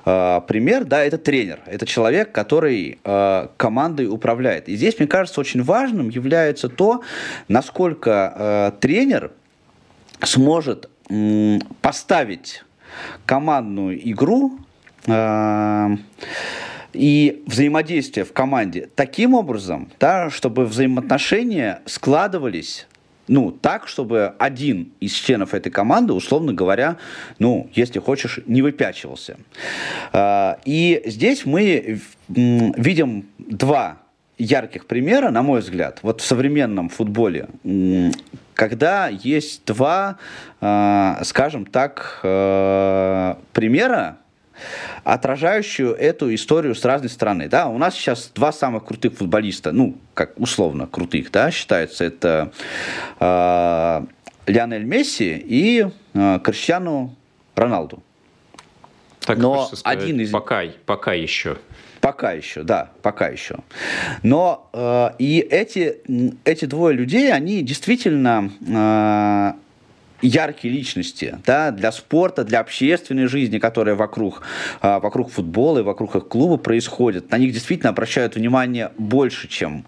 э, 0.06 0.42
пример, 0.48 0.86
да, 0.86 1.04
это 1.04 1.18
тренер, 1.18 1.60
это 1.66 1.86
человек, 1.86 2.32
который 2.32 3.00
э, 3.04 3.48
командой 3.58 4.08
управляет. 4.08 4.70
И 4.70 4.76
здесь, 4.76 5.00
мне 5.00 5.08
кажется, 5.08 5.40
очень 5.40 5.64
важным 5.64 6.10
является 6.10 6.70
то, 6.70 7.02
насколько 7.48 8.34
э, 8.36 8.72
тренер 8.80 9.32
сможет 10.24 10.90
э, 11.10 11.60
поставить 11.82 12.64
командную 13.26 14.10
игру 14.12 14.60
и 16.94 17.44
взаимодействие 17.46 18.26
в 18.26 18.34
команде 18.34 18.90
таким 18.96 19.34
образом, 19.34 19.90
да, 20.00 20.30
чтобы 20.30 20.66
взаимоотношения 20.66 21.82
складывались 21.86 22.88
ну, 23.28 23.52
так, 23.52 23.88
чтобы 23.88 24.34
один 24.40 24.92
из 25.00 25.14
членов 25.14 25.54
этой 25.54 25.72
команды, 25.72 26.12
условно 26.12 26.54
говоря, 26.54 26.98
ну, 27.40 27.70
если 27.74 28.00
хочешь, 28.00 28.42
не 28.46 28.62
выпячивался. 28.62 29.38
Э, 30.12 30.56
и 30.66 31.02
здесь 31.06 31.46
мы 31.46 32.02
видим 32.28 33.26
два 33.38 34.00
ярких 34.38 34.86
примера, 34.86 35.30
на 35.30 35.44
мой 35.44 35.62
взгляд, 35.62 36.00
вот 36.02 36.20
в 36.20 36.26
современном 36.26 36.90
футболе, 36.90 37.48
когда 38.54 39.08
есть 39.08 39.64
два, 39.66 40.18
э, 40.60 41.16
скажем 41.24 41.66
так, 41.66 42.20
э, 42.24 43.36
примера, 43.54 44.18
отражающую 45.04 45.94
эту 45.94 46.34
историю 46.34 46.76
с 46.76 46.86
разной 46.86 47.10
стороны. 47.10 47.48
Да, 47.48 47.68
у 47.68 47.78
нас 47.78 47.96
сейчас 47.96 48.32
два 48.34 48.52
самых 48.52 48.86
крутых 48.86 49.14
футболиста, 49.14 49.72
ну, 49.72 49.96
как 50.14 50.40
условно 50.40 50.88
крутых, 50.88 51.32
да, 51.32 51.52
считается, 51.52 52.04
это 52.04 52.52
э, 53.20 54.02
Лионель 54.48 54.84
Месси 54.84 55.44
и 55.46 55.88
э, 56.14 56.40
Криштиану 56.44 57.16
Роналду. 57.56 58.04
Так 59.22 59.38
Но 59.38 59.66
сказать, 59.66 59.84
один 59.86 60.20
из... 60.20 60.32
Пока, 60.32 60.64
пока 60.86 61.14
еще. 61.14 61.58
Пока 62.00 62.32
еще, 62.32 62.64
да, 62.64 62.90
пока 63.04 63.28
еще. 63.28 63.58
Но 64.24 64.70
э, 64.74 65.12
и 65.20 65.40
эти, 65.40 65.98
эти 66.44 66.66
двое 66.66 66.96
людей, 66.96 67.32
они 67.32 67.62
действительно 67.62 68.52
э, 68.68 69.54
яркие 70.22 70.74
личности 70.74 71.38
да, 71.46 71.72
для 71.72 71.92
спорта, 71.92 72.44
для 72.44 72.60
общественной 72.60 73.28
жизни, 73.28 73.60
которая 73.60 73.96
вокруг, 73.96 74.44
э, 74.82 75.00
вокруг 75.00 75.32
футбола 75.32 75.80
и 75.80 75.84
вокруг 75.84 76.16
их 76.16 76.28
клуба 76.28 76.58
происходит. 76.58 77.32
На 77.32 77.38
них 77.38 77.54
действительно 77.54 77.90
обращают 77.90 78.36
внимание 78.36 78.92
больше, 78.98 79.48
чем 79.48 79.86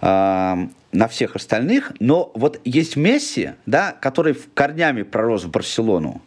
э, 0.00 0.56
на 0.92 1.08
всех 1.08 1.36
остальных. 1.36 1.92
Но 2.00 2.30
вот 2.34 2.60
есть 2.64 2.96
Месси, 2.96 3.50
да, 3.66 3.92
который 4.00 4.36
корнями 4.54 5.02
пророс 5.02 5.44
в 5.44 5.50
Барселону. 5.50 6.22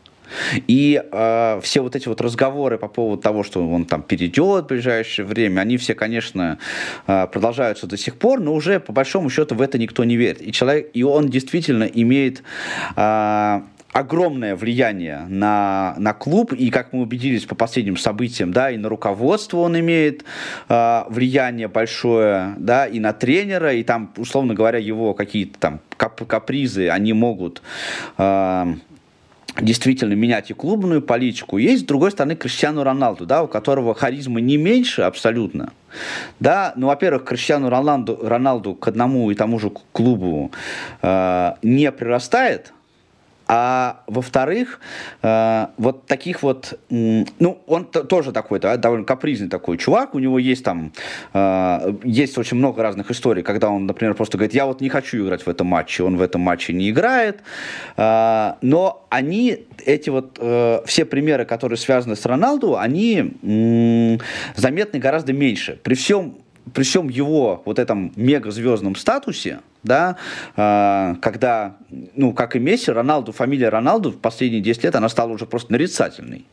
И 0.67 1.01
э, 1.11 1.59
все 1.61 1.81
вот 1.81 1.95
эти 1.95 2.07
вот 2.07 2.21
разговоры 2.21 2.77
по 2.77 2.87
поводу 2.87 3.21
того, 3.21 3.43
что 3.43 3.67
он 3.67 3.85
там 3.85 4.01
перейдет 4.03 4.65
в 4.65 4.67
ближайшее 4.67 5.25
время, 5.25 5.61
они 5.61 5.77
все, 5.77 5.95
конечно, 5.95 6.57
э, 7.07 7.27
продолжаются 7.27 7.87
до 7.87 7.97
сих 7.97 8.15
пор, 8.15 8.39
но 8.39 8.53
уже 8.53 8.79
по 8.79 8.91
большому 8.91 9.29
счету 9.29 9.55
в 9.55 9.61
это 9.61 9.77
никто 9.77 10.03
не 10.03 10.15
верит. 10.15 10.41
И 10.41 10.51
человек, 10.51 10.89
и 10.93 11.03
он 11.03 11.29
действительно 11.29 11.83
имеет 11.83 12.43
э, 12.95 13.61
огромное 13.93 14.55
влияние 14.55 15.25
на, 15.29 15.95
на 15.97 16.13
клуб, 16.13 16.51
и, 16.51 16.69
как 16.71 16.91
мы 16.91 17.01
убедились 17.03 17.45
по 17.45 17.55
последним 17.55 17.95
событиям, 17.95 18.51
да, 18.51 18.71
и 18.71 18.77
на 18.77 18.89
руководство 18.89 19.59
он 19.59 19.79
имеет 19.79 20.25
э, 20.67 21.03
влияние 21.09 21.67
большое, 21.67 22.55
да, 22.57 22.87
и 22.87 22.99
на 22.99 23.13
тренера, 23.13 23.73
и 23.73 23.83
там, 23.83 24.11
условно 24.17 24.55
говоря, 24.55 24.79
его 24.79 25.13
какие-то 25.13 25.59
там 25.59 25.79
кап 25.95 26.25
капризы, 26.27 26.89
они 26.89 27.13
могут 27.13 27.61
э, 28.17 28.73
действительно 29.59 30.13
менять 30.13 30.49
и 30.49 30.53
клубную 30.53 31.01
политику. 31.01 31.57
Есть, 31.57 31.83
с 31.83 31.85
другой 31.85 32.11
стороны, 32.11 32.35
Криштиану 32.35 32.83
Роналду, 32.83 33.25
да, 33.25 33.43
у 33.43 33.47
которого 33.47 33.93
харизма 33.93 34.41
не 34.41 34.57
меньше 34.57 35.03
абсолютно. 35.03 35.71
Да, 36.39 36.73
ну, 36.75 36.87
во-первых, 36.87 37.23
Криштиану 37.23 37.69
Роналду, 37.69 38.19
Роналду 38.21 38.73
к 38.73 38.87
одному 38.87 39.29
и 39.29 39.35
тому 39.35 39.59
же 39.59 39.71
клубу 39.91 40.51
э, 41.01 41.51
не 41.61 41.91
прирастает, 41.91 42.73
а 43.47 44.03
во-вторых, 44.07 44.79
э, 45.21 45.67
вот 45.77 46.05
таких 46.05 46.43
вот, 46.43 46.79
ну, 46.89 47.61
он 47.67 47.85
тоже 47.85 48.31
такой, 48.31 48.59
да, 48.59 48.77
довольно 48.77 49.05
капризный 49.05 49.49
такой 49.49 49.77
чувак, 49.77 50.15
у 50.15 50.19
него 50.19 50.39
есть 50.39 50.63
там, 50.63 50.91
э, 51.33 51.93
есть 52.03 52.37
очень 52.37 52.57
много 52.57 52.83
разных 52.83 53.11
историй, 53.11 53.43
когда 53.43 53.69
он, 53.69 53.85
например, 53.85 54.13
просто 54.13 54.37
говорит, 54.37 54.53
я 54.53 54.65
вот 54.65 54.81
не 54.81 54.89
хочу 54.89 55.23
играть 55.23 55.45
в 55.45 55.49
этом 55.49 55.67
матче, 55.67 56.03
он 56.03 56.17
в 56.17 56.21
этом 56.21 56.41
матче 56.41 56.73
не 56.73 56.89
играет, 56.89 57.41
э, 57.97 58.53
но 58.61 59.05
они, 59.09 59.65
эти 59.85 60.09
вот, 60.09 60.37
э, 60.39 60.81
все 60.85 61.05
примеры, 61.05 61.45
которые 61.45 61.77
связаны 61.77 62.15
с 62.15 62.25
Роналду, 62.25 62.77
они 62.77 63.33
м- 63.43 64.19
заметны 64.55 64.99
гораздо 64.99 65.33
меньше. 65.33 65.79
При 65.83 65.95
всем 65.95 66.37
при 66.73 66.83
всем 66.83 67.09
его 67.09 67.61
вот 67.65 67.79
этом 67.79 68.13
мегазвездном 68.15 68.95
статусе, 68.95 69.59
да, 69.83 70.17
э, 70.55 71.15
когда, 71.21 71.75
ну, 72.15 72.33
как 72.33 72.55
и 72.55 72.59
Месси, 72.59 72.91
Роналду, 72.91 73.31
фамилия 73.31 73.69
Роналду 73.69 74.11
в 74.11 74.19
последние 74.19 74.61
10 74.61 74.83
лет, 74.83 74.95
она 74.95 75.09
стала 75.09 75.31
уже 75.31 75.45
просто 75.45 75.71
нарицательной, 75.71 76.45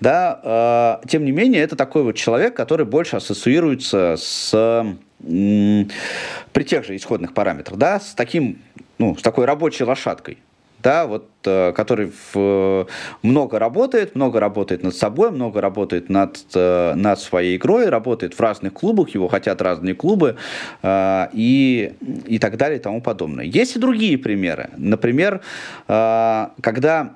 да, 0.00 1.00
э, 1.02 1.08
тем 1.08 1.24
не 1.24 1.30
менее, 1.30 1.62
это 1.62 1.76
такой 1.76 2.02
вот 2.02 2.16
человек, 2.16 2.54
который 2.54 2.86
больше 2.86 3.16
ассоциируется 3.16 4.16
с 4.18 4.96
при 5.20 6.64
тех 6.64 6.84
же 6.84 6.96
исходных 6.96 7.32
параметрах, 7.32 7.78
да, 7.78 8.00
с 8.00 8.14
таким, 8.14 8.58
ну, 8.98 9.16
с 9.16 9.22
такой 9.22 9.46
рабочей 9.46 9.84
лошадкой, 9.84 10.38
да, 10.84 11.06
вот, 11.06 11.30
э, 11.46 11.72
который 11.72 12.12
в, 12.34 12.86
много 13.22 13.58
работает, 13.58 14.14
много 14.14 14.38
работает 14.38 14.82
над 14.82 14.94
собой, 14.94 15.30
много 15.30 15.62
работает 15.62 16.10
над, 16.10 16.38
э, 16.54 16.92
над 16.94 17.18
своей 17.18 17.56
игрой, 17.56 17.88
работает 17.88 18.34
в 18.34 18.40
разных 18.40 18.74
клубах, 18.74 19.08
его 19.08 19.26
хотят 19.28 19.62
разные 19.62 19.94
клубы 19.94 20.36
э, 20.82 21.26
и, 21.32 21.94
и 22.26 22.38
так 22.38 22.58
далее 22.58 22.78
и 22.78 22.82
тому 22.82 23.00
подобное. 23.00 23.46
Есть 23.46 23.76
и 23.76 23.78
другие 23.78 24.18
примеры. 24.18 24.70
Например, 24.76 25.40
когда 25.86 27.14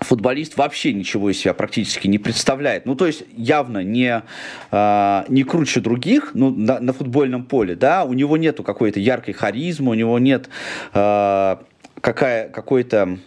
футболист 0.00 0.56
вообще 0.56 0.92
ничего 0.92 1.30
из 1.30 1.38
себя 1.38 1.54
практически 1.54 2.06
не 2.06 2.18
представляет. 2.18 2.86
Ну, 2.86 2.94
то 2.94 3.06
есть 3.06 3.24
явно 3.36 3.82
не, 3.82 4.22
э, 4.70 5.24
не 5.28 5.42
круче 5.42 5.80
других 5.80 6.32
ну, 6.34 6.50
на, 6.50 6.80
на 6.80 6.92
футбольном 6.92 7.44
поле, 7.44 7.74
да, 7.74 8.04
у 8.04 8.12
него 8.12 8.36
нету 8.36 8.62
какой-то 8.62 9.00
яркой 9.00 9.34
харизмы, 9.34 9.92
у 9.92 9.94
него 9.94 10.18
нет 10.18 10.48
э, 10.92 11.56
какая, 12.06 12.48
какой-то 12.48 13.18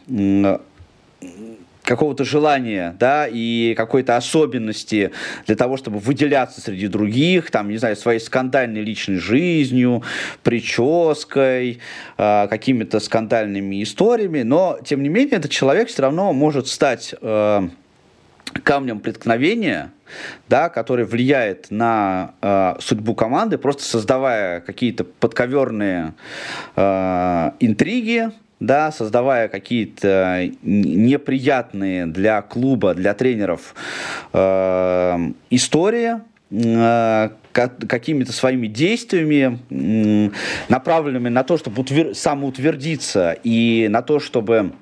какого-то 1.84 2.23
желания, 2.23 2.95
да, 2.99 3.27
и 3.27 3.73
какой-то 3.75 4.15
особенности 4.15 5.11
для 5.47 5.55
того, 5.55 5.75
чтобы 5.75 5.97
выделяться 5.97 6.61
среди 6.61 6.88
других, 6.88 7.51
там, 7.51 7.67
не 7.67 7.77
знаю, 7.77 7.95
своей 7.97 8.19
скандальной 8.19 8.82
личной 8.82 9.17
жизнью, 9.17 10.03
прической, 10.43 11.80
э, 12.17 12.47
какими-то 12.47 12.99
скандальными 12.99 13.82
историями, 13.82 14.43
но, 14.43 14.77
тем 14.86 15.01
не 15.01 15.09
менее, 15.09 15.38
этот 15.38 15.51
человек 15.51 15.89
все 15.89 16.03
равно 16.03 16.32
может 16.32 16.67
стать 16.67 17.15
э, 17.19 17.69
камнем 18.63 18.99
преткновения, 18.99 19.91
да, 20.47 20.69
который 20.69 21.05
влияет 21.05 21.71
на 21.71 22.36
э, 22.41 22.75
судьбу 22.80 23.15
команды, 23.15 23.57
просто 23.57 23.84
создавая 23.84 24.61
какие-то 24.61 25.03
подковерные 25.03 26.13
э, 26.75 27.51
интриги, 27.59 28.32
да, 28.60 28.91
создавая 28.91 29.47
какие-то 29.47 30.49
неприятные 30.62 32.05
для 32.05 32.41
клуба, 32.41 32.93
для 32.93 33.14
тренеров 33.14 33.74
э, 34.34 35.18
истории, 35.49 36.16
э, 36.51 37.30
какими-то 37.51 38.32
своими 38.32 38.68
действиями, 38.68 39.60
направленными 40.70 41.30
на 41.30 41.43
то, 41.43 41.57
чтобы 41.57 41.82
утвер- 41.82 42.14
самоутвердиться 42.14 43.38
и 43.43 43.88
на 43.89 44.01
то, 44.01 44.20
чтобы 44.20 44.74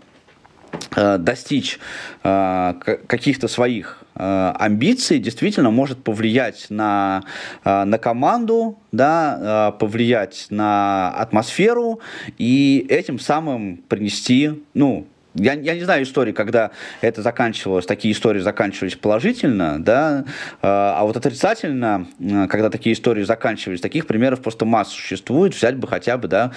э, 0.95 1.17
достичь 1.17 1.79
э, 2.23 2.73
каких-то 3.07 3.47
своих 3.47 4.03
амбиций 4.19 5.19
действительно 5.19 5.71
может 5.71 6.03
повлиять 6.03 6.67
на, 6.69 7.23
э, 7.63 7.83
на 7.83 7.97
команду, 7.97 8.77
да, 8.91 9.71
э, 9.75 9.79
повлиять 9.79 10.47
на 10.49 11.11
атмосферу 11.11 11.99
и 12.37 12.85
этим 12.89 13.19
самым 13.19 13.77
принести, 13.87 14.63
ну, 14.73 15.07
я, 15.37 15.53
я 15.53 15.75
не 15.75 15.83
знаю 15.83 16.03
истории, 16.03 16.31
когда 16.31 16.71
это 17.01 17.21
заканчивалось, 17.21 17.85
такие 17.85 18.13
истории 18.13 18.39
заканчивались 18.39 18.95
положительно, 18.95 19.83
да, 19.83 20.25
а 20.61 21.03
вот 21.03 21.17
отрицательно, 21.17 22.07
когда 22.49 22.69
такие 22.69 22.93
истории 22.93 23.23
заканчивались, 23.23 23.81
таких 23.81 24.07
примеров 24.07 24.41
просто 24.41 24.65
масса 24.65 24.91
существует. 24.91 25.55
Взять 25.55 25.77
бы 25.77 25.87
хотя 25.87 26.17
бы, 26.17 26.27
да, 26.27 26.51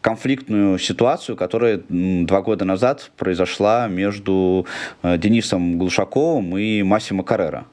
конфликтную 0.00 0.78
ситуацию, 0.78 1.36
которая 1.36 1.80
два 1.88 2.42
года 2.42 2.64
назад 2.64 3.10
произошла 3.16 3.88
между 3.88 4.66
Денисом 5.02 5.78
Глушаковым 5.78 6.56
и 6.56 6.82
Массимо 6.82 7.22
Каррера. 7.22 7.66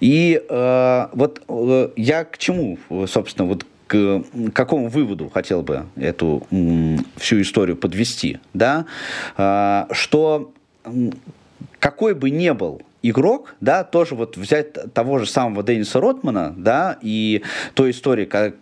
И 0.00 0.42
э, 0.48 1.06
вот 1.12 1.42
э, 1.48 1.88
я 1.96 2.24
к 2.24 2.38
чему, 2.38 2.78
собственно, 3.06 3.48
вот 3.48 3.64
к 3.86 4.22
какому 4.52 4.88
выводу 4.88 5.28
хотел 5.28 5.62
бы 5.62 5.86
эту 5.96 6.46
всю 7.16 7.40
историю 7.40 7.76
подвести, 7.76 8.38
да, 8.52 8.86
а, 9.36 9.88
что 9.92 10.52
какой 11.78 12.14
бы 12.14 12.30
ни 12.30 12.50
был 12.50 12.82
игрок, 13.02 13.54
да, 13.60 13.84
тоже 13.84 14.14
вот 14.14 14.36
взять 14.36 14.72
того 14.92 15.18
же 15.18 15.26
самого 15.26 15.62
Денниса 15.62 16.00
Ротмана, 16.00 16.54
да, 16.56 16.98
и 17.00 17.42
той 17.74 17.90
истории, 17.90 18.24
как, 18.24 18.56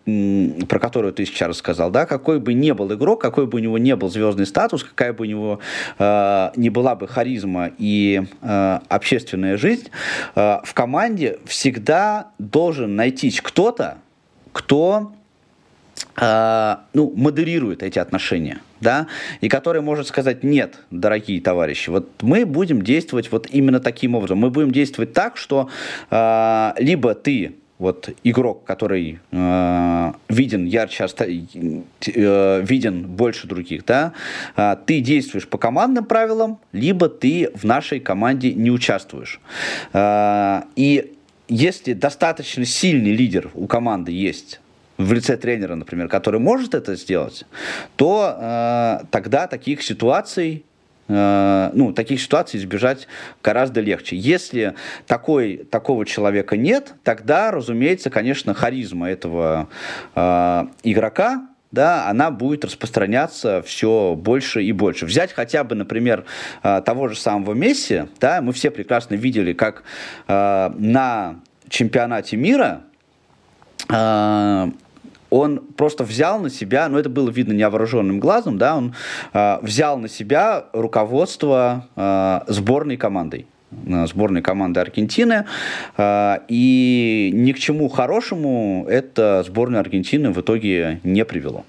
про 0.68 0.78
которую 0.78 1.12
ты 1.12 1.24
сейчас 1.24 1.48
рассказал, 1.48 1.90
да, 1.90 2.06
какой 2.06 2.40
бы 2.40 2.54
ни 2.54 2.72
был 2.72 2.92
игрок, 2.92 3.20
какой 3.20 3.46
бы 3.46 3.58
у 3.58 3.60
него 3.60 3.78
не 3.78 3.96
был 3.96 4.10
звездный 4.10 4.46
статус, 4.46 4.84
какая 4.84 5.12
бы 5.12 5.22
у 5.22 5.28
него 5.28 5.60
э, 5.98 6.50
не 6.56 6.70
была 6.70 6.94
бы 6.94 7.08
харизма 7.08 7.70
и 7.78 8.22
э, 8.42 8.78
общественная 8.88 9.56
жизнь, 9.56 9.88
э, 10.34 10.58
в 10.62 10.74
команде 10.74 11.38
всегда 11.46 12.28
должен 12.38 12.96
найтись 12.96 13.40
кто-то, 13.40 13.98
кто 14.55 15.12
э, 16.16 16.76
ну, 16.94 17.12
модерирует 17.14 17.82
эти 17.82 17.98
отношения, 17.98 18.61
да, 18.80 19.09
и 19.40 19.48
который 19.48 19.82
может 19.82 20.07
сказать, 20.07 20.44
нет, 20.44 20.76
дорогие 20.90 21.40
товарищи, 21.40 21.90
вот 21.90 22.22
мы 22.22 22.46
будем 22.46 22.82
действовать 22.82 23.30
вот 23.32 23.48
именно 23.50 23.80
таким 23.80 24.14
образом, 24.14 24.38
мы 24.38 24.50
будем 24.50 24.70
действовать 24.70 25.12
так, 25.12 25.36
что 25.36 25.68
э, 26.11 26.72
либо 26.78 27.14
ты 27.14 27.57
вот 27.78 28.11
игрок, 28.22 28.64
который 28.64 29.18
э, 29.32 30.12
виден 30.28 30.64
ярче, 30.64 31.07
э, 31.18 32.62
виден 32.62 33.07
больше 33.09 33.48
других, 33.48 33.84
да, 33.84 34.12
э, 34.57 34.76
ты 34.86 35.00
действуешь 35.00 35.48
по 35.48 35.59
командным 35.59 36.05
правилам, 36.05 36.61
либо 36.72 37.09
ты 37.09 37.50
в 37.55 37.64
нашей 37.64 37.98
команде 37.98 38.55
не 38.55 38.70
участвуешь. 38.70 39.40
Э, 39.92 40.62
и 40.76 41.13
если 41.49 41.92
достаточно 41.92 42.64
сильный 42.64 43.12
лидер 43.12 43.51
у 43.55 43.66
команды 43.66 44.12
есть, 44.12 44.61
в 44.97 45.12
лице 45.12 45.36
тренера, 45.36 45.74
например, 45.74 46.09
который 46.09 46.40
может 46.40 46.74
это 46.74 46.95
сделать, 46.95 47.45
то 47.97 48.36
э, 48.38 49.07
тогда 49.11 49.47
таких 49.49 49.82
ситуаций 49.82 50.64
э, 51.09 51.70
ну, 51.74 51.92
таких 51.92 52.20
ситуаций 52.20 52.61
избежать 52.61 53.09
гораздо 53.42 53.80
легче. 53.80 54.16
Если 54.16 54.74
такой, 55.07 55.66
такого 55.70 56.07
человека 56.07 56.57
нет, 56.57 56.95
тогда, 57.03 57.51
разумеется, 57.51 58.09
конечно, 58.11 58.55
харизма 58.55 59.11
этого 59.11 59.68
э, 60.14 60.64
игрока, 60.84 61.49
да, 61.74 62.08
она 62.08 62.30
будет 62.30 62.64
распространяться 62.64 63.62
все 63.62 64.14
больше 64.16 64.62
и 64.62 64.72
больше. 64.72 65.04
Взять 65.04 65.32
хотя 65.32 65.64
бы, 65.64 65.74
например, 65.74 66.24
э, 66.62 66.80
того 66.84 67.08
же 67.08 67.16
самого 67.16 67.52
Месси, 67.52 68.04
да, 68.20 68.40
мы 68.40 68.52
все 68.52 68.70
прекрасно 68.70 69.16
видели, 69.16 69.52
как 69.52 69.82
э, 70.28 70.70
на 70.78 71.36
чемпионате 71.68 72.36
мира 72.36 72.82
э, 73.90 74.70
он 75.30 75.58
просто 75.76 76.04
взял 76.04 76.38
на 76.38 76.48
себя, 76.48 76.88
ну 76.88 76.96
это 76.96 77.08
было 77.08 77.28
видно 77.28 77.52
невооруженным 77.52 78.20
глазом, 78.20 78.56
да, 78.56 78.76
он 78.76 78.94
э, 79.32 79.58
взял 79.62 79.98
на 79.98 80.08
себя 80.08 80.66
руководство 80.72 81.88
э, 81.96 82.40
сборной 82.46 82.96
командой 82.96 83.46
сборной 84.06 84.42
команды 84.42 84.80
Аргентины. 84.80 85.46
И 85.98 87.30
ни 87.32 87.52
к 87.52 87.58
чему 87.58 87.88
хорошему 87.88 88.86
это 88.88 89.44
сборную 89.46 89.80
Аргентины 89.80 90.30
в 90.30 90.40
итоге 90.40 91.00
не 91.04 91.24
привело. 91.24 91.64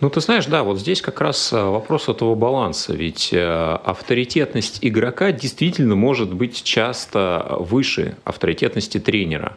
Ну, 0.00 0.10
ты 0.10 0.20
знаешь, 0.20 0.46
да, 0.46 0.64
вот 0.64 0.80
здесь 0.80 1.00
как 1.00 1.20
раз 1.20 1.52
вопрос 1.52 2.08
этого 2.08 2.34
баланса. 2.34 2.92
Ведь 2.92 3.32
авторитетность 3.32 4.78
игрока 4.80 5.30
действительно 5.30 5.94
может 5.94 6.34
быть 6.34 6.64
часто 6.64 7.56
выше 7.60 8.16
авторитетности 8.24 8.98
тренера. 8.98 9.56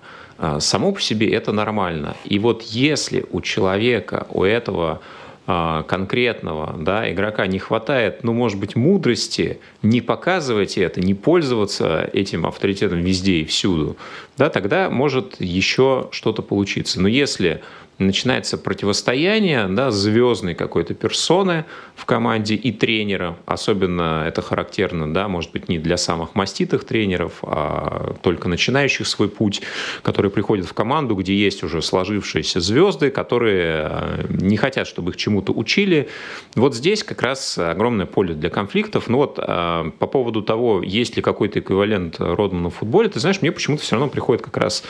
Само 0.60 0.92
по 0.92 1.02
себе 1.02 1.32
это 1.32 1.52
нормально. 1.52 2.16
И 2.26 2.38
вот 2.38 2.62
если 2.62 3.26
у 3.32 3.42
человека, 3.42 4.28
у 4.30 4.44
этого 4.44 5.02
конкретного 5.46 6.76
да, 6.80 7.12
игрока 7.12 7.46
не 7.46 7.60
хватает, 7.60 8.24
ну, 8.24 8.34
может 8.34 8.60
быть, 8.60 8.76
мудрости 8.76 9.60
не 9.84 10.02
показывать 10.02 10.78
это, 10.78 11.02
не 11.02 11.14
пользоваться 11.14 12.10
этим 12.14 12.48
авторитетом 12.48 13.02
везде 13.02 13.42
и 13.42 13.46
всюду, 13.46 13.96
да, 14.38 14.50
тогда 14.50 14.90
может 14.90 15.40
еще 15.40 16.08
что-то 16.12 16.42
получиться. 16.42 17.00
Но 17.00 17.08
если 17.08 17.62
начинается 17.98 18.58
противостояние 18.58 19.68
да, 19.68 19.92
звездной 19.92 20.56
какой-то 20.56 20.94
персоны 20.94 21.66
в 21.96 22.06
команде 22.06 22.56
и 22.56 22.72
тренера. 22.72 23.38
Особенно 23.46 24.26
это 24.28 24.42
характерно, 24.42 25.14
да, 25.14 25.28
может 25.28 25.52
быть, 25.52 25.70
не 25.70 25.80
для 25.80 25.98
самых 25.98 26.36
маститых 26.36 26.84
тренеров, 26.84 27.40
а 27.44 28.16
только 28.22 28.50
начинающих 28.50 29.08
свой 29.08 29.30
путь, 29.30 29.62
которые 30.02 30.32
приходят 30.32 30.66
в 30.66 30.74
команду, 30.74 31.16
где 31.16 31.36
есть 31.36 31.64
уже 31.64 31.82
сложившиеся 31.82 32.60
звезды, 32.60 33.12
которые 33.12 33.88
э, 33.90 34.26
не 34.30 34.58
хотят, 34.58 34.88
чтобы 34.88 35.12
их 35.12 35.18
чему-то 35.18 35.54
учили. 35.54 36.10
Вот 36.56 36.76
здесь 36.76 37.04
как 37.04 37.22
раз 37.22 37.58
огромное 37.58 38.06
поле 38.06 38.34
для 38.34 38.50
конфликтов. 38.50 39.08
Ну 39.08 39.18
вот 39.18 39.40
э, 39.40 39.92
по 40.00 40.08
поводу 40.08 40.42
того, 40.42 40.82
есть 40.82 41.16
ли 41.16 41.22
какой-то 41.22 41.60
эквивалент 41.60 42.18
Родмана 42.20 42.70
в 42.70 42.76
футболе, 42.76 43.10
ты 43.10 43.20
знаешь, 43.20 43.42
мне 43.42 43.52
почему-то 43.52 43.84
все 43.84 43.96
равно 43.96 44.10
приходит 44.10 44.42
как 44.42 44.58
раз 44.58 44.84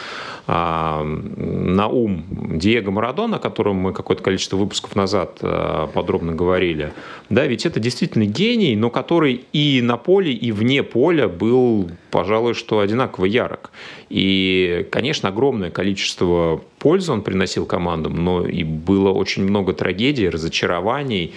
а, 0.48 1.04
на 1.04 1.88
ум 1.88 2.26
Диего 2.58 2.95
Марадона, 2.96 3.38
о 3.38 3.40
котором 3.40 3.76
мы 3.76 3.94
какое-то 3.94 4.24
количество 4.24 4.58
выпусков 4.58 4.96
назад 4.96 5.40
э, 5.42 5.88
подробно 5.94 6.34
говорили, 6.34 6.94
да, 7.30 7.46
ведь 7.46 7.66
это 7.66 7.80
действительно 7.80 8.26
гений, 8.26 8.76
но 8.76 8.90
который 8.90 9.46
и 9.54 9.82
на 9.84 9.98
поле, 9.98 10.32
и 10.32 10.52
вне 10.52 10.82
поля 10.82 11.28
был, 11.28 11.92
пожалуй, 12.10 12.54
что 12.54 12.80
одинаково 12.80 13.26
ярок. 13.26 13.72
И, 14.10 14.88
конечно, 14.92 15.30
огромное 15.30 15.72
количество 15.72 16.62
пользы 16.80 17.12
он 17.12 17.22
приносил 17.22 17.66
командам, 17.66 18.24
но 18.24 18.48
и 18.48 18.64
было 18.64 19.12
очень 19.12 19.44
много 19.44 19.74
трагедий, 19.74 20.30
разочарований, 20.30 21.34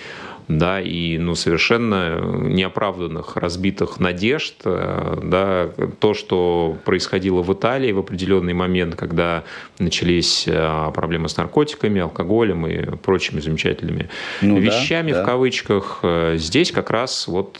да, 0.48 0.80
и 0.80 1.18
ну, 1.18 1.34
совершенно 1.34 2.18
неоправданных 2.20 3.36
разбитых 3.36 4.00
надежд, 4.00 4.54
э, 4.64 5.20
да, 5.22 5.68
то, 6.00 6.14
что 6.14 6.78
происходило 6.84 7.42
в 7.42 7.52
Италии 7.52 7.92
в 7.92 7.98
определенный 7.98 8.54
момент, 8.54 8.96
когда 8.96 9.44
начались 9.78 10.44
э, 10.46 10.90
проблемы 10.94 11.28
с 11.28 11.36
наркотиками, 11.36 12.00
алкоголем 12.00 12.66
и 12.66 12.96
прочими 12.96 13.40
замечательными 13.40 14.08
ну, 14.40 14.58
вещами, 14.58 15.12
да, 15.12 15.18
да. 15.18 15.22
в 15.22 15.26
кавычках, 15.26 16.00
э, 16.02 16.36
здесь 16.38 16.72
как 16.72 16.90
раз 16.90 17.28
вот 17.28 17.58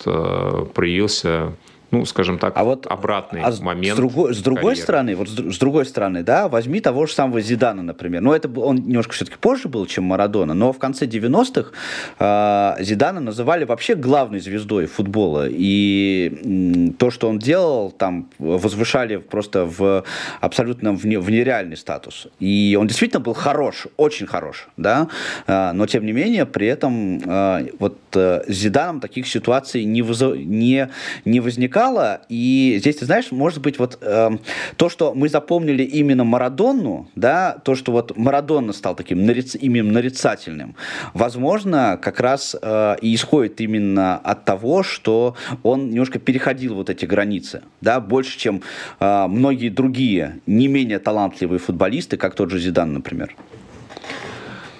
проявился 0.75 1.53
ну, 1.91 2.05
скажем 2.05 2.39
так, 2.39 2.53
а 2.55 2.65
вот, 2.65 2.87
обратный 2.87 3.41
а 3.41 3.51
момент. 3.63 3.95
С 3.95 3.97
другой, 3.97 4.35
с 4.35 4.39
другой 4.39 4.77
стороны, 4.77 5.17
вот 5.17 5.29
с, 5.29 5.55
с 5.55 5.59
другой 5.59 5.87
стороны, 5.87 6.23
да, 6.23 6.49
возьми 6.49 6.81
того 6.81 7.07
же 7.07 7.15
самого 7.15 7.41
Зидана, 7.41 7.83
например. 7.83 8.21
Ну, 8.21 8.33
это 8.35 8.49
он 8.61 8.77
немножко 8.77 9.15
все-таки 9.15 9.39
позже 9.39 9.69
был, 9.69 9.87
чем 9.87 10.05
Марадона, 10.05 10.53
но 10.53 10.73
в 10.73 10.79
конце 10.79 11.07
90-х 11.07 11.71
э, 12.19 12.85
Зидана 12.85 13.21
называли 13.21 13.65
вообще 13.65 13.95
главной 13.95 14.41
звездой 14.41 14.87
футбола. 14.87 15.47
И 15.49 16.95
то, 16.99 17.11
что 17.11 17.29
он 17.29 17.39
делал, 17.39 17.91
там 17.91 18.29
возвышали 18.39 19.17
просто 19.17 19.65
в 19.65 20.05
абсолютно 20.41 20.93
в, 20.93 21.07
не, 21.07 21.19
в 21.19 21.31
нереальный 21.31 21.77
статус. 21.77 22.29
И 22.39 22.77
он 22.79 22.87
действительно 22.87 23.21
был 23.21 23.33
хорош, 23.33 23.87
очень 23.97 24.27
хорош, 24.27 24.69
да, 24.77 25.09
э, 25.47 25.73
но 25.73 25.87
тем 25.87 26.05
не 26.05 26.13
менее, 26.13 26.45
при 26.45 26.67
этом 26.67 27.19
э, 27.19 27.71
вот 27.79 27.97
э, 28.15 28.43
с 28.47 28.53
Зиданом 28.53 29.01
таких 29.01 29.27
ситуаций 29.27 29.85
не, 29.85 30.03
вызов, 30.03 30.37
не, 30.37 30.91
не 31.25 31.41
возникало 31.41 31.78
возникало, 31.79 32.21
и 32.29 32.77
здесь, 32.81 32.97
ты 32.97 33.07
знаешь, 33.07 33.31
может 33.31 33.61
быть, 33.61 33.79
вот 33.79 33.99
э, 34.01 34.31
то, 34.77 34.89
что 34.89 35.15
мы 35.15 35.29
запомнили 35.29 35.83
именно 35.83 36.25
Марадонну, 36.25 37.09
да, 37.15 37.57
то, 37.65 37.75
что 37.75 37.93
вот 37.93 38.17
Марадонна 38.17 38.73
стал 38.73 38.95
таким 38.95 39.25
нариц, 39.27 39.55
именем 39.55 39.93
нарицательным, 39.93 40.75
возможно, 41.15 41.99
как 42.01 42.21
раз 42.21 42.57
э, 42.61 42.97
и 43.03 43.15
исходит 43.15 43.61
именно 43.61 44.17
от 44.17 44.45
того, 44.45 44.83
что 44.83 45.35
он 45.63 45.91
немножко 45.91 46.19
переходил 46.19 46.75
вот 46.75 46.91
эти 46.91 47.07
границы, 47.07 47.63
да, 47.81 48.01
больше, 48.01 48.39
чем 48.39 48.63
э, 49.01 49.27
многие 49.29 49.69
другие 49.69 50.41
не 50.47 50.69
менее 50.69 50.99
талантливые 50.99 51.59
футболисты, 51.59 52.17
как 52.17 52.35
тот 52.35 52.51
же 52.51 52.59
Зидан, 52.59 52.93
например. 52.93 53.35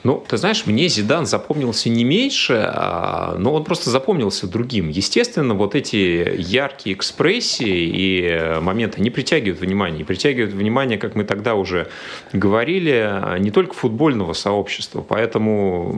Ну, 0.05 0.25
ты 0.27 0.37
знаешь, 0.37 0.65
мне 0.67 0.89
Зидан 0.89 1.27
запомнился 1.27 1.89
не 1.89 2.05
меньше, 2.05 2.65
а, 2.73 3.37
но 3.39 3.53
он 3.53 3.65
просто 3.65 3.91
запомнился 3.91 4.47
другим. 4.47 4.89
Естественно, 4.89 5.55
вот 5.55 5.75
эти 5.75 6.35
яркие 6.39 6.95
экспрессии 6.97 7.67
и 7.67 8.61
моменты 8.61 9.01
не 9.01 9.11
притягивают 9.11 9.61
внимание. 9.61 10.01
И 10.03 10.05
притягивают 10.05 10.53
внимание, 10.53 10.99
как 10.99 11.15
мы 11.15 11.25
тогда 11.25 11.55
уже 11.55 11.89
говорили, 12.33 13.39
не 13.39 13.51
только 13.51 13.75
футбольного 13.75 14.33
сообщества. 14.35 15.05
Поэтому 15.07 15.91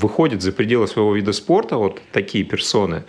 выходят 0.00 0.42
за 0.42 0.52
пределы 0.52 0.86
своего 0.86 1.14
вида 1.14 1.32
спорта 1.32 1.76
вот 1.76 2.00
такие 2.12 2.44
персоны. 2.44 3.04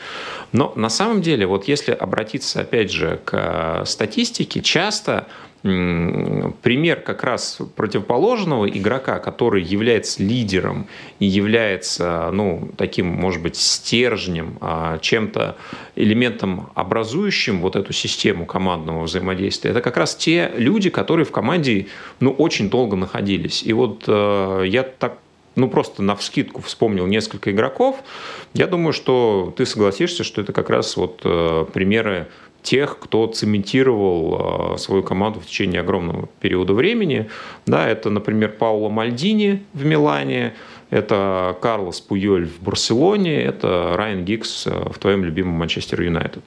Но 0.54 0.72
на 0.76 0.90
самом 0.90 1.22
деле, 1.22 1.46
вот 1.46 1.68
если 1.68 1.92
обратиться 1.92 2.62
опять 2.62 2.92
же 2.92 3.20
к 3.26 3.84
статистике, 3.86 4.62
часто 4.62 5.28
пример 5.64 7.02
как 7.02 7.24
раз 7.24 7.60
противоположного 7.76 8.70
игрока, 8.70 9.20
который 9.20 9.64
является 9.64 10.22
лидером 10.22 10.88
и 11.20 11.26
является, 11.26 12.30
ну, 12.32 12.70
таким, 12.78 13.08
может 13.08 13.42
быть, 13.42 13.56
стержнем, 13.56 14.58
а, 14.62 15.00
чем-то, 15.00 15.58
элементом, 15.96 16.70
образующим 16.76 17.62
вот 17.62 17.76
эту 17.76 17.92
систему 17.92 18.46
командного 18.46 19.04
взаимодействия, 19.04 19.72
это 19.72 19.82
как 19.82 19.98
раз 19.98 20.16
те 20.16 20.52
люди, 20.56 20.90
которые 20.90 21.26
в 21.26 21.32
команде, 21.32 21.88
ну, 22.20 22.32
очень 22.32 22.70
долго 22.70 22.96
находились. 22.96 23.64
И 23.64 23.74
вот 23.74 24.04
э, 24.08 24.64
я 24.68 24.84
так 24.84 25.18
ну, 25.58 25.70
просто 25.70 26.04
на 26.04 26.16
вскидку 26.16 26.62
вспомнил 26.62 27.08
несколько 27.08 27.52
игроков, 27.52 27.98
я 28.54 28.68
думаю, 28.68 28.94
что 28.94 29.54
ты 29.58 29.66
согласишься, 29.66 30.24
что 30.24 30.42
это 30.42 30.54
как 30.54 30.70
раз 30.70 30.96
вот 30.96 31.22
э, 31.24 31.66
примеры 31.74 32.28
тех, 32.68 33.00
кто 33.00 33.28
цементировал 33.28 34.74
а, 34.74 34.78
свою 34.78 35.02
команду 35.02 35.40
в 35.40 35.46
течение 35.46 35.80
огромного 35.80 36.28
периода 36.42 36.74
времени. 36.74 37.30
Да, 37.66 37.88
это, 37.88 38.10
например, 38.10 38.52
Пауло 38.52 38.90
Мальдини 38.90 39.64
в 39.74 39.86
Милане, 39.86 40.54
Это 40.90 41.58
Карлос 41.62 42.02
Пуйоль 42.02 42.46
в 42.48 42.62
Барселоне, 42.62 43.42
это 43.42 43.94
Райан 43.96 44.26
Гикс 44.26 44.66
в 44.66 45.00
твоем 45.00 45.24
любимом 45.24 45.54
Манчестер 45.54 46.02
Юнайтед. 46.02 46.44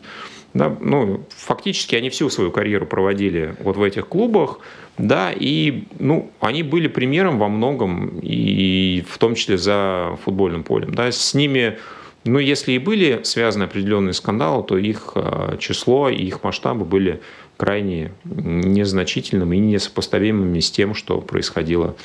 Да, 0.53 0.77
ну, 0.81 1.25
фактически 1.31 1.95
они 1.95 2.11
всю 2.11 2.29
свою 2.29 2.51
карьеру 2.51 2.85
проводили 2.85 3.55
вот 3.61 3.77
в 3.77 3.83
этих 3.83 4.09
клубах, 4.09 4.59
да, 4.99 5.33
и 5.33 5.85
ну, 5.99 6.31
они 6.41 6.63
были 6.63 6.89
примером 6.89 7.39
во 7.39 7.49
многом, 7.49 8.19
и 8.21 9.05
в 9.09 9.17
том 9.19 9.37
числе 9.37 9.57
за 9.57 10.19
футбольным 10.25 10.65
полем. 10.65 10.93
Да, 10.93 11.11
с 11.11 11.35
ними, 11.35 11.79
ну, 12.25 12.39
если 12.39 12.73
и 12.73 12.79
были 12.79 13.21
связаны 13.23 13.65
определенные 13.65 14.13
скандалы, 14.13 14.63
то 14.63 14.77
их 14.77 15.13
а, 15.15 15.57
число 15.59 16.11
и 16.11 16.17
их 16.17 16.45
масштабы 16.45 16.85
были 16.85 17.23
крайне 17.57 18.13
незначительными 18.25 19.57
и 19.57 19.61
несопоставимыми 19.61 20.61
с 20.61 20.71
тем, 20.71 20.95
что 20.95 21.21
происходило 21.21 21.97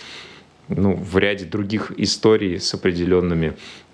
ну, 0.69 0.95
в 0.95 1.17
ряде 1.17 1.45
других 1.45 1.91
историй 1.97 2.59
с 2.59 2.73
определенными 2.73 3.53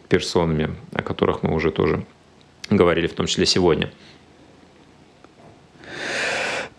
персонами, 0.09 0.75
о 0.93 1.01
которых 1.01 1.41
мы 1.41 1.55
уже 1.55 1.71
тоже 1.71 2.05
говорили, 2.69 3.07
в 3.07 3.13
том 3.13 3.25
числе 3.25 3.45
сегодня. 3.45 3.91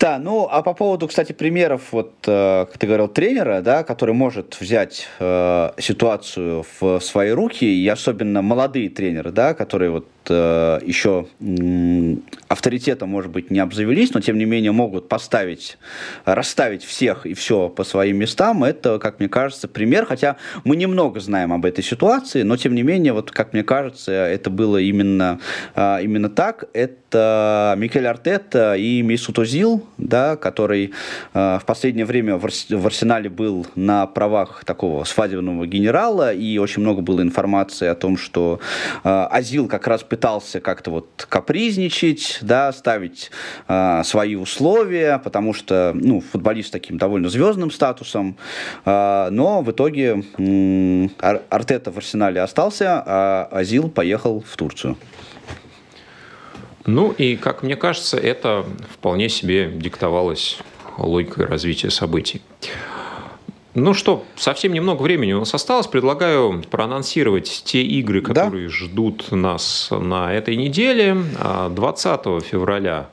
Да, 0.03 0.19
ну 0.19 0.49
а 0.51 0.63
по 0.63 0.75
поводу, 0.75 1.07
кстати, 1.07 1.31
примеров, 1.31 1.93
вот, 1.93 2.13
э, 2.27 2.67
как 2.69 2.77
ты 2.77 2.89
говорил, 2.89 3.07
тренера, 3.07 3.61
да, 3.63 3.85
который 3.85 4.17
может 4.17 4.57
взять 4.61 5.07
э, 5.21 5.71
ситуацию 5.79 6.67
в 6.81 6.99
свои 6.99 7.31
руки, 7.31 7.65
и 7.65 7.87
особенно 7.87 8.43
молодые 8.43 8.91
тренеры, 8.91 9.31
да, 9.31 9.55
которые 9.55 9.93
вот 9.93 10.09
э, 10.29 10.81
еще 10.85 11.29
э, 11.39 12.17
авторитетом, 12.49 13.11
может 13.11 13.31
быть, 13.31 13.53
не 13.53 13.61
обзавелись, 13.61 14.13
но 14.13 14.21
тем 14.21 14.39
не 14.39 14.45
менее 14.45 14.73
могут 14.73 15.09
поставить, 15.09 15.79
расставить 16.25 16.83
всех 16.83 17.25
и 17.25 17.35
все 17.35 17.69
по 17.69 17.85
своим 17.85 18.17
местам, 18.17 18.65
это, 18.65 18.99
как 18.99 19.21
мне 19.21 19.29
кажется, 19.29 19.69
пример, 19.69 20.07
хотя 20.07 20.37
мы 20.65 20.75
немного 20.75 21.21
знаем 21.21 21.53
об 21.53 21.65
этой 21.65 21.85
ситуации, 21.85 22.43
но 22.43 22.57
тем 22.57 22.75
не 22.75 22.83
менее, 22.83 23.13
вот, 23.13 23.31
как 23.31 23.53
мне 23.53 23.63
кажется, 23.63 24.11
это 24.11 24.51
было 24.51 24.79
именно, 24.79 25.39
э, 25.77 25.99
именно 26.03 26.29
так, 26.29 26.65
это 26.73 27.02
Микель 27.15 28.07
Артета 28.07 28.75
и 28.75 29.03
Мисут 29.03 29.39
Озил, 29.39 29.87
да, 29.99 30.37
который 30.37 30.93
э, 31.35 31.59
в 31.61 31.65
последнее 31.65 32.07
время 32.07 32.37
в, 32.37 32.43
в 32.43 32.87
Арсенале 32.87 33.29
был 33.29 33.67
на 33.75 34.07
правах 34.07 34.65
такого 34.65 35.05
свадебного 35.05 35.67
генерала, 35.67 36.33
и 36.33 36.59
очень 36.59 36.83
много 36.83 37.03
было 37.03 37.21
информации 37.21 37.87
о 37.87 37.95
том, 37.95 38.17
что 38.17 38.61
э, 39.05 39.09
Азил 39.09 39.69
как 39.69 39.87
раз 39.87 40.03
пытался 40.03 40.61
как-то 40.61 40.91
вот 40.91 41.27
капризничать, 41.29 42.39
да, 42.43 42.73
ставить 42.73 43.31
э, 43.69 44.03
свои 44.05 44.35
условия, 44.35 45.19
потому 45.19 45.55
что, 45.55 45.93
ну, 45.95 46.21
футболист 46.21 46.69
с 46.69 46.71
таким 46.71 46.99
довольно 46.99 47.29
звездным 47.29 47.71
статусом, 47.71 48.37
э, 48.85 49.29
но 49.31 49.63
в 49.63 49.71
итоге 49.71 50.25
э, 50.39 51.09
Артета 51.51 51.91
в 51.91 51.99
Арсенале 51.99 52.41
остался, 52.41 53.03
а 53.05 53.49
Азил 53.51 53.89
поехал 53.89 54.43
в 54.47 54.57
Турцию. 54.57 54.97
Ну 56.87 57.13
и, 57.13 57.37
как 57.37 57.63
мне 57.63 57.77
кажется, 57.77 58.17
это 58.17 58.65
вполне 58.91 59.29
себе 59.29 59.71
диктовалось 59.73 60.59
логикой 60.99 61.47
развития 61.47 61.91
событий. 61.91 62.43
Ну 63.75 63.95
что, 63.95 64.25
совсем 64.37 64.75
немного 64.75 65.03
времени 65.03 65.33
у 65.33 65.39
нас 65.39 65.55
осталось. 65.55 65.87
Предлагаю 65.87 66.63
проанонсировать 66.71 67.63
те 67.65 67.83
игры, 67.83 68.21
которые 68.21 68.69
да? 68.69 68.75
ждут 68.75 69.33
нас 69.33 69.89
на 69.91 70.33
этой 70.35 70.57
неделе. 70.57 71.17
20 71.71 72.07
а, 72.07 72.41
февраля, 72.41 73.09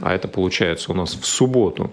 а 0.00 0.14
это 0.14 0.28
получается 0.28 0.92
у 0.92 0.94
нас 0.94 1.14
в 1.14 1.24
субботу, 1.24 1.92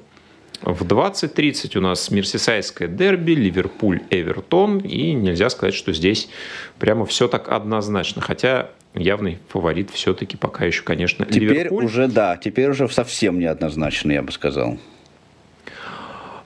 в 0.62 0.84
20.30 0.84 1.78
у 1.78 1.82
нас 1.82 2.12
Мерсисайское 2.12 2.90
дерби, 2.90 3.32
Ливерпуль, 3.32 4.02
Эвертон. 4.10 4.80
И 4.80 5.14
нельзя 5.14 5.50
сказать, 5.50 5.74
что 5.74 5.94
здесь 5.94 6.30
прямо 6.78 7.06
все 7.06 7.30
так 7.30 7.50
однозначно. 7.50 8.22
Хотя 8.22 8.72
явный 8.96 9.40
фаворит 9.50 9.90
все-таки 9.92 10.38
пока 10.38 10.66
еще, 10.66 10.84
конечно, 10.84 11.26
теперь 11.26 11.50
Ливерпуль. 11.50 11.86
уже, 11.86 12.08
да, 12.08 12.38
теперь 12.38 12.70
уже 12.70 12.88
совсем 12.90 13.40
неоднозначно, 13.40 14.12
я 14.12 14.22
бы 14.22 14.32
сказал. 14.32 14.78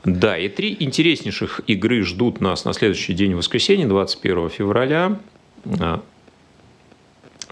Да, 0.03 0.37
и 0.37 0.49
три 0.49 0.75
интереснейших 0.79 1.61
игры 1.67 2.03
ждут 2.03 2.41
нас 2.41 2.65
на 2.65 2.73
следующий 2.73 3.13
день, 3.13 3.35
воскресенье, 3.35 3.87
21 3.87 4.49
февраля. 4.49 5.17
А, 5.79 6.01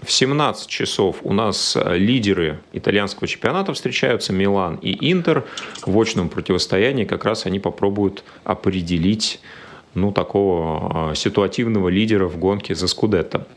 в 0.01 0.11
17 0.11 0.67
часов 0.67 1.17
у 1.21 1.31
нас 1.31 1.77
лидеры 1.85 2.59
итальянского 2.73 3.27
чемпионата 3.27 3.71
встречаются, 3.73 4.33
Милан 4.33 4.75
и 4.81 5.11
Интер. 5.11 5.45
В 5.85 5.97
очном 5.97 6.27
противостоянии 6.27 7.05
как 7.05 7.23
раз 7.23 7.45
они 7.45 7.59
попробуют 7.59 8.25
определить 8.43 9.39
ну, 9.93 10.11
такого 10.11 11.11
а, 11.11 11.15
ситуативного 11.15 11.87
лидера 11.87 12.27
в 12.27 12.37
гонке 12.37 12.75
за 12.75 12.87
Скудетто. 12.87 13.47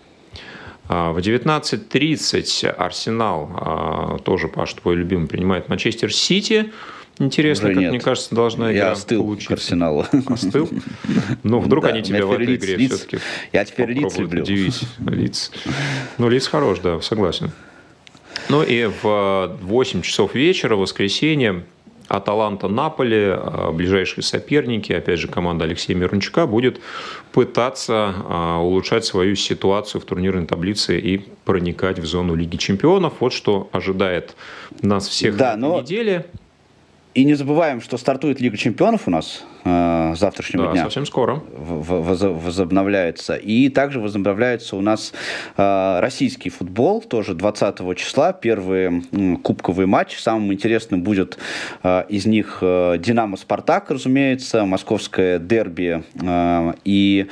А, 0.88 1.12
в 1.12 1.18
19.30 1.18 2.66
Арсенал, 2.68 3.50
а, 3.54 4.18
тоже, 4.18 4.48
Паш, 4.48 4.74
твой 4.74 4.96
любимый, 4.96 5.26
принимает 5.28 5.68
Манчестер 5.68 6.12
Сити. 6.12 6.72
Интересно, 7.18 7.66
Уже 7.68 7.74
как 7.74 7.80
нет. 7.82 7.90
мне 7.92 8.00
кажется, 8.00 8.34
должна 8.34 8.72
игра 8.72 8.86
Я 8.86 8.92
остыл 8.92 9.22
получиться. 9.22 9.48
к 9.48 9.52
Арсеналу. 9.58 10.04
Остыл? 10.26 10.68
Ну, 11.44 11.60
вдруг 11.60 11.84
да, 11.84 11.90
они 11.90 12.02
тебя 12.02 12.26
в 12.26 12.32
этой 12.32 12.56
игре 12.56 12.76
лиц, 12.76 12.92
все-таки 12.92 13.18
Я 13.52 13.64
теперь 13.64 13.90
лиц 13.92 14.16
люблю. 14.18 14.42
удивить. 14.42 14.82
Лиц. 15.06 15.52
Ну, 16.18 16.28
лиц 16.28 16.46
хорош, 16.48 16.80
да, 16.80 17.00
согласен. 17.00 17.52
Ну 18.48 18.62
и 18.62 18.90
в 19.02 19.56
8 19.62 20.02
часов 20.02 20.34
вечера, 20.34 20.74
в 20.76 20.80
воскресенье, 20.80 21.64
Аталанта 22.16 22.68
Наполи, 22.68 23.26
а, 23.26 23.72
ближайшие 23.72 24.22
соперники, 24.22 24.92
опять 24.92 25.18
же, 25.18 25.28
команда 25.28 25.64
Алексея 25.64 25.96
Мирончука 25.96 26.46
будет 26.46 26.80
пытаться 27.32 28.14
а, 28.28 28.58
улучшать 28.58 29.04
свою 29.04 29.34
ситуацию 29.34 30.00
в 30.00 30.04
турнирной 30.04 30.46
таблице 30.46 30.98
и 30.98 31.18
проникать 31.44 31.98
в 31.98 32.06
зону 32.06 32.34
Лиги 32.34 32.56
Чемпионов. 32.56 33.14
Вот 33.20 33.32
что 33.32 33.68
ожидает 33.72 34.36
нас 34.80 35.08
всех 35.08 35.36
да, 35.36 35.56
на 35.56 35.68
но... 35.68 35.80
неделе. 35.80 36.26
И 37.14 37.24
не 37.24 37.34
забываем, 37.34 37.80
что 37.80 37.96
стартует 37.96 38.40
Лига 38.40 38.56
Чемпионов 38.56 39.06
у 39.06 39.10
нас 39.10 39.44
э, 39.64 40.14
завтрашнего 40.16 40.66
да, 40.66 40.72
дня. 40.72 40.82
совсем 40.84 41.06
скоро. 41.06 41.42
возобновляется. 41.56 43.34
И 43.36 43.68
также 43.68 44.00
возобновляется 44.00 44.76
у 44.76 44.80
нас 44.80 45.12
э, 45.56 46.00
российский 46.00 46.50
футбол, 46.50 47.02
тоже 47.02 47.34
20 47.34 47.96
числа, 47.96 48.32
первый 48.32 49.04
э, 49.10 49.36
кубковый 49.42 49.86
матч. 49.86 50.18
Самым 50.18 50.52
интересным 50.52 51.02
будет 51.02 51.38
э, 51.82 52.04
из 52.08 52.26
них 52.26 52.58
э, 52.60 52.98
«Динамо-Спартак», 52.98 53.90
разумеется, 53.90 54.64
московское 54.64 55.38
дерби. 55.38 56.04
Э, 56.22 56.74
и 56.84 57.26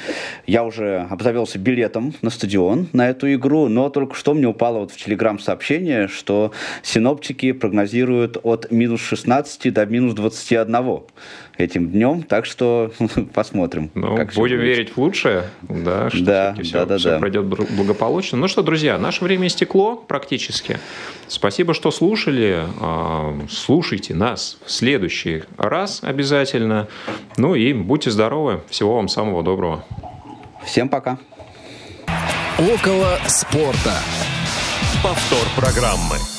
я 0.47 0.64
уже 0.64 1.07
обзавелся 1.11 1.59
билетом 1.59 2.14
на 2.22 2.30
стадион 2.30 2.89
на 2.93 3.09
эту 3.09 3.33
игру, 3.35 3.68
но 3.68 3.89
только 3.91 4.14
что 4.14 4.35
мне 4.35 4.47
упало 4.47 4.80
вот 4.80 4.91
в 4.93 4.97
Телеграм 4.97 5.39
сообщение, 5.39 6.09
что 6.09 6.53
синоптики 6.83 7.53
прогнозируют 7.53 8.39
от 8.43 8.70
минус 8.70 9.01
16 9.01 9.72
до 9.72 9.87
минус 9.87 10.14
21 10.14 11.03
этим 11.59 11.90
днем, 11.90 12.22
так 12.22 12.46
что 12.46 12.92
посмотрим. 13.34 13.90
Ну, 13.94 14.18
будем 14.34 14.59
верить 14.59 14.96
в 14.96 14.98
лучшее, 14.98 15.44
да, 15.62 16.11
что 16.11 16.24
да, 16.24 16.55
все, 16.62 16.72
да, 16.72 16.86
да, 16.86 16.98
все 16.98 17.11
да. 17.11 17.18
пройдет 17.18 17.44
благополучно. 17.44 18.38
Ну 18.38 18.48
что, 18.48 18.62
друзья, 18.62 18.98
наше 18.98 19.24
время 19.24 19.46
истекло 19.46 19.96
практически. 19.96 20.78
Спасибо, 21.28 21.74
что 21.74 21.90
слушали. 21.90 22.64
А, 22.80 23.38
слушайте 23.50 24.14
нас 24.14 24.59
в 24.64 24.70
следующий 24.70 25.42
раз 25.57 26.00
обязательно. 26.03 26.88
Ну 27.36 27.55
и 27.55 27.72
будьте 27.72 28.11
здоровы. 28.11 28.61
Всего 28.68 28.96
вам 28.96 29.09
самого 29.09 29.42
доброго. 29.42 29.84
Всем 30.64 30.88
пока. 30.88 31.18
Около 32.59 33.18
спорта. 33.26 33.98
Повтор 35.03 35.46
программы. 35.57 36.32